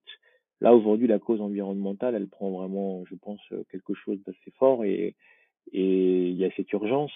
Là, 0.61 0.75
aujourd'hui, 0.75 1.07
la 1.07 1.19
cause 1.19 1.41
environnementale, 1.41 2.15
elle 2.15 2.29
prend 2.29 2.51
vraiment, 2.51 3.05
je 3.07 3.15
pense, 3.15 3.41
quelque 3.71 3.95
chose 3.95 4.19
d'assez 4.27 4.51
fort 4.59 4.85
et, 4.85 5.15
et 5.73 6.29
il 6.29 6.37
y 6.37 6.45
a 6.45 6.51
cette 6.57 6.73
urgence 6.73 7.13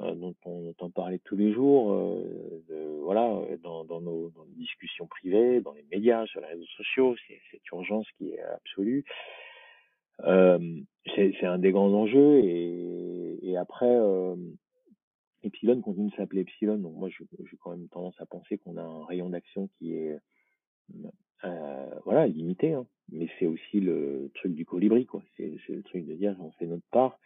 euh, 0.00 0.14
dont 0.14 0.34
on 0.44 0.70
entend 0.70 0.90
parler 0.90 1.18
tous 1.24 1.36
les 1.36 1.52
jours, 1.52 1.92
euh, 1.92 3.00
voilà, 3.02 3.40
dans, 3.62 3.84
dans, 3.84 4.00
nos, 4.00 4.30
dans, 4.30 4.44
discussions 4.56 5.06
privées, 5.06 5.60
dans 5.60 5.72
les 5.72 5.84
médias, 5.90 6.24
sur 6.26 6.40
les 6.40 6.46
réseaux 6.46 6.66
sociaux, 6.76 7.16
c'est 7.26 7.40
cette 7.50 7.66
urgence 7.72 8.06
qui 8.16 8.30
est 8.30 8.40
absolue. 8.40 9.04
Euh, 10.24 10.80
c'est 11.16 11.44
un 11.44 11.58
des 11.58 11.72
grands 11.72 11.92
enjeux 11.92 12.38
et, 12.44 13.38
et 13.42 13.56
après, 13.56 13.90
euh, 13.90 14.36
Epsilon 15.48 15.80
continue 15.80 16.10
de 16.10 16.14
s'appeler 16.14 16.42
Epsilon, 16.42 16.78
donc 16.78 16.94
moi 16.94 17.08
j'ai 17.08 17.56
quand 17.62 17.70
même 17.70 17.88
tendance 17.88 18.20
à 18.20 18.26
penser 18.26 18.58
qu'on 18.58 18.76
a 18.76 18.82
un 18.82 19.04
rayon 19.04 19.30
d'action 19.30 19.68
qui 19.78 19.94
est 19.94 20.18
euh, 21.44 21.90
voilà 22.04 22.26
limité, 22.26 22.72
hein. 22.72 22.86
mais 23.10 23.28
c'est 23.38 23.46
aussi 23.46 23.80
le 23.80 24.30
truc 24.34 24.54
du 24.54 24.64
colibri, 24.64 25.06
quoi. 25.06 25.22
C'est 25.36 25.58
le 25.68 25.82
truc 25.82 26.06
de 26.06 26.14
dire 26.14 26.36
on 26.40 26.50
fait 26.52 26.66
notre 26.66 26.86
part. 26.90 27.18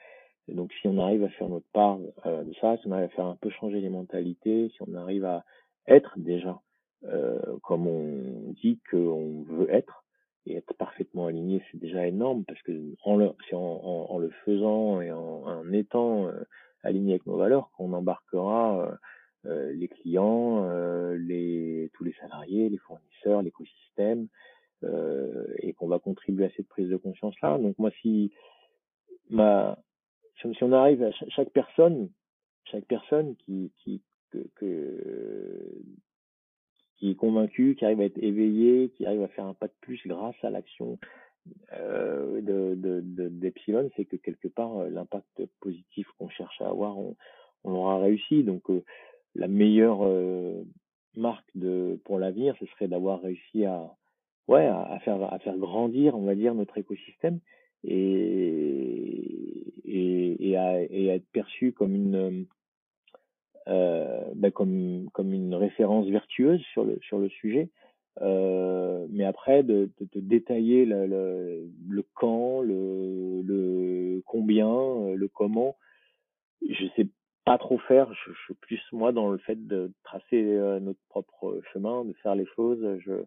Donc 0.48 0.72
si 0.80 0.88
on 0.88 0.98
arrive 0.98 1.22
à 1.24 1.28
faire 1.30 1.48
notre 1.48 1.68
part 1.72 1.98
euh, 2.26 2.42
de 2.42 2.52
ça, 2.54 2.76
si 2.78 2.88
on 2.88 2.92
arrive 2.92 3.06
à 3.06 3.16
faire 3.16 3.26
un 3.26 3.36
peu 3.36 3.50
changer 3.50 3.80
les 3.80 3.88
mentalités, 3.88 4.70
si 4.70 4.82
on 4.82 4.94
arrive 4.94 5.24
à 5.24 5.44
être 5.86 6.18
déjà 6.18 6.60
euh, 7.04 7.40
comme 7.62 7.86
on 7.86 8.52
dit 8.62 8.80
qu'on 8.90 9.42
veut 9.42 9.68
être 9.70 10.04
et 10.46 10.56
être 10.56 10.74
parfaitement 10.74 11.26
aligné, 11.26 11.62
c'est 11.70 11.78
déjà 11.78 12.06
énorme 12.06 12.44
parce 12.44 12.60
que 12.62 12.72
en 13.04 13.16
le, 13.16 13.30
en, 13.52 14.18
le 14.18 14.30
faisant 14.44 15.00
et 15.00 15.12
en, 15.12 15.72
étant 15.72 16.28
euh, 16.28 16.42
aligné 16.82 17.12
avec 17.12 17.26
nos 17.26 17.36
valeurs 17.36 17.70
qu'on 17.76 17.92
embarquera 17.92 18.98
les 19.44 19.88
clients, 19.88 20.64
les, 21.14 21.90
tous 21.94 22.04
les 22.04 22.14
salariés, 22.14 22.68
les 22.68 22.78
fournisseurs, 22.78 23.42
l'écosystème, 23.42 24.28
et 25.58 25.72
qu'on 25.74 25.88
va 25.88 25.98
contribuer 25.98 26.46
à 26.46 26.50
cette 26.56 26.68
prise 26.68 26.88
de 26.88 26.96
conscience-là. 26.96 27.58
Donc 27.58 27.78
moi, 27.78 27.90
si, 28.00 28.32
ma, 29.30 29.78
si 30.40 30.62
on 30.62 30.72
arrive 30.72 31.02
à 31.02 31.10
chaque 31.28 31.50
personne, 31.50 32.08
chaque 32.64 32.86
personne 32.86 33.36
qui 33.36 33.72
est 37.02 37.14
convaincue, 37.16 37.74
qui 37.76 37.84
arrive 37.84 38.00
à 38.00 38.04
être 38.04 38.22
éveillée, 38.22 38.90
qui 38.90 39.06
arrive 39.06 39.22
à 39.22 39.28
faire 39.28 39.46
un 39.46 39.54
pas 39.54 39.68
de 39.68 39.74
plus 39.80 40.00
grâce 40.06 40.36
à 40.42 40.50
l'action 40.50 40.98
euh, 41.72 42.40
de 42.40 43.00
d'Epsilon, 43.28 43.90
c'est 43.96 44.04
que 44.04 44.16
quelque 44.16 44.48
part 44.48 44.76
euh, 44.76 44.90
l'impact 44.90 45.44
positif 45.60 46.06
qu'on 46.18 46.28
cherche 46.28 46.60
à 46.60 46.68
avoir, 46.68 46.98
on, 46.98 47.16
on 47.64 47.72
aura 47.72 47.98
réussi. 47.98 48.44
Donc 48.44 48.68
euh, 48.70 48.84
la 49.34 49.48
meilleure 49.48 50.06
marque 51.16 51.50
pour 52.04 52.18
l'avenir, 52.18 52.54
ce 52.60 52.66
serait 52.66 52.88
d'avoir 52.88 53.22
réussi 53.22 53.64
à 53.64 53.90
faire 55.04 55.56
grandir, 55.56 56.14
on 56.16 56.24
va 56.24 56.34
dire, 56.34 56.54
notre 56.54 56.76
écosystème 56.78 57.40
et 57.84 58.94
à, 60.56 60.82
être 60.82 61.26
perçu 61.32 61.72
comme 61.72 61.94
une 61.94 62.46
ben 63.66 64.50
comme, 64.50 65.32
une 65.32 65.54
référence 65.54 66.06
vertueuse 66.08 66.60
sur 66.72 66.84
le 66.84 67.28
sujet. 67.30 67.70
Euh, 68.20 69.06
mais 69.10 69.24
après, 69.24 69.62
de, 69.62 69.90
détailler 70.14 70.84
le, 70.84 72.04
quand, 72.14 72.60
le, 72.60 74.20
combien, 74.26 74.68
euh, 74.68 75.14
le 75.14 75.28
comment, 75.28 75.76
je 76.68 76.86
sais 76.96 77.08
pas 77.44 77.58
trop 77.58 77.78
faire. 77.78 78.12
Je, 78.12 78.32
je, 78.32 78.38
suis 78.44 78.54
plus 78.54 78.82
moi 78.92 79.12
dans 79.12 79.30
le 79.30 79.38
fait 79.38 79.66
de 79.66 79.92
tracer 80.04 80.42
euh, 80.42 80.78
notre 80.80 81.00
propre 81.08 81.60
chemin, 81.72 82.04
de 82.04 82.12
faire 82.22 82.34
les 82.34 82.46
choses. 82.54 82.98
Je 83.00 83.24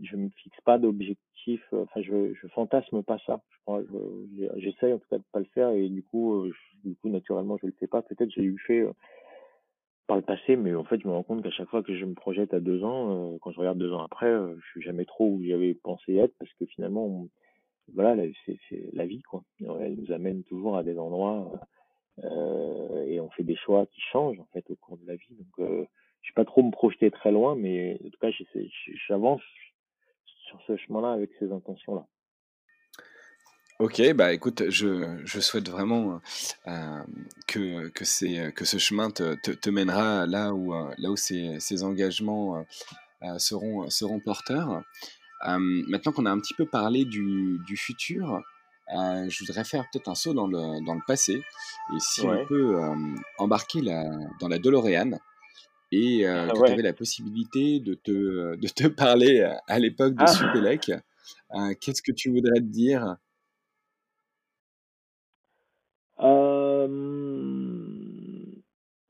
je 0.00 0.16
me 0.16 0.28
fixe 0.28 0.60
pas 0.64 0.78
d'objectif. 0.78 1.62
Enfin, 1.72 2.00
je 2.02 2.34
je 2.34 2.48
fantasme 2.48 3.02
pas 3.02 3.18
ça. 3.26 3.40
Je 3.68 4.48
j'essaye 4.56 4.92
en 4.92 4.98
tout 4.98 5.08
cas 5.08 5.18
de 5.18 5.24
pas 5.32 5.40
le 5.40 5.46
faire 5.46 5.70
et 5.70 5.88
du 5.88 6.02
coup, 6.02 6.46
du 6.84 6.94
coup 6.96 7.08
naturellement 7.08 7.56
je 7.60 7.66
le 7.66 7.74
fais 7.78 7.86
pas. 7.86 8.02
Peut-être 8.02 8.30
j'ai 8.30 8.42
eu 8.42 8.58
fait 8.66 8.84
par 10.08 10.16
le 10.16 10.22
passé, 10.22 10.56
mais 10.56 10.74
en 10.74 10.84
fait, 10.84 11.00
je 11.00 11.06
me 11.06 11.12
rends 11.12 11.22
compte 11.22 11.42
qu'à 11.42 11.50
chaque 11.50 11.68
fois 11.68 11.82
que 11.82 11.94
je 11.94 12.04
me 12.06 12.14
projette 12.14 12.54
à 12.54 12.60
deux 12.60 12.82
ans, 12.82 13.34
euh, 13.34 13.38
quand 13.42 13.52
je 13.52 13.60
regarde 13.60 13.78
deux 13.78 13.92
ans 13.92 14.02
après, 14.02 14.26
euh, 14.26 14.56
je 14.58 14.66
suis 14.70 14.82
jamais 14.82 15.04
trop 15.04 15.28
où 15.28 15.44
j'avais 15.44 15.74
pensé 15.74 16.16
être, 16.16 16.34
parce 16.38 16.52
que 16.54 16.64
finalement, 16.64 17.28
voilà, 17.94 18.16
c'est 18.46 18.58
la 18.94 19.04
vie, 19.04 19.22
quoi. 19.22 19.44
Elle 19.60 19.96
nous 19.96 20.10
amène 20.10 20.42
toujours 20.44 20.78
à 20.78 20.82
des 20.82 20.98
endroits 20.98 21.52
euh, 22.24 23.04
et 23.04 23.20
on 23.20 23.30
fait 23.30 23.44
des 23.44 23.56
choix 23.56 23.86
qui 23.86 24.00
changent 24.00 24.40
en 24.40 24.48
fait 24.52 24.68
au 24.70 24.76
cours 24.76 24.96
de 24.96 25.06
la 25.06 25.14
vie. 25.14 25.34
Donc, 25.38 25.58
euh, 25.58 25.84
je 26.22 26.30
vais 26.30 26.34
pas 26.34 26.46
trop 26.46 26.62
me 26.62 26.70
projeter 26.70 27.10
très 27.10 27.30
loin, 27.30 27.54
mais 27.54 27.98
en 28.04 28.08
tout 28.08 28.18
cas, 28.18 28.30
j'avance 29.08 29.42
sur 30.24 30.60
ce 30.66 30.76
chemin-là 30.76 31.12
avec 31.12 31.30
ces 31.38 31.52
intentions-là. 31.52 32.06
Ok, 33.80 34.02
bah 34.12 34.32
écoute, 34.32 34.64
je, 34.70 35.20
je 35.24 35.38
souhaite 35.38 35.68
vraiment 35.68 36.20
euh, 36.66 37.02
que, 37.46 37.86
que, 37.90 38.04
c'est, 38.04 38.52
que 38.52 38.64
ce 38.64 38.76
chemin 38.76 39.08
te, 39.08 39.36
te, 39.36 39.52
te 39.52 39.70
mènera 39.70 40.26
là 40.26 40.52
où, 40.52 40.74
euh, 40.74 40.92
là 40.98 41.12
où 41.12 41.16
ces, 41.16 41.60
ces 41.60 41.84
engagements 41.84 42.66
euh, 43.22 43.38
seront, 43.38 43.88
seront 43.88 44.18
porteurs. 44.18 44.82
maintenant 45.44 46.10
qu'on 46.10 46.26
a 46.26 46.30
un 46.32 46.40
petit 46.40 46.54
peu 46.54 46.66
parlé 46.66 47.04
du, 47.04 47.60
du 47.68 47.76
futur, 47.76 48.42
je 48.88 49.44
voudrais 49.44 49.62
faire 49.62 49.84
peut-être 49.92 50.08
un 50.08 50.16
saut 50.16 50.34
dans 50.34 50.48
le, 50.48 50.84
dans 50.84 50.94
le 50.94 51.02
passé. 51.06 51.34
Et 51.94 52.00
si 52.00 52.22
on 52.22 52.46
peut 52.46 52.80
embarquer 53.38 53.80
la, 53.80 54.02
dans 54.40 54.48
la 54.48 54.58
DeLorean 54.58 55.20
et 55.92 56.26
ah 56.26 56.48
que 56.48 56.66
tu 56.66 56.72
avais 56.72 56.82
la 56.82 56.94
possibilité 56.94 57.78
de 57.78 57.94
te, 57.94 58.56
de 58.56 58.68
te 58.68 58.88
parler 58.88 59.48
à 59.68 59.78
l'époque 59.78 60.14
de 60.14 60.24
ah. 60.24 60.26
Supélec, 60.26 60.90
qu'est-ce 61.80 62.02
que 62.02 62.10
tu 62.10 62.30
voudrais 62.30 62.58
te 62.58 62.66
dire? 62.66 63.18
Euh, 66.20 66.88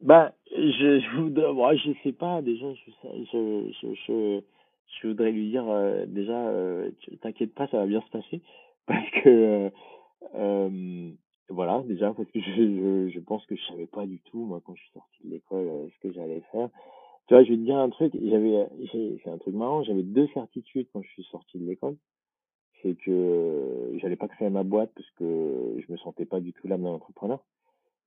bah, 0.01 0.33
je, 0.53 1.01
je 1.01 1.17
voudrais, 1.21 1.53
moi, 1.53 1.75
je 1.77 1.93
sais 2.03 2.13
pas, 2.13 2.43
déjà, 2.43 2.67
je, 2.75 2.91
je, 3.33 3.73
je, 3.83 3.95
je, 4.07 4.41
je 5.03 5.09
voudrais 5.09 5.33
lui 5.33 5.51
dire, 5.51 5.69
euh, 5.69 6.07
déjà, 6.07 6.49
euh, 6.49 6.91
t'inquiète 7.23 7.55
pas, 7.55 7.69
ça 7.69 7.79
va 7.79 7.87
bien 7.87 8.03
se 8.03 8.11
passer. 8.11 8.43
Parce 8.87 9.11
que, 9.23 9.71
euh, 10.35 11.11
voilà, 11.51 11.83
déjà, 11.87 12.13
parce 12.15 12.31
que 12.31 12.41
je, 12.41 12.51
je, 12.51 13.09
je 13.11 13.21
pense 13.21 13.45
que 13.47 13.57
je 13.57 13.63
savais 13.67 13.87
pas 13.87 14.07
du 14.07 14.21
tout, 14.21 14.45
moi, 14.45 14.63
quand 14.65 14.75
je 14.77 14.83
suis 14.83 14.93
sorti 14.93 15.19
de 15.25 15.31
l'école, 15.33 15.67
euh, 15.69 15.89
ce 15.95 16.01
que 16.09 16.13
j'allais 16.15 16.43
faire. 16.53 16.69
Tu 17.29 17.35
vois, 17.35 17.45
je 17.45 17.51
vais 17.51 17.57
te 17.59 17.63
dire 17.63 17.77
un 17.79 17.91
truc, 17.91 18.13
j'avais, 18.23 18.69
c'est 19.23 19.31
un 19.31 19.39
truc 19.39 19.55
marrant, 19.55 19.83
j'avais 19.85 20.03
deux 20.05 20.29
certitudes 20.35 20.89
quand 20.93 21.03
je 21.03 21.09
suis 21.11 21.25
sorti 21.25 21.59
de 21.59 21.67
l'école 21.67 21.97
c'est 22.83 22.95
que 22.95 23.93
j'allais 23.97 24.17
pas 24.17 24.29
créer 24.29 24.51
ma 24.51 24.63
boîte 24.63 24.91
parce 24.95 25.11
que 25.13 25.77
je 25.79 25.93
me 25.93 25.97
sentais 25.99 26.27
pas 26.27 26.41
du 26.41 26.53
tout 26.53 26.69
l'âme 26.69 26.83
d'un 26.83 26.91
entrepreneur 26.91 27.41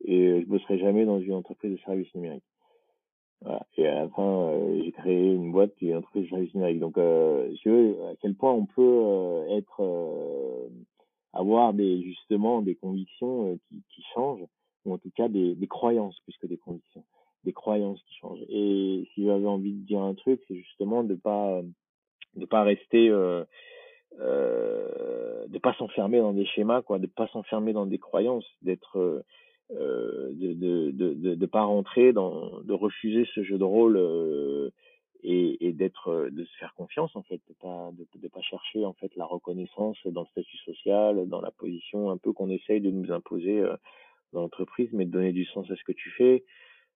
et 0.05 0.41
je 0.41 0.45
bosserai 0.45 0.80
jamais 0.80 1.05
dans 1.05 1.19
une 1.19 1.34
entreprise 1.34 1.72
de 1.72 1.78
services 1.78 2.13
numériques. 2.15 2.43
Voilà. 3.41 3.65
Et 3.76 3.88
à 3.88 3.95
la 3.95 4.09
fin, 4.09 4.49
euh, 4.49 4.82
j'ai 4.84 4.91
créé 4.91 5.34
une 5.34 5.51
boîte 5.51 5.74
qui 5.76 5.88
une 5.88 5.97
entreprise 5.97 6.26
de 6.26 6.30
services 6.30 6.53
numériques. 6.53 6.80
Donc, 6.80 6.97
euh, 6.97 7.51
je 7.63 7.69
veux 7.69 8.05
à 8.05 8.15
quel 8.22 8.36
point 8.36 8.53
on 8.53 8.65
peut 8.65 8.82
euh, 8.82 9.57
être, 9.57 9.82
euh, 9.82 10.69
avoir 11.34 11.74
des 11.74 12.03
justement 12.03 12.61
des 12.61 12.76
convictions 12.76 13.57
qui, 13.67 13.82
qui 13.89 14.03
changent, 14.13 14.45
ou 14.86 14.93
en 14.93 14.97
tout 14.99 15.11
cas 15.15 15.28
des, 15.28 15.55
des 15.55 15.67
croyances 15.67 16.19
plus 16.22 16.38
que 16.38 16.47
des 16.47 16.57
convictions, 16.57 17.03
des 17.43 17.53
croyances 17.53 18.01
qui 18.03 18.15
changent. 18.15 18.43
Et 18.47 19.07
si 19.13 19.26
j'avais 19.26 19.47
envie 19.47 19.74
de 19.74 19.86
dire 19.86 20.01
un 20.01 20.13
truc, 20.13 20.41
c'est 20.47 20.55
justement 20.55 21.03
de 21.03 21.15
pas 21.15 21.61
de 22.36 22.45
pas 22.45 22.63
rester 22.63 23.09
euh, 24.20 25.47
de 25.47 25.57
pas 25.57 25.74
s'enfermer 25.76 26.20
dans 26.20 26.34
des 26.34 26.45
schémas, 26.45 26.82
quoi, 26.82 26.99
de 26.99 27.07
pas 27.07 27.28
s'enfermer 27.28 27.74
dans 27.74 27.86
des 27.86 27.97
croyances, 27.97 28.45
d'être, 28.62 28.97
euh, 28.99 29.24
euh 29.72 30.30
de, 30.34 30.53
de, 30.53 30.91
de, 30.91 31.36
de, 31.36 31.45
pas 31.45 31.64
rentrer 31.64 32.14
dans, 32.14 32.62
de 32.62 32.74
refuser 32.74 33.26
ce 33.34 33.43
jeu 33.43 33.57
de 33.57 33.64
rôle 33.64 33.97
euh, 33.97 34.70
et, 35.24 35.68
et 35.68 35.74
d'être, 35.74 36.30
de 36.32 36.43
se 36.43 36.57
faire 36.57 36.74
confiance 36.76 37.16
en 37.16 37.24
fait, 37.24 37.41
de 37.47 37.53
pas, 37.62 37.91
de, 38.16 38.28
pas 38.28 38.41
chercher 38.41 38.86
en 38.86 38.93
fait 38.93 39.16
la 39.16 39.26
reconnaissance 39.26 39.97
dans 40.05 40.22
le 40.22 40.28
statut 40.28 40.57
social, 40.57 41.28
dans 41.28 41.41
la 41.41 41.51
position 41.51 42.09
un 42.09 42.18
peu 42.18 42.34
qu'on 42.34 42.49
essaye 42.49 42.82
de 42.82 42.91
nous 42.91 43.12
imposer 43.12 43.64
dans 44.34 44.41
l'entreprise, 44.41 44.89
mais 44.93 45.05
de 45.05 45.12
donner 45.12 45.32
du 45.32 45.45
sens 45.45 45.70
à 45.70 45.76
ce 45.76 45.84
que 45.84 45.91
tu 45.91 46.09
fais, 46.12 46.43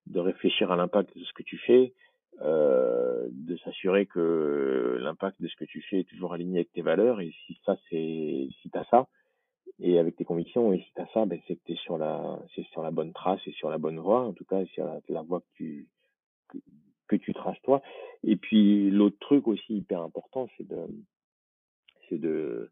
de 0.07 0.19
réfléchir 0.19 0.71
à 0.71 0.75
l'impact 0.75 1.17
de 1.17 1.23
ce 1.23 1.33
que 1.33 1.43
tu 1.43 1.57
fais, 1.57 1.93
de 2.41 3.57
s'assurer 3.63 4.05
que 4.05 4.97
l'impact 4.99 5.41
de 5.41 5.47
ce 5.47 5.55
que 5.55 5.65
tu 5.65 5.81
fais 5.81 5.99
est 5.99 6.09
toujours 6.09 6.33
aligné 6.33 6.59
avec 6.59 6.71
tes 6.73 6.81
valeurs. 6.81 7.21
Et 7.21 7.33
si 7.45 7.57
ça 7.65 7.77
c'est 7.89 8.47
si 8.61 8.69
t'as 8.69 8.85
ça 8.85 9.07
et 9.79 9.99
avec 9.99 10.15
tes 10.15 10.25
convictions 10.25 10.73
et 10.73 10.79
si 10.79 10.91
t'as 10.95 11.07
ça 11.13 11.25
ben 11.25 11.39
c'est 11.47 11.55
que 11.55 11.63
t'es 11.65 11.75
sur 11.75 11.97
la 11.97 12.39
c'est 12.55 12.65
sur 12.67 12.81
la 12.81 12.91
bonne 12.91 13.13
trace 13.13 13.41
et 13.47 13.51
sur 13.51 13.69
la 13.69 13.77
bonne 13.77 13.99
voie 13.99 14.21
en 14.21 14.33
tout 14.33 14.45
cas 14.45 14.65
sur 14.67 14.85
la, 14.85 14.99
la 15.09 15.21
voie 15.21 15.41
que 15.41 15.51
tu 15.55 15.87
que, 17.07 17.15
tu 17.15 17.33
traces 17.33 17.61
toi. 17.63 17.81
Et 18.23 18.35
puis 18.35 18.89
l'autre 18.89 19.17
truc 19.19 19.47
aussi 19.47 19.75
hyper 19.75 20.01
important 20.01 20.47
c'est 20.57 20.67
de 20.67 20.87
c'est 22.09 22.17
de 22.17 22.69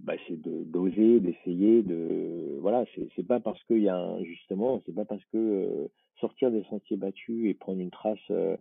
bah, 0.00 0.14
c'est 0.26 0.40
de 0.40 0.64
d'oser, 0.64 1.20
d'essayer, 1.20 1.82
de 1.82 2.58
voilà, 2.60 2.84
c'est 2.94 3.08
c'est 3.14 3.26
pas 3.26 3.40
parce 3.40 3.62
qu'il 3.64 3.82
y 3.82 3.88
a 3.88 3.96
un, 3.96 4.22
justement, 4.24 4.82
c'est 4.84 4.94
pas 4.94 5.04
parce 5.04 5.24
que 5.26 5.36
euh, 5.36 5.88
sortir 6.20 6.50
des 6.50 6.64
sentiers 6.64 6.96
battus 6.96 7.48
et 7.48 7.54
prendre 7.54 7.80
une 7.80 7.90
trace 7.90 8.18
euh, 8.30 8.56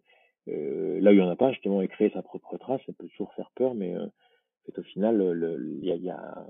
là 0.48 1.12
où 1.12 1.14
il 1.14 1.18
n'y 1.18 1.22
en 1.22 1.30
a 1.30 1.36
pas, 1.36 1.52
justement, 1.52 1.82
et 1.82 1.88
créer 1.88 2.10
sa 2.12 2.22
propre 2.22 2.58
trace, 2.58 2.82
ça 2.86 2.94
peut 2.94 3.08
toujours 3.08 3.34
faire 3.34 3.52
peur, 3.56 3.74
mais 3.76 3.96
euh, 3.96 4.08
au 4.78 4.82
final, 4.84 5.22
il 5.82 5.86
y 5.86 5.92
a, 5.92 5.96
y 5.96 6.10
a 6.10 6.46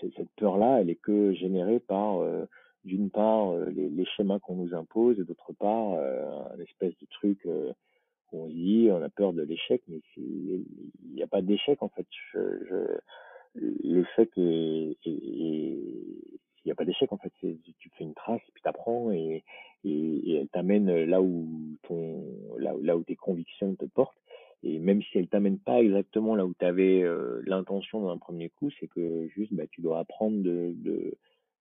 cette 0.00 0.30
peur-là, 0.36 0.80
elle 0.80 0.90
est 0.90 1.00
que 1.00 1.32
générée 1.32 1.80
par, 1.80 2.18
euh, 2.18 2.44
d'une 2.84 3.10
part, 3.10 3.50
euh, 3.50 3.70
les, 3.70 3.88
les, 3.88 4.04
schémas 4.04 4.38
qu'on 4.38 4.56
nous 4.56 4.74
impose, 4.74 5.18
et 5.18 5.24
d'autre 5.24 5.52
part, 5.52 5.94
un 5.94 6.60
espèce 6.60 6.96
de 7.00 7.06
truc 7.10 7.44
où 7.44 8.42
on 8.42 8.46
dit, 8.48 8.88
on 8.90 9.02
a 9.02 9.08
peur 9.08 9.32
de 9.32 9.42
l'échec, 9.42 9.82
mais 9.88 10.00
il 10.16 10.64
n'y 11.14 11.22
a 11.22 11.26
pas 11.26 11.42
d'échec, 11.42 11.82
en 11.82 11.88
fait. 11.88 12.06
Je, 12.32 12.40
je, 12.68 13.60
l'échec 13.82 14.30
est, 14.36 14.96
est, 15.04 15.08
est 15.08 16.40
n'y 16.66 16.72
a 16.72 16.74
pas 16.74 16.84
d'échec 16.84 17.12
en 17.12 17.18
fait. 17.18 17.32
Tu 17.40 17.90
fais 17.96 18.04
une 18.04 18.14
trace, 18.14 18.40
puis 18.52 18.62
tu 18.62 18.68
apprends 18.68 19.10
et, 19.12 19.44
et, 19.84 20.34
elle 20.36 20.48
t'amène 20.48 21.04
là 21.04 21.22
où 21.22 21.76
ton 21.82 22.24
là, 22.58 22.74
là 22.82 22.96
où 22.96 23.04
tes 23.04 23.16
convictions 23.16 23.74
te 23.74 23.84
portent. 23.84 24.18
Et 24.62 24.78
même 24.78 25.02
si 25.02 25.18
elle 25.18 25.28
t'amène 25.28 25.58
pas 25.58 25.80
exactement 25.80 26.34
là 26.34 26.44
où 26.44 26.54
tu 26.58 26.64
avais 26.64 27.02
euh, 27.02 27.40
l'intention 27.46 28.00
dans 28.00 28.10
un 28.10 28.18
premier 28.18 28.48
coup, 28.48 28.70
c'est 28.80 28.88
que 28.88 29.28
juste 29.28 29.52
bah, 29.54 29.66
tu 29.70 29.80
dois 29.80 30.00
apprendre 30.00 30.42
de, 30.42 30.74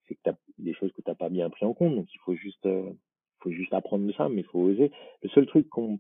c'est 0.08 0.16
que 0.16 0.30
as 0.30 0.38
des 0.58 0.74
choses 0.74 0.91
que 0.93 1.01
tu 1.01 1.10
n'as 1.10 1.16
pas 1.16 1.30
bien 1.30 1.49
pris 1.49 1.66
en 1.66 1.74
compte. 1.74 1.95
Donc 1.95 2.08
il 2.14 2.20
faut 2.20 2.36
juste 2.36 2.66
euh, 2.66 2.89
faut 3.39 3.51
juste 3.51 3.74
apprendre 3.74 4.08
de 4.08 4.14
ça, 4.14 4.30
mais 4.30 4.41
il 4.41 4.47
faut 4.47 4.60
oser. 4.60 4.91
Le 5.22 5.30
seul 5.30 5.45
truc 5.45 5.70
qu'on 5.70 5.99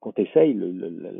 quand 0.00 0.12
tu 0.12 0.22
essayes, 0.22 0.52
le, 0.52 0.70
le, 0.70 0.90
le, 0.90 1.10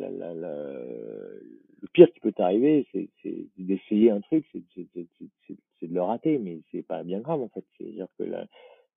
le, 1.80 1.88
pire 1.94 2.12
qui 2.12 2.20
peut 2.20 2.32
t'arriver, 2.32 2.86
c'est 2.92 3.08
d'essayer 3.56 4.10
un 4.10 4.20
truc, 4.20 4.44
c'est 4.52 5.56
de 5.82 5.94
le 5.94 6.02
rater, 6.02 6.38
mais 6.38 6.60
c'est 6.70 6.82
pas 6.82 7.02
bien 7.02 7.20
grave 7.20 7.42
en 7.42 7.48
fait. 7.48 7.64
C'est-à-dire 7.76 8.06
que 8.18 8.24
la, 8.24 8.46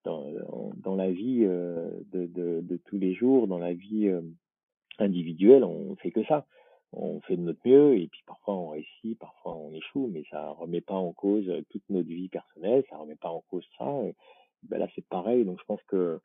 dans, 0.04 0.96
la 0.96 1.10
vie 1.10 1.44
euh, 1.44 1.90
de, 2.12 2.80
tous 2.86 2.98
les 2.98 3.14
jours, 3.14 3.46
dans 3.46 3.58
la 3.58 3.74
vie 3.74 4.10
individuelle, 4.98 5.64
on 5.64 5.94
fait 5.96 6.10
que 6.10 6.24
ça. 6.24 6.46
On 6.92 7.20
fait 7.20 7.36
de 7.36 7.42
notre 7.42 7.60
mieux 7.66 7.98
et 7.98 8.08
puis 8.08 8.22
parfois 8.26 8.54
on 8.54 8.68
réussit, 8.70 9.18
parfois 9.18 9.54
on 9.54 9.74
échoue, 9.74 10.08
mais 10.10 10.24
ça 10.30 10.52
remet 10.52 10.80
pas 10.80 10.94
en 10.94 11.12
cause 11.12 11.44
toute 11.68 11.82
notre 11.90 12.08
vie 12.08 12.30
personnelle, 12.30 12.82
ça 12.88 12.96
remet 12.96 13.16
pas 13.16 13.28
en 13.28 13.42
cause 13.50 13.66
ça. 13.76 13.84
ben 14.62 14.78
là, 14.78 14.88
c'est 14.94 15.06
pareil. 15.06 15.44
Donc 15.44 15.58
je 15.60 15.64
pense 15.66 15.82
que 15.88 16.20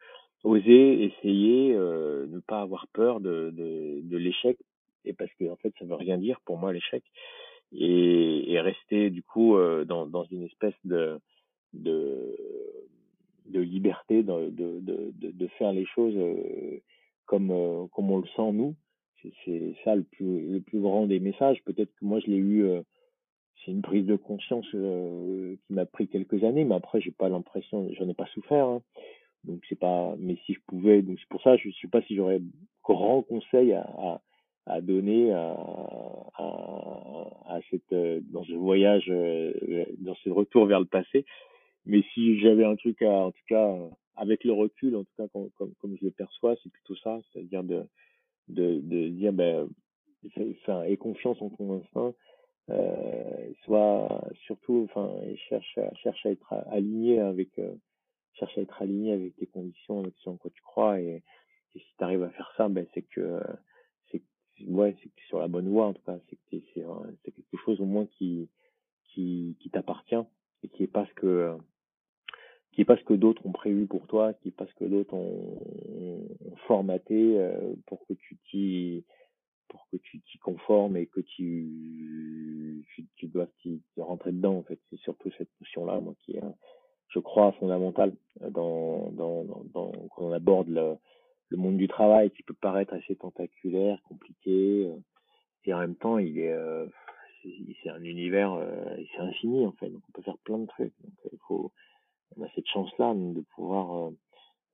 oser, 0.46 1.04
essayer, 1.04 1.74
ne 1.74 2.40
pas 2.40 2.62
avoir 2.62 2.88
peur 2.94 3.20
de, 3.20 3.52
de, 3.54 4.00
de 4.04 4.18
l'échec, 4.18 4.58
et 5.06 5.14
parce 5.14 5.34
que 5.34 5.50
en 5.50 5.56
fait, 5.58 5.74
ça 5.80 5.86
veut 5.86 5.96
rien 5.96 6.18
dire 6.18 6.40
pour 6.46 6.58
moi 6.58 6.74
l'échec, 6.74 7.04
et, 7.74 8.60
rester 8.60 9.10
du 9.10 9.24
coup 9.24 9.58
dans, 9.86 10.06
dans 10.06 10.24
une 10.26 10.44
espèce 10.44 10.76
de 10.86 11.20
liberté 13.60 14.24
de, 14.24 15.48
faire 15.58 15.74
les 15.74 15.86
choses 15.86 16.16
comme, 17.26 17.88
comme 17.92 18.12
on 18.12 18.20
le 18.20 18.28
sent 18.36 18.52
nous. 18.54 18.76
C'est 19.46 19.74
ça 19.86 19.96
le 19.96 20.04
plus, 20.04 20.52
le 20.52 20.60
plus 20.60 20.82
grand 20.82 21.08
des 21.08 21.20
messages. 21.20 21.64
Peut-être 21.64 21.94
que 21.96 22.06
moi 22.06 22.20
je 22.20 22.28
l'ai 22.28 22.38
eu, 22.38 22.66
c'est 23.64 23.72
une 23.72 23.82
prise 23.82 24.06
de 24.06 24.16
conscience 24.16 24.70
qui 24.70 25.74
m'a 25.74 25.86
pris 25.86 26.08
quelques 26.08 26.44
années, 26.44 26.66
mais 26.66 26.76
après 26.76 27.02
j'ai 27.02 27.12
pas 27.12 27.30
l'impression, 27.30 27.90
j'en 27.94 28.10
ai 28.10 28.14
pas 28.14 28.28
souffert. 28.28 28.66
Hein. 28.66 28.82
Donc 29.44 29.62
c'est 29.68 29.80
pas, 29.80 30.16
mais 30.20 30.38
si 30.46 30.54
je 30.54 30.60
pouvais, 30.68 31.02
donc 31.02 31.20
c'est 31.20 31.30
pour 31.30 31.42
ça, 31.42 31.58
je 31.58 31.70
sais 31.82 31.88
pas 31.88 32.02
si 32.04 32.16
j'aurais 32.16 32.42
grand 32.84 33.22
conseil 33.24 33.74
à, 33.74 34.22
à 34.66 34.82
donner 34.82 35.32
à, 35.34 35.56
à, 36.38 37.56
à 37.56 37.60
cette, 37.70 37.94
dans 38.32 38.44
ce 38.46 38.54
voyage, 38.54 39.08
dans 40.00 40.16
ce 40.16 40.30
retour 40.30 40.66
vers 40.66 40.80
le 40.80 40.86
passé. 40.86 41.26
Mais 41.86 42.02
si 42.14 42.40
j'avais 42.40 42.64
un 42.64 42.76
truc 42.78 43.02
à, 43.02 43.12
en 43.12 43.32
tout 43.32 43.46
cas, 43.48 43.76
avec 44.16 44.44
le 44.44 44.54
recul, 44.54 44.96
en 44.96 45.04
tout 45.04 45.12
cas, 45.18 45.28
comme, 45.34 45.50
comme, 45.58 45.74
comme 45.82 45.98
je 46.00 46.06
le 46.06 46.12
perçois, 46.12 46.56
c'est 46.64 46.72
plutôt 46.72 46.96
ça, 46.96 47.20
c'est-à-dire 47.32 47.64
de, 47.64 47.84
de, 48.48 48.80
de 48.80 49.10
dire, 49.10 49.34
ben, 49.34 49.68
enfin, 50.62 50.84
aie 50.84 50.98
confiance 50.98 51.42
en 51.42 51.50
ton 51.50 51.80
instinct, 51.80 52.14
euh, 52.70 53.52
soit 53.66 54.24
surtout, 54.46 54.88
enfin, 54.90 55.12
cherche 55.50 55.78
cherche 56.02 56.26
à 56.26 56.32
être 56.32 56.54
aligné 56.72 57.20
avec, 57.20 57.50
euh, 57.60 57.74
cherche 58.36 58.58
à 58.58 58.62
être 58.62 58.82
aligné 58.82 59.12
avec 59.12 59.36
tes 59.36 59.48
convictions, 59.48 60.00
avec 60.00 60.14
ce 60.24 60.30
en 60.30 60.38
quoi 60.38 60.52
tu 60.54 60.62
crois, 60.62 61.02
et, 61.02 61.22
et 61.76 61.80
si 61.80 61.98
tu 61.98 62.04
arrives 62.04 62.24
à 62.24 62.30
faire 62.30 62.54
ça, 62.56 62.70
ben, 62.70 62.86
c'est 62.94 63.02
que, 63.02 63.42
ouais, 64.68 64.96
c'est 65.02 65.10
sur 65.28 65.40
la 65.40 65.48
bonne 65.48 65.70
voie, 65.70 65.88
en 65.88 65.94
tout 65.94 66.02
cas, 66.06 66.18
c'est 66.30 66.38
c'est 66.52 67.32
quelque 67.32 67.58
chose 67.66 67.80
au 67.82 67.86
moins 67.86 68.06
qui, 68.18 68.50
qui, 69.14 69.70
t'appartient 69.72 70.16
et 70.64 70.70
qui 70.70 70.84
est 70.84 70.88
pas 70.88 71.06
ce 71.06 71.14
que, 71.14 71.58
qui 72.72 72.82
est 72.82 72.86
pas 72.86 72.98
ce 72.98 73.04
que 73.04 73.14
d'autres 73.14 73.46
ont 73.46 73.52
prévu 73.52 73.88
pour 73.88 74.08
toi, 74.08 74.34
qui 74.34 74.50
est 74.50 74.52
pas 74.52 74.68
ce 74.68 74.74
que 74.76 74.86
d'autres 74.86 75.14
ont, 75.14 75.60
formaté 76.68 77.38
euh, 77.40 77.74
pour 77.88 78.06
que 78.08 78.14
tu 78.14 78.38
t'y 78.50 79.04
pour 79.68 79.88
que 79.92 79.98
tu 79.98 80.22
t'y 80.22 80.38
conformes 80.38 80.96
et 80.98 81.08
que 81.08 81.20
tu 81.20 82.86
tu, 82.94 83.06
tu 83.16 83.28
dois 83.28 83.48
t'y 83.62 83.82
rentrer 83.98 84.32
dedans 84.32 84.58
en 84.58 84.64
fait. 84.64 84.80
C'est 84.90 85.00
surtout 85.00 85.30
cette 85.38 85.50
notion 85.60 85.86
là 85.86 86.00
moi 86.00 86.14
qui 86.24 86.38
est 86.38 86.42
je 87.10 87.20
crois 87.20 87.52
fondamentale 87.54 88.14
dans 88.52 89.12
dans 89.12 89.44
dans, 89.44 89.64
dans 89.74 89.92
quand 90.16 90.26
on 90.26 90.32
aborde 90.32 90.70
le 90.70 90.96
le 91.54 91.60
monde 91.60 91.78
du 91.78 91.88
travail 91.88 92.32
qui 92.32 92.42
peut 92.42 92.56
paraître 92.56 92.94
assez 92.94 93.16
tentaculaire, 93.16 94.00
compliqué 94.10 94.88
euh, 94.88 94.98
et 95.66 95.74
en 95.74 95.80
même 95.80 95.96
temps 95.96 96.18
il 96.18 96.40
est 96.40 96.52
euh, 96.52 96.88
c'est 97.84 97.90
un 97.90 98.04
univers 98.04 98.54
euh, 98.54 98.84
c'est 99.12 99.20
infini 99.22 99.66
en 99.66 99.72
fait 99.74 99.90
donc 99.90 100.02
on 100.10 100.12
peut 100.14 100.24
faire 100.24 100.38
plein 100.40 100.58
de 100.58 100.66
trucs 100.66 100.94
donc 101.04 101.14
il 101.32 101.40
faut 101.48 101.72
on 102.36 102.48
cette 102.56 102.68
chance-là 102.68 103.14
de 103.14 103.42
pouvoir, 103.56 104.12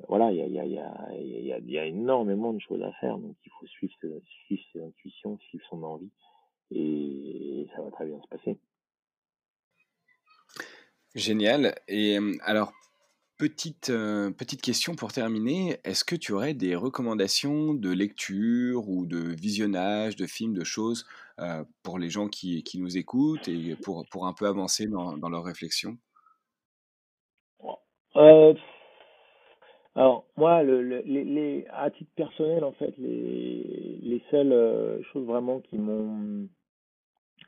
voilà, 0.08 0.32
il 0.32 0.38
y 0.38 0.60
a, 0.60 0.62
a, 0.62 0.66
y, 0.66 0.80
a, 0.80 1.20
y, 1.20 1.52
a, 1.52 1.60
y 1.60 1.78
a 1.78 1.86
énormément 1.86 2.54
de 2.54 2.60
choses 2.60 2.82
à 2.82 2.94
faire, 3.02 3.18
donc 3.18 3.36
il 3.46 3.52
faut 3.60 3.68
suivre, 3.68 3.94
suivre 4.46 4.64
ses 4.72 4.82
intuitions, 4.82 5.38
suivre 5.40 5.66
son 5.70 5.84
envie, 5.84 6.10
et 6.72 7.68
ça 7.76 7.82
va 7.82 7.92
très 7.92 8.06
bien 8.06 8.18
se 8.22 8.28
passer. 8.30 8.58
Génial. 11.16 11.76
Et 11.90 12.18
alors, 12.44 12.72
petite, 13.40 13.90
euh, 13.90 14.30
petite 14.30 14.62
question 14.62 14.96
pour 14.96 15.12
terminer, 15.12 15.78
est-ce 15.84 16.04
que 16.04 16.16
tu 16.16 16.34
aurais 16.34 16.54
des 16.54 16.76
recommandations 16.76 17.74
de 17.74 17.90
lecture 17.90 18.88
ou 18.88 19.08
de 19.08 19.18
visionnage 19.18 20.16
de 20.16 20.28
films, 20.28 20.54
de 20.54 20.64
choses 20.64 21.08
euh, 21.40 21.64
pour 21.82 21.98
les 21.98 22.10
gens 22.10 22.28
qui, 22.28 22.64
nous 22.76 22.98
écoutent 22.98 23.48
et 23.48 23.76
pour, 23.84 24.28
un 24.28 24.34
peu 24.34 24.46
avancer 24.46 24.86
dans, 24.88 25.18
dans 25.18 25.30
leur 25.30 25.44
réflexion 25.44 25.98
euh, 28.16 28.54
alors 29.96 30.26
moi, 30.38 30.58
à 30.58 31.92
titre 31.92 32.12
personnel, 32.16 32.64
en 32.64 32.72
fait, 32.74 32.94
les, 32.98 34.00
les 34.02 34.22
seules 34.32 34.54
euh, 34.54 35.02
choses 35.12 35.26
vraiment 35.26 35.60
qui 35.60 35.78
m'ont 35.78 36.48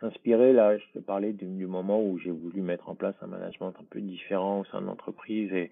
inspiré, 0.03 0.53
là, 0.53 0.77
je 0.77 0.83
te 0.93 0.99
parlais 0.99 1.33
du, 1.33 1.67
moment 1.67 2.03
où 2.03 2.17
j'ai 2.19 2.31
voulu 2.31 2.61
mettre 2.61 2.89
en 2.89 2.95
place 2.95 3.15
un 3.21 3.27
management 3.27 3.73
un 3.79 3.85
peu 3.89 4.01
différent 4.01 4.61
au 4.61 4.65
sein 4.65 4.81
de 4.81 4.85
l'entreprise 4.87 5.51
et, 5.53 5.71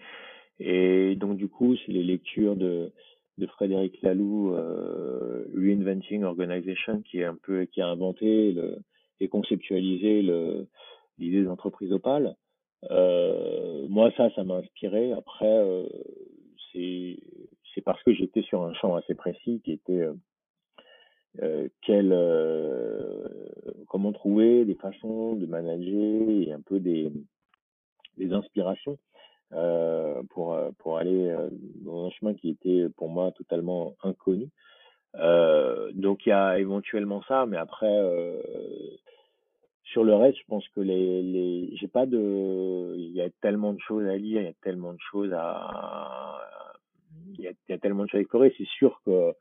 et 0.59 1.15
donc 1.15 1.38
du 1.38 1.47
coup, 1.47 1.75
c'est 1.77 1.91
les 1.91 2.03
lectures 2.03 2.55
de, 2.55 2.91
de 3.38 3.45
Frédéric 3.47 4.01
Laloux, 4.01 4.53
euh, 4.53 5.45
Reinventing 5.55 6.23
Organization, 6.23 7.01
qui 7.01 7.19
est 7.19 7.25
un 7.25 7.38
peu 7.41 7.65
qui 7.65 7.82
a 7.82 7.88
inventé 7.88 8.51
le, 8.51 8.77
et 9.19 9.27
conceptualisé 9.27 10.21
l'idée 11.17 11.43
d'entreprise 11.43 11.91
opale. 11.91 12.36
Euh, 12.91 13.88
moi, 13.89 14.11
ça, 14.15 14.30
ça 14.36 14.43
m'a 14.43 14.55
inspiré. 14.55 15.11
Après, 15.13 15.45
euh, 15.45 15.86
c'est 16.71 17.17
c'est 17.73 17.82
parce 17.82 18.01
que 18.03 18.13
j'étais 18.13 18.41
sur 18.41 18.63
un 18.63 18.73
champ 18.73 18.95
assez 18.95 19.15
précis 19.15 19.61
qui 19.63 19.73
était 19.73 20.07
euh, 21.41 21.67
euh 21.89 23.27
comment 23.87 24.11
trouver 24.11 24.65
des 24.65 24.75
façons 24.75 25.35
de 25.35 25.45
manager 25.45 26.29
et 26.29 26.51
un 26.51 26.61
peu 26.61 26.79
des, 26.79 27.11
inspirations 28.31 28.97
euh, 29.53 30.21
pour, 30.29 30.57
pour 30.77 30.97
aller 30.97 31.35
dans 31.83 32.05
un 32.05 32.09
chemin 32.11 32.33
qui 32.33 32.49
était 32.49 32.87
pour 32.97 33.09
moi 33.09 33.31
totalement 33.31 33.95
inconnu. 34.03 34.49
donc 35.93 36.25
il 36.25 36.29
y 36.29 36.33
a 36.33 36.59
éventuellement 36.59 37.23
ça, 37.27 37.45
mais 37.47 37.57
après 37.57 37.97
sur 39.83 40.03
le 40.03 40.13
reste, 40.13 40.37
je 40.37 40.45
pense 40.47 40.67
que 40.69 40.81
les, 40.81 41.23
les 41.23 41.75
j'ai 41.77 41.87
pas 41.87 42.05
de, 42.05 42.93
il 42.95 43.11
y 43.11 43.21
a 43.21 43.29
tellement 43.41 43.73
de 43.73 43.79
choses 43.79 44.05
à 44.05 44.17
lire, 44.17 44.41
il 44.41 44.45
y 44.45 44.49
a 44.49 44.53
tellement 44.61 44.93
de 44.93 44.99
choses 45.11 45.33
à, 45.33 46.39
il 47.37 47.43
y 47.69 47.73
a 47.73 47.77
tellement 47.77 48.03
de 48.03 48.09
choses 48.09 48.19
à 48.19 48.21
explorer. 48.21 48.53
C'est 48.57 48.67
sûr 48.67 49.01
que 49.05 49.33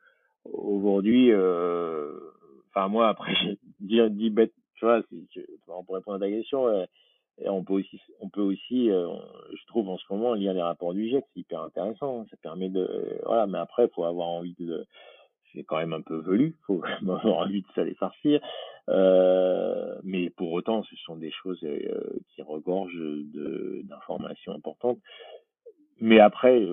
aujourd'hui, 0.59 1.33
euh, 1.33 2.19
enfin 2.69 2.89
moi 2.89 3.09
après 3.09 3.35
j'ai 3.89 4.11
dit, 4.11 4.31
bête, 4.31 4.53
tu 4.79 4.85
vois, 4.85 5.03
on 5.69 5.85
pourrait 5.85 6.01
à 6.07 6.19
ta 6.19 6.29
question. 6.29 6.69
Euh, 6.69 6.85
et 7.41 7.49
on 7.49 7.63
peut 7.63 7.75
aussi, 7.75 8.01
on 8.21 8.29
peut 8.29 8.41
aussi, 8.41 8.91
euh, 8.91 9.09
je 9.53 9.67
trouve 9.69 9.89
en 9.89 9.97
ce 9.97 10.05
moment 10.11 10.35
lire 10.35 10.53
les 10.53 10.63
rapports 10.63 10.93
du 10.93 11.09
GIEC, 11.09 11.25
c'est 11.33 11.41
hyper 11.41 11.63
intéressant. 11.63 12.27
Ça 12.31 12.37
permet 12.43 12.69
de, 12.69 13.21
voilà, 13.25 13.47
mais 13.47 13.59
après, 13.59 13.85
il 13.85 13.95
faut 13.95 14.05
avoir 14.05 14.27
envie 14.27 14.57
de, 14.59 14.85
c'est 15.53 15.63
quand 15.63 15.77
même 15.77 15.93
un 15.93 16.01
peu 16.01 16.19
velu, 16.19 16.57
faut 16.67 16.83
avoir 17.01 17.39
envie 17.39 17.63
de 17.63 17.67
s'aller 17.75 17.95
farcir. 17.95 18.41
Euh, 18.89 19.95
mais 20.03 20.31
pour 20.31 20.51
autant, 20.53 20.83
ce 20.83 20.97
sont 20.97 21.17
des 21.17 21.31
choses 21.31 21.65
qui 22.35 22.43
regorgent 22.43 22.99
d'informations 23.85 24.53
importantes. 24.53 24.99
Mais 26.01 26.19
après, 26.19 26.67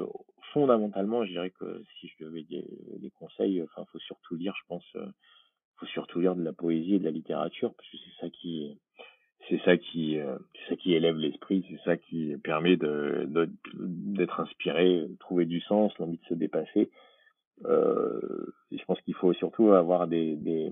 fondamentalement, 0.55 1.25
je 1.25 1.31
dirais 1.31 1.49
que 1.51 1.83
si 1.99 2.07
je 2.07 2.23
devais 2.23 2.43
des, 2.43 2.65
des 2.99 3.11
conseils, 3.11 3.61
enfin, 3.61 3.83
faut 3.91 3.99
surtout 3.99 4.35
lire, 4.35 4.53
je 4.57 4.67
pense, 4.69 4.85
euh, 4.95 5.05
faut 5.77 5.85
surtout 5.87 6.21
lire 6.21 6.33
de 6.33 6.43
la 6.43 6.53
poésie 6.53 6.95
et 6.95 6.99
de 6.99 7.03
la 7.03 7.11
littérature, 7.11 7.73
parce 7.75 7.89
que 7.89 7.97
c'est 7.97 8.21
ça 8.21 8.29
qui, 8.29 8.79
c'est 9.49 9.61
ça 9.65 9.75
qui, 9.75 10.17
euh, 10.17 10.37
c'est 10.53 10.69
ça 10.69 10.75
qui 10.77 10.93
élève 10.93 11.17
l'esprit, 11.17 11.65
c'est 11.69 11.81
ça 11.83 11.97
qui 11.97 12.37
permet 12.41 12.77
de 12.77 13.27
d'être 13.73 14.39
inspiré, 14.39 15.01
de 15.01 15.17
trouver 15.19 15.45
du 15.45 15.59
sens, 15.59 15.91
l'envie 15.99 16.19
de 16.19 16.25
se 16.29 16.33
dépasser. 16.33 16.89
Euh, 17.65 18.45
je 18.71 18.83
pense 18.85 19.01
qu'il 19.01 19.15
faut 19.15 19.33
surtout 19.33 19.73
avoir 19.73 20.07
des, 20.07 20.37
des, 20.37 20.71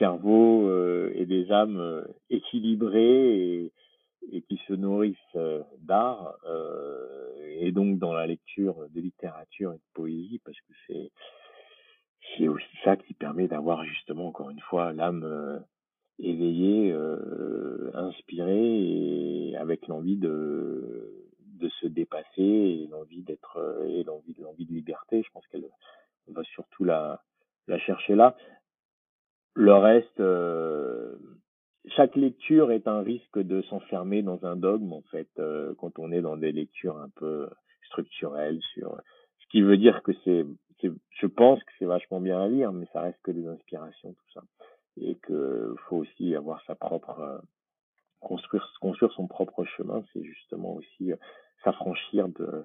cerveaux 0.00 0.68
et 1.12 1.26
des 1.26 1.52
âmes 1.52 2.04
équilibrés 2.28 3.70
et 4.32 4.42
qui 4.42 4.60
se 4.68 4.74
nourrissent 4.74 5.16
euh, 5.36 5.62
d'art 5.78 6.36
et 7.62 7.72
donc 7.72 7.98
dans 7.98 8.12
la 8.12 8.26
lecture 8.26 8.88
de 8.90 9.00
littérature 9.00 9.72
et 9.72 9.76
de 9.76 9.92
poésie 9.94 10.40
parce 10.44 10.58
que 10.60 10.72
c'est 10.86 11.10
c'est 12.36 12.48
aussi 12.48 12.76
ça 12.84 12.96
qui 12.96 13.14
permet 13.14 13.48
d'avoir 13.48 13.84
justement 13.84 14.28
encore 14.28 14.50
une 14.50 14.60
fois 14.60 14.92
l'âme 14.92 15.64
éveillée, 16.18 16.94
inspirée 17.94 19.50
et 19.50 19.56
avec 19.56 19.86
l'envie 19.88 20.16
de 20.16 21.20
de 21.60 21.68
se 21.80 21.86
dépasser 21.86 22.42
et 22.42 22.88
l'envie 22.90 23.22
d'être 23.22 23.58
euh, 23.58 23.84
et 23.86 24.02
l'envie 24.02 24.34
de 24.34 24.42
l'envie 24.42 24.66
de 24.66 24.72
liberté. 24.72 25.22
Je 25.22 25.30
pense 25.30 25.46
qu'elle 25.48 25.68
va 26.28 26.42
surtout 26.44 26.84
la 26.84 27.22
la 27.68 27.78
chercher 27.78 28.16
là. 28.16 28.36
Le 29.54 29.74
reste, 29.74 30.20
euh, 30.20 31.16
chaque 31.88 32.16
lecture 32.16 32.72
est 32.72 32.86
un 32.86 33.02
risque 33.02 33.38
de 33.38 33.62
s'enfermer 33.62 34.22
dans 34.22 34.44
un 34.44 34.56
dogme 34.56 34.92
en 34.92 35.02
fait 35.10 35.28
euh, 35.38 35.74
quand 35.78 35.98
on 35.98 36.12
est 36.12 36.20
dans 36.20 36.36
des 36.36 36.52
lectures 36.52 36.98
un 36.98 37.08
peu 37.16 37.48
structurelles 37.86 38.60
sur 38.74 39.00
ce 39.38 39.46
qui 39.48 39.62
veut 39.62 39.78
dire 39.78 40.02
que 40.02 40.12
c'est, 40.24 40.44
je 40.82 41.26
pense 41.26 41.62
que 41.62 41.72
c'est 41.78 41.84
vachement 41.84 42.20
bien 42.20 42.40
à 42.40 42.48
lire, 42.48 42.72
mais 42.72 42.86
ça 42.92 43.00
reste 43.00 43.20
que 43.22 43.30
des 43.30 43.46
inspirations, 43.46 44.12
tout 44.12 44.32
ça. 44.34 44.42
Et 44.96 45.16
que 45.16 45.74
faut 45.88 45.96
aussi 45.98 46.34
avoir 46.34 46.62
sa 46.66 46.74
propre, 46.74 47.18
euh, 47.20 47.38
construire, 48.20 48.66
construire 48.80 49.12
son 49.12 49.26
propre 49.26 49.64
chemin, 49.64 50.04
c'est 50.12 50.24
justement 50.24 50.74
aussi 50.74 51.12
euh, 51.12 51.16
s'affranchir 51.64 52.28
de, 52.28 52.64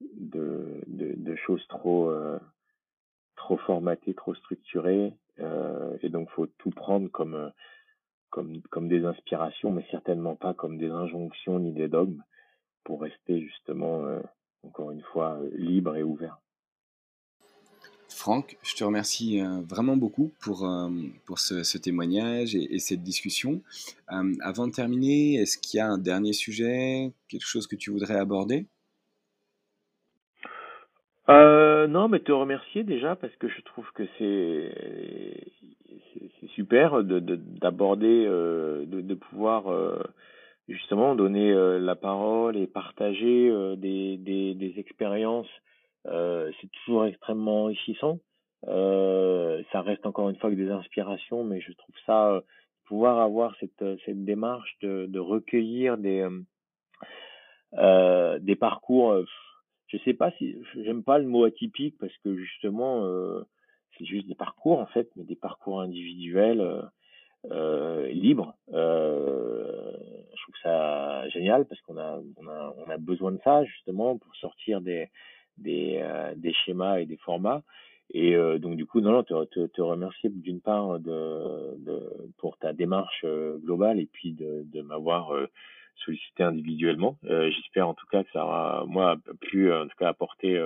de, 0.00 0.82
de, 0.86 1.14
de, 1.16 1.36
choses 1.36 1.64
trop, 1.68 2.10
euh, 2.10 2.38
trop 3.36 3.56
formatées, 3.58 4.14
trop 4.14 4.34
structurées. 4.34 5.12
et 6.00 6.08
donc, 6.08 6.30
faut 6.30 6.46
tout 6.46 6.70
prendre 6.70 7.08
comme, 7.10 7.52
comme, 8.70 8.88
des 8.88 9.04
inspirations, 9.04 9.70
mais 9.70 9.86
certainement 9.90 10.34
pas 10.34 10.54
comme 10.54 10.78
des 10.78 10.90
injonctions 10.90 11.58
ni 11.58 11.72
des 11.72 11.88
dogmes, 11.88 12.22
pour 12.84 13.02
rester 13.02 13.40
justement, 13.40 14.02
encore 14.62 14.90
une 14.90 15.02
fois, 15.02 15.38
libre 15.56 15.96
et 15.96 16.02
ouvert. 16.02 16.38
Franck, 18.14 18.56
je 18.62 18.74
te 18.74 18.84
remercie 18.84 19.40
euh, 19.40 19.60
vraiment 19.68 19.96
beaucoup 19.96 20.32
pour, 20.40 20.64
euh, 20.64 20.88
pour 21.26 21.40
ce, 21.40 21.76
témoignage 21.78 22.54
et, 22.54 22.78
cette 22.78 23.02
discussion. 23.02 23.60
Euh, 24.12 24.32
avant 24.40 24.66
de 24.66 24.72
terminer, 24.72 25.34
est-ce 25.34 25.58
qu'il 25.58 25.78
y 25.78 25.80
a 25.80 25.88
un 25.88 25.98
dernier 25.98 26.32
sujet, 26.32 27.12
quelque 27.28 27.46
chose 27.46 27.66
que 27.66 27.76
tu 27.76 27.90
voudrais 27.90 28.16
aborder? 28.16 28.66
Non, 31.28 32.08
mais 32.08 32.20
te 32.20 32.32
remercier 32.32 32.84
déjà 32.84 33.16
parce 33.16 33.34
que 33.36 33.48
je 33.48 33.60
trouve 33.62 33.90
que 33.94 34.02
c'est 34.18 35.52
super 36.54 37.02
d'aborder, 37.02 38.24
de, 38.26 38.84
de, 38.86 39.00
de, 39.00 39.14
pouvoir 39.14 39.64
justement 40.68 41.14
donner 41.14 41.52
la 41.80 41.94
parole 41.94 42.56
et 42.56 42.66
partager 42.66 43.50
des, 43.76 44.16
des, 44.18 44.54
des 44.54 44.78
expériences 44.78 45.48
euh, 46.06 46.50
c'est 46.60 46.70
toujours 46.84 47.06
extrêmement 47.06 47.64
enrichissant. 47.64 48.18
Euh, 48.68 49.62
ça 49.72 49.82
reste 49.82 50.06
encore 50.06 50.30
une 50.30 50.36
fois 50.36 50.50
que 50.50 50.54
des 50.54 50.70
inspirations, 50.70 51.44
mais 51.44 51.60
je 51.60 51.72
trouve 51.72 51.94
ça 52.06 52.30
euh, 52.30 52.40
pouvoir 52.86 53.20
avoir 53.20 53.54
cette, 53.60 53.84
cette 54.04 54.24
démarche 54.24 54.76
de, 54.82 55.06
de 55.06 55.18
recueillir 55.18 55.96
des 55.98 56.26
euh, 57.74 58.38
des 58.38 58.56
parcours. 58.56 59.24
Je 59.96 60.04
sais 60.04 60.14
pas 60.14 60.30
si 60.32 60.56
j'aime 60.76 61.02
pas 61.02 61.18
le 61.18 61.26
mot 61.26 61.44
atypique 61.44 61.96
parce 61.98 62.16
que 62.18 62.36
justement 62.36 63.04
c'est 63.96 64.04
juste 64.04 64.26
des 64.26 64.34
parcours 64.34 64.80
en 64.80 64.86
fait, 64.86 65.08
mais 65.16 65.24
des 65.24 65.36
parcours 65.36 65.80
individuels 65.80 66.90
euh, 67.50 68.08
libres. 68.08 68.54
je 68.68 70.42
trouve 70.42 70.54
ça 70.62 71.28
génial 71.28 71.66
parce 71.66 71.80
qu'on 71.82 71.98
a 71.98 72.20
on 72.38 72.90
a 72.90 72.96
besoin 72.98 73.32
de 73.32 73.40
ça 73.44 73.64
justement 73.64 74.18
pour 74.18 74.34
sortir 74.36 74.80
des 74.80 75.08
des, 75.58 76.00
euh, 76.02 76.52
schémas 76.64 76.98
et 76.98 77.06
des 77.06 77.16
formats. 77.18 77.62
Et 78.10 78.34
euh, 78.34 78.58
donc 78.58 78.76
du 78.76 78.86
coup, 78.86 79.00
non, 79.00 79.12
non, 79.12 79.22
te, 79.22 79.44
te, 79.46 79.66
te 79.66 79.80
remercier 79.80 80.30
d'une 80.30 80.60
part 80.60 80.98
de, 81.00 81.76
pour 82.38 82.58
ta 82.58 82.72
démarche 82.72 83.22
euh, 83.24 83.58
globale 83.58 83.98
et 83.98 84.06
puis 84.06 84.32
de 84.32 84.82
m'avoir 84.82 85.32
sollicité 85.96 86.42
individuellement. 86.42 87.18
J'espère 87.22 87.88
en 87.88 87.94
tout 87.94 88.06
cas 88.06 88.24
que 88.24 88.30
ça 88.32 88.44
aura, 88.44 88.84
moi, 88.86 89.16
pu 89.40 89.72
en 89.72 89.86
tout 89.86 89.96
cas 89.98 90.08
apporter 90.08 90.60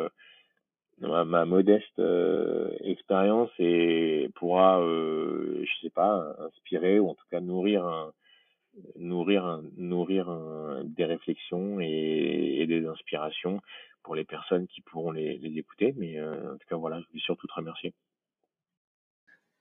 ma, 1.00 1.24
ma, 1.24 1.44
modeste 1.44 2.00
expérience 2.80 3.50
et 3.58 4.30
pourra, 4.34 4.80
je 4.82 5.70
sais 5.82 5.90
pas, 5.90 6.34
inspirer 6.40 6.98
ou 6.98 7.10
en 7.10 7.14
tout 7.14 7.26
cas 7.30 7.40
nourrir 7.40 7.84
un, 7.84 8.12
nourrir 8.96 9.60
nourrir 9.76 10.28
des 10.84 11.04
réflexions 11.04 11.80
et, 11.80 12.58
et, 12.60 12.66
des 12.66 12.86
inspirations 12.86 13.60
pour 14.08 14.14
les 14.14 14.24
personnes 14.24 14.66
qui 14.68 14.80
pourront 14.80 15.10
les, 15.10 15.38
écouter. 15.56 15.94
Mais 15.98 16.18
euh, 16.18 16.54
en 16.54 16.56
tout 16.56 16.66
cas, 16.66 16.76
voilà, 16.76 16.98
je 17.00 17.06
veux 17.12 17.20
surtout 17.20 17.46
te 17.46 17.52
remercier. 17.52 17.92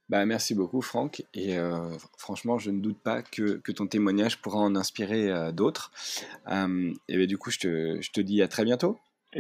Bah, 0.09 0.25
merci 0.25 0.55
beaucoup, 0.55 0.81
Franck. 0.81 1.23
Et 1.33 1.57
euh, 1.57 1.97
franchement, 2.17 2.57
je 2.57 2.71
ne 2.71 2.79
doute 2.79 2.97
pas 2.97 3.21
que, 3.21 3.57
que, 3.57 3.71
ton 3.71 3.87
témoignage 3.87 4.41
pourra 4.41 4.59
en 4.59 4.75
inspirer 4.75 5.29
euh, 5.29 5.51
d'autres. 5.51 5.91
et 6.47 7.17
ben, 7.17 7.27
du 7.27 7.37
coup, 7.37 7.51
je 7.51 7.59
te, 7.59 8.01
je 8.01 8.11
te 8.11 8.21
dis 8.21 8.41
à 8.41 8.47
très 8.47 8.63
bientôt. 8.63 8.97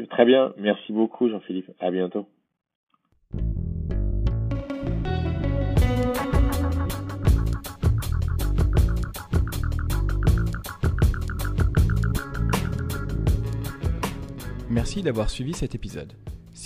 Très 0.09 0.25
bien. 0.25 0.53
Merci 0.57 0.91
beaucoup, 0.91 1.29
Jean-Philippe. 1.29 1.71
À 1.79 1.89
bientôt. 1.89 2.27
Merci 14.69 15.01
d'avoir 15.01 15.29
suivi 15.29 15.53
cet 15.53 15.73
épisode. 15.75 16.13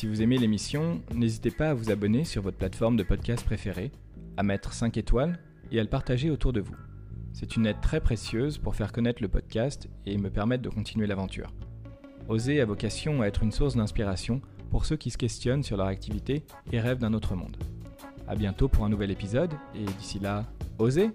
Si 0.01 0.07
vous 0.07 0.23
aimez 0.23 0.39
l'émission, 0.39 0.99
n'hésitez 1.13 1.51
pas 1.51 1.69
à 1.69 1.73
vous 1.75 1.91
abonner 1.91 2.25
sur 2.25 2.41
votre 2.41 2.57
plateforme 2.57 2.97
de 2.97 3.03
podcast 3.03 3.45
préférée, 3.45 3.91
à 4.35 4.41
mettre 4.41 4.73
5 4.73 4.97
étoiles 4.97 5.37
et 5.71 5.79
à 5.79 5.83
le 5.83 5.89
partager 5.89 6.31
autour 6.31 6.53
de 6.53 6.59
vous. 6.59 6.73
C'est 7.33 7.55
une 7.55 7.67
aide 7.67 7.81
très 7.83 8.01
précieuse 8.01 8.57
pour 8.57 8.75
faire 8.75 8.93
connaître 8.93 9.21
le 9.21 9.27
podcast 9.27 9.87
et 10.07 10.17
me 10.17 10.31
permettre 10.31 10.63
de 10.63 10.69
continuer 10.69 11.05
l'aventure. 11.05 11.53
Oser 12.29 12.61
a 12.61 12.65
vocation 12.65 13.21
à 13.21 13.27
être 13.27 13.43
une 13.43 13.51
source 13.51 13.75
d'inspiration 13.75 14.41
pour 14.71 14.85
ceux 14.85 14.97
qui 14.97 15.11
se 15.11 15.19
questionnent 15.19 15.61
sur 15.61 15.77
leur 15.77 15.85
activité 15.85 16.45
et 16.71 16.79
rêvent 16.79 16.97
d'un 16.97 17.13
autre 17.13 17.35
monde. 17.35 17.57
A 18.27 18.33
bientôt 18.33 18.69
pour 18.69 18.83
un 18.85 18.89
nouvel 18.89 19.11
épisode 19.11 19.53
et 19.75 19.85
d'ici 19.85 20.17
là, 20.17 20.47
osez 20.79 21.11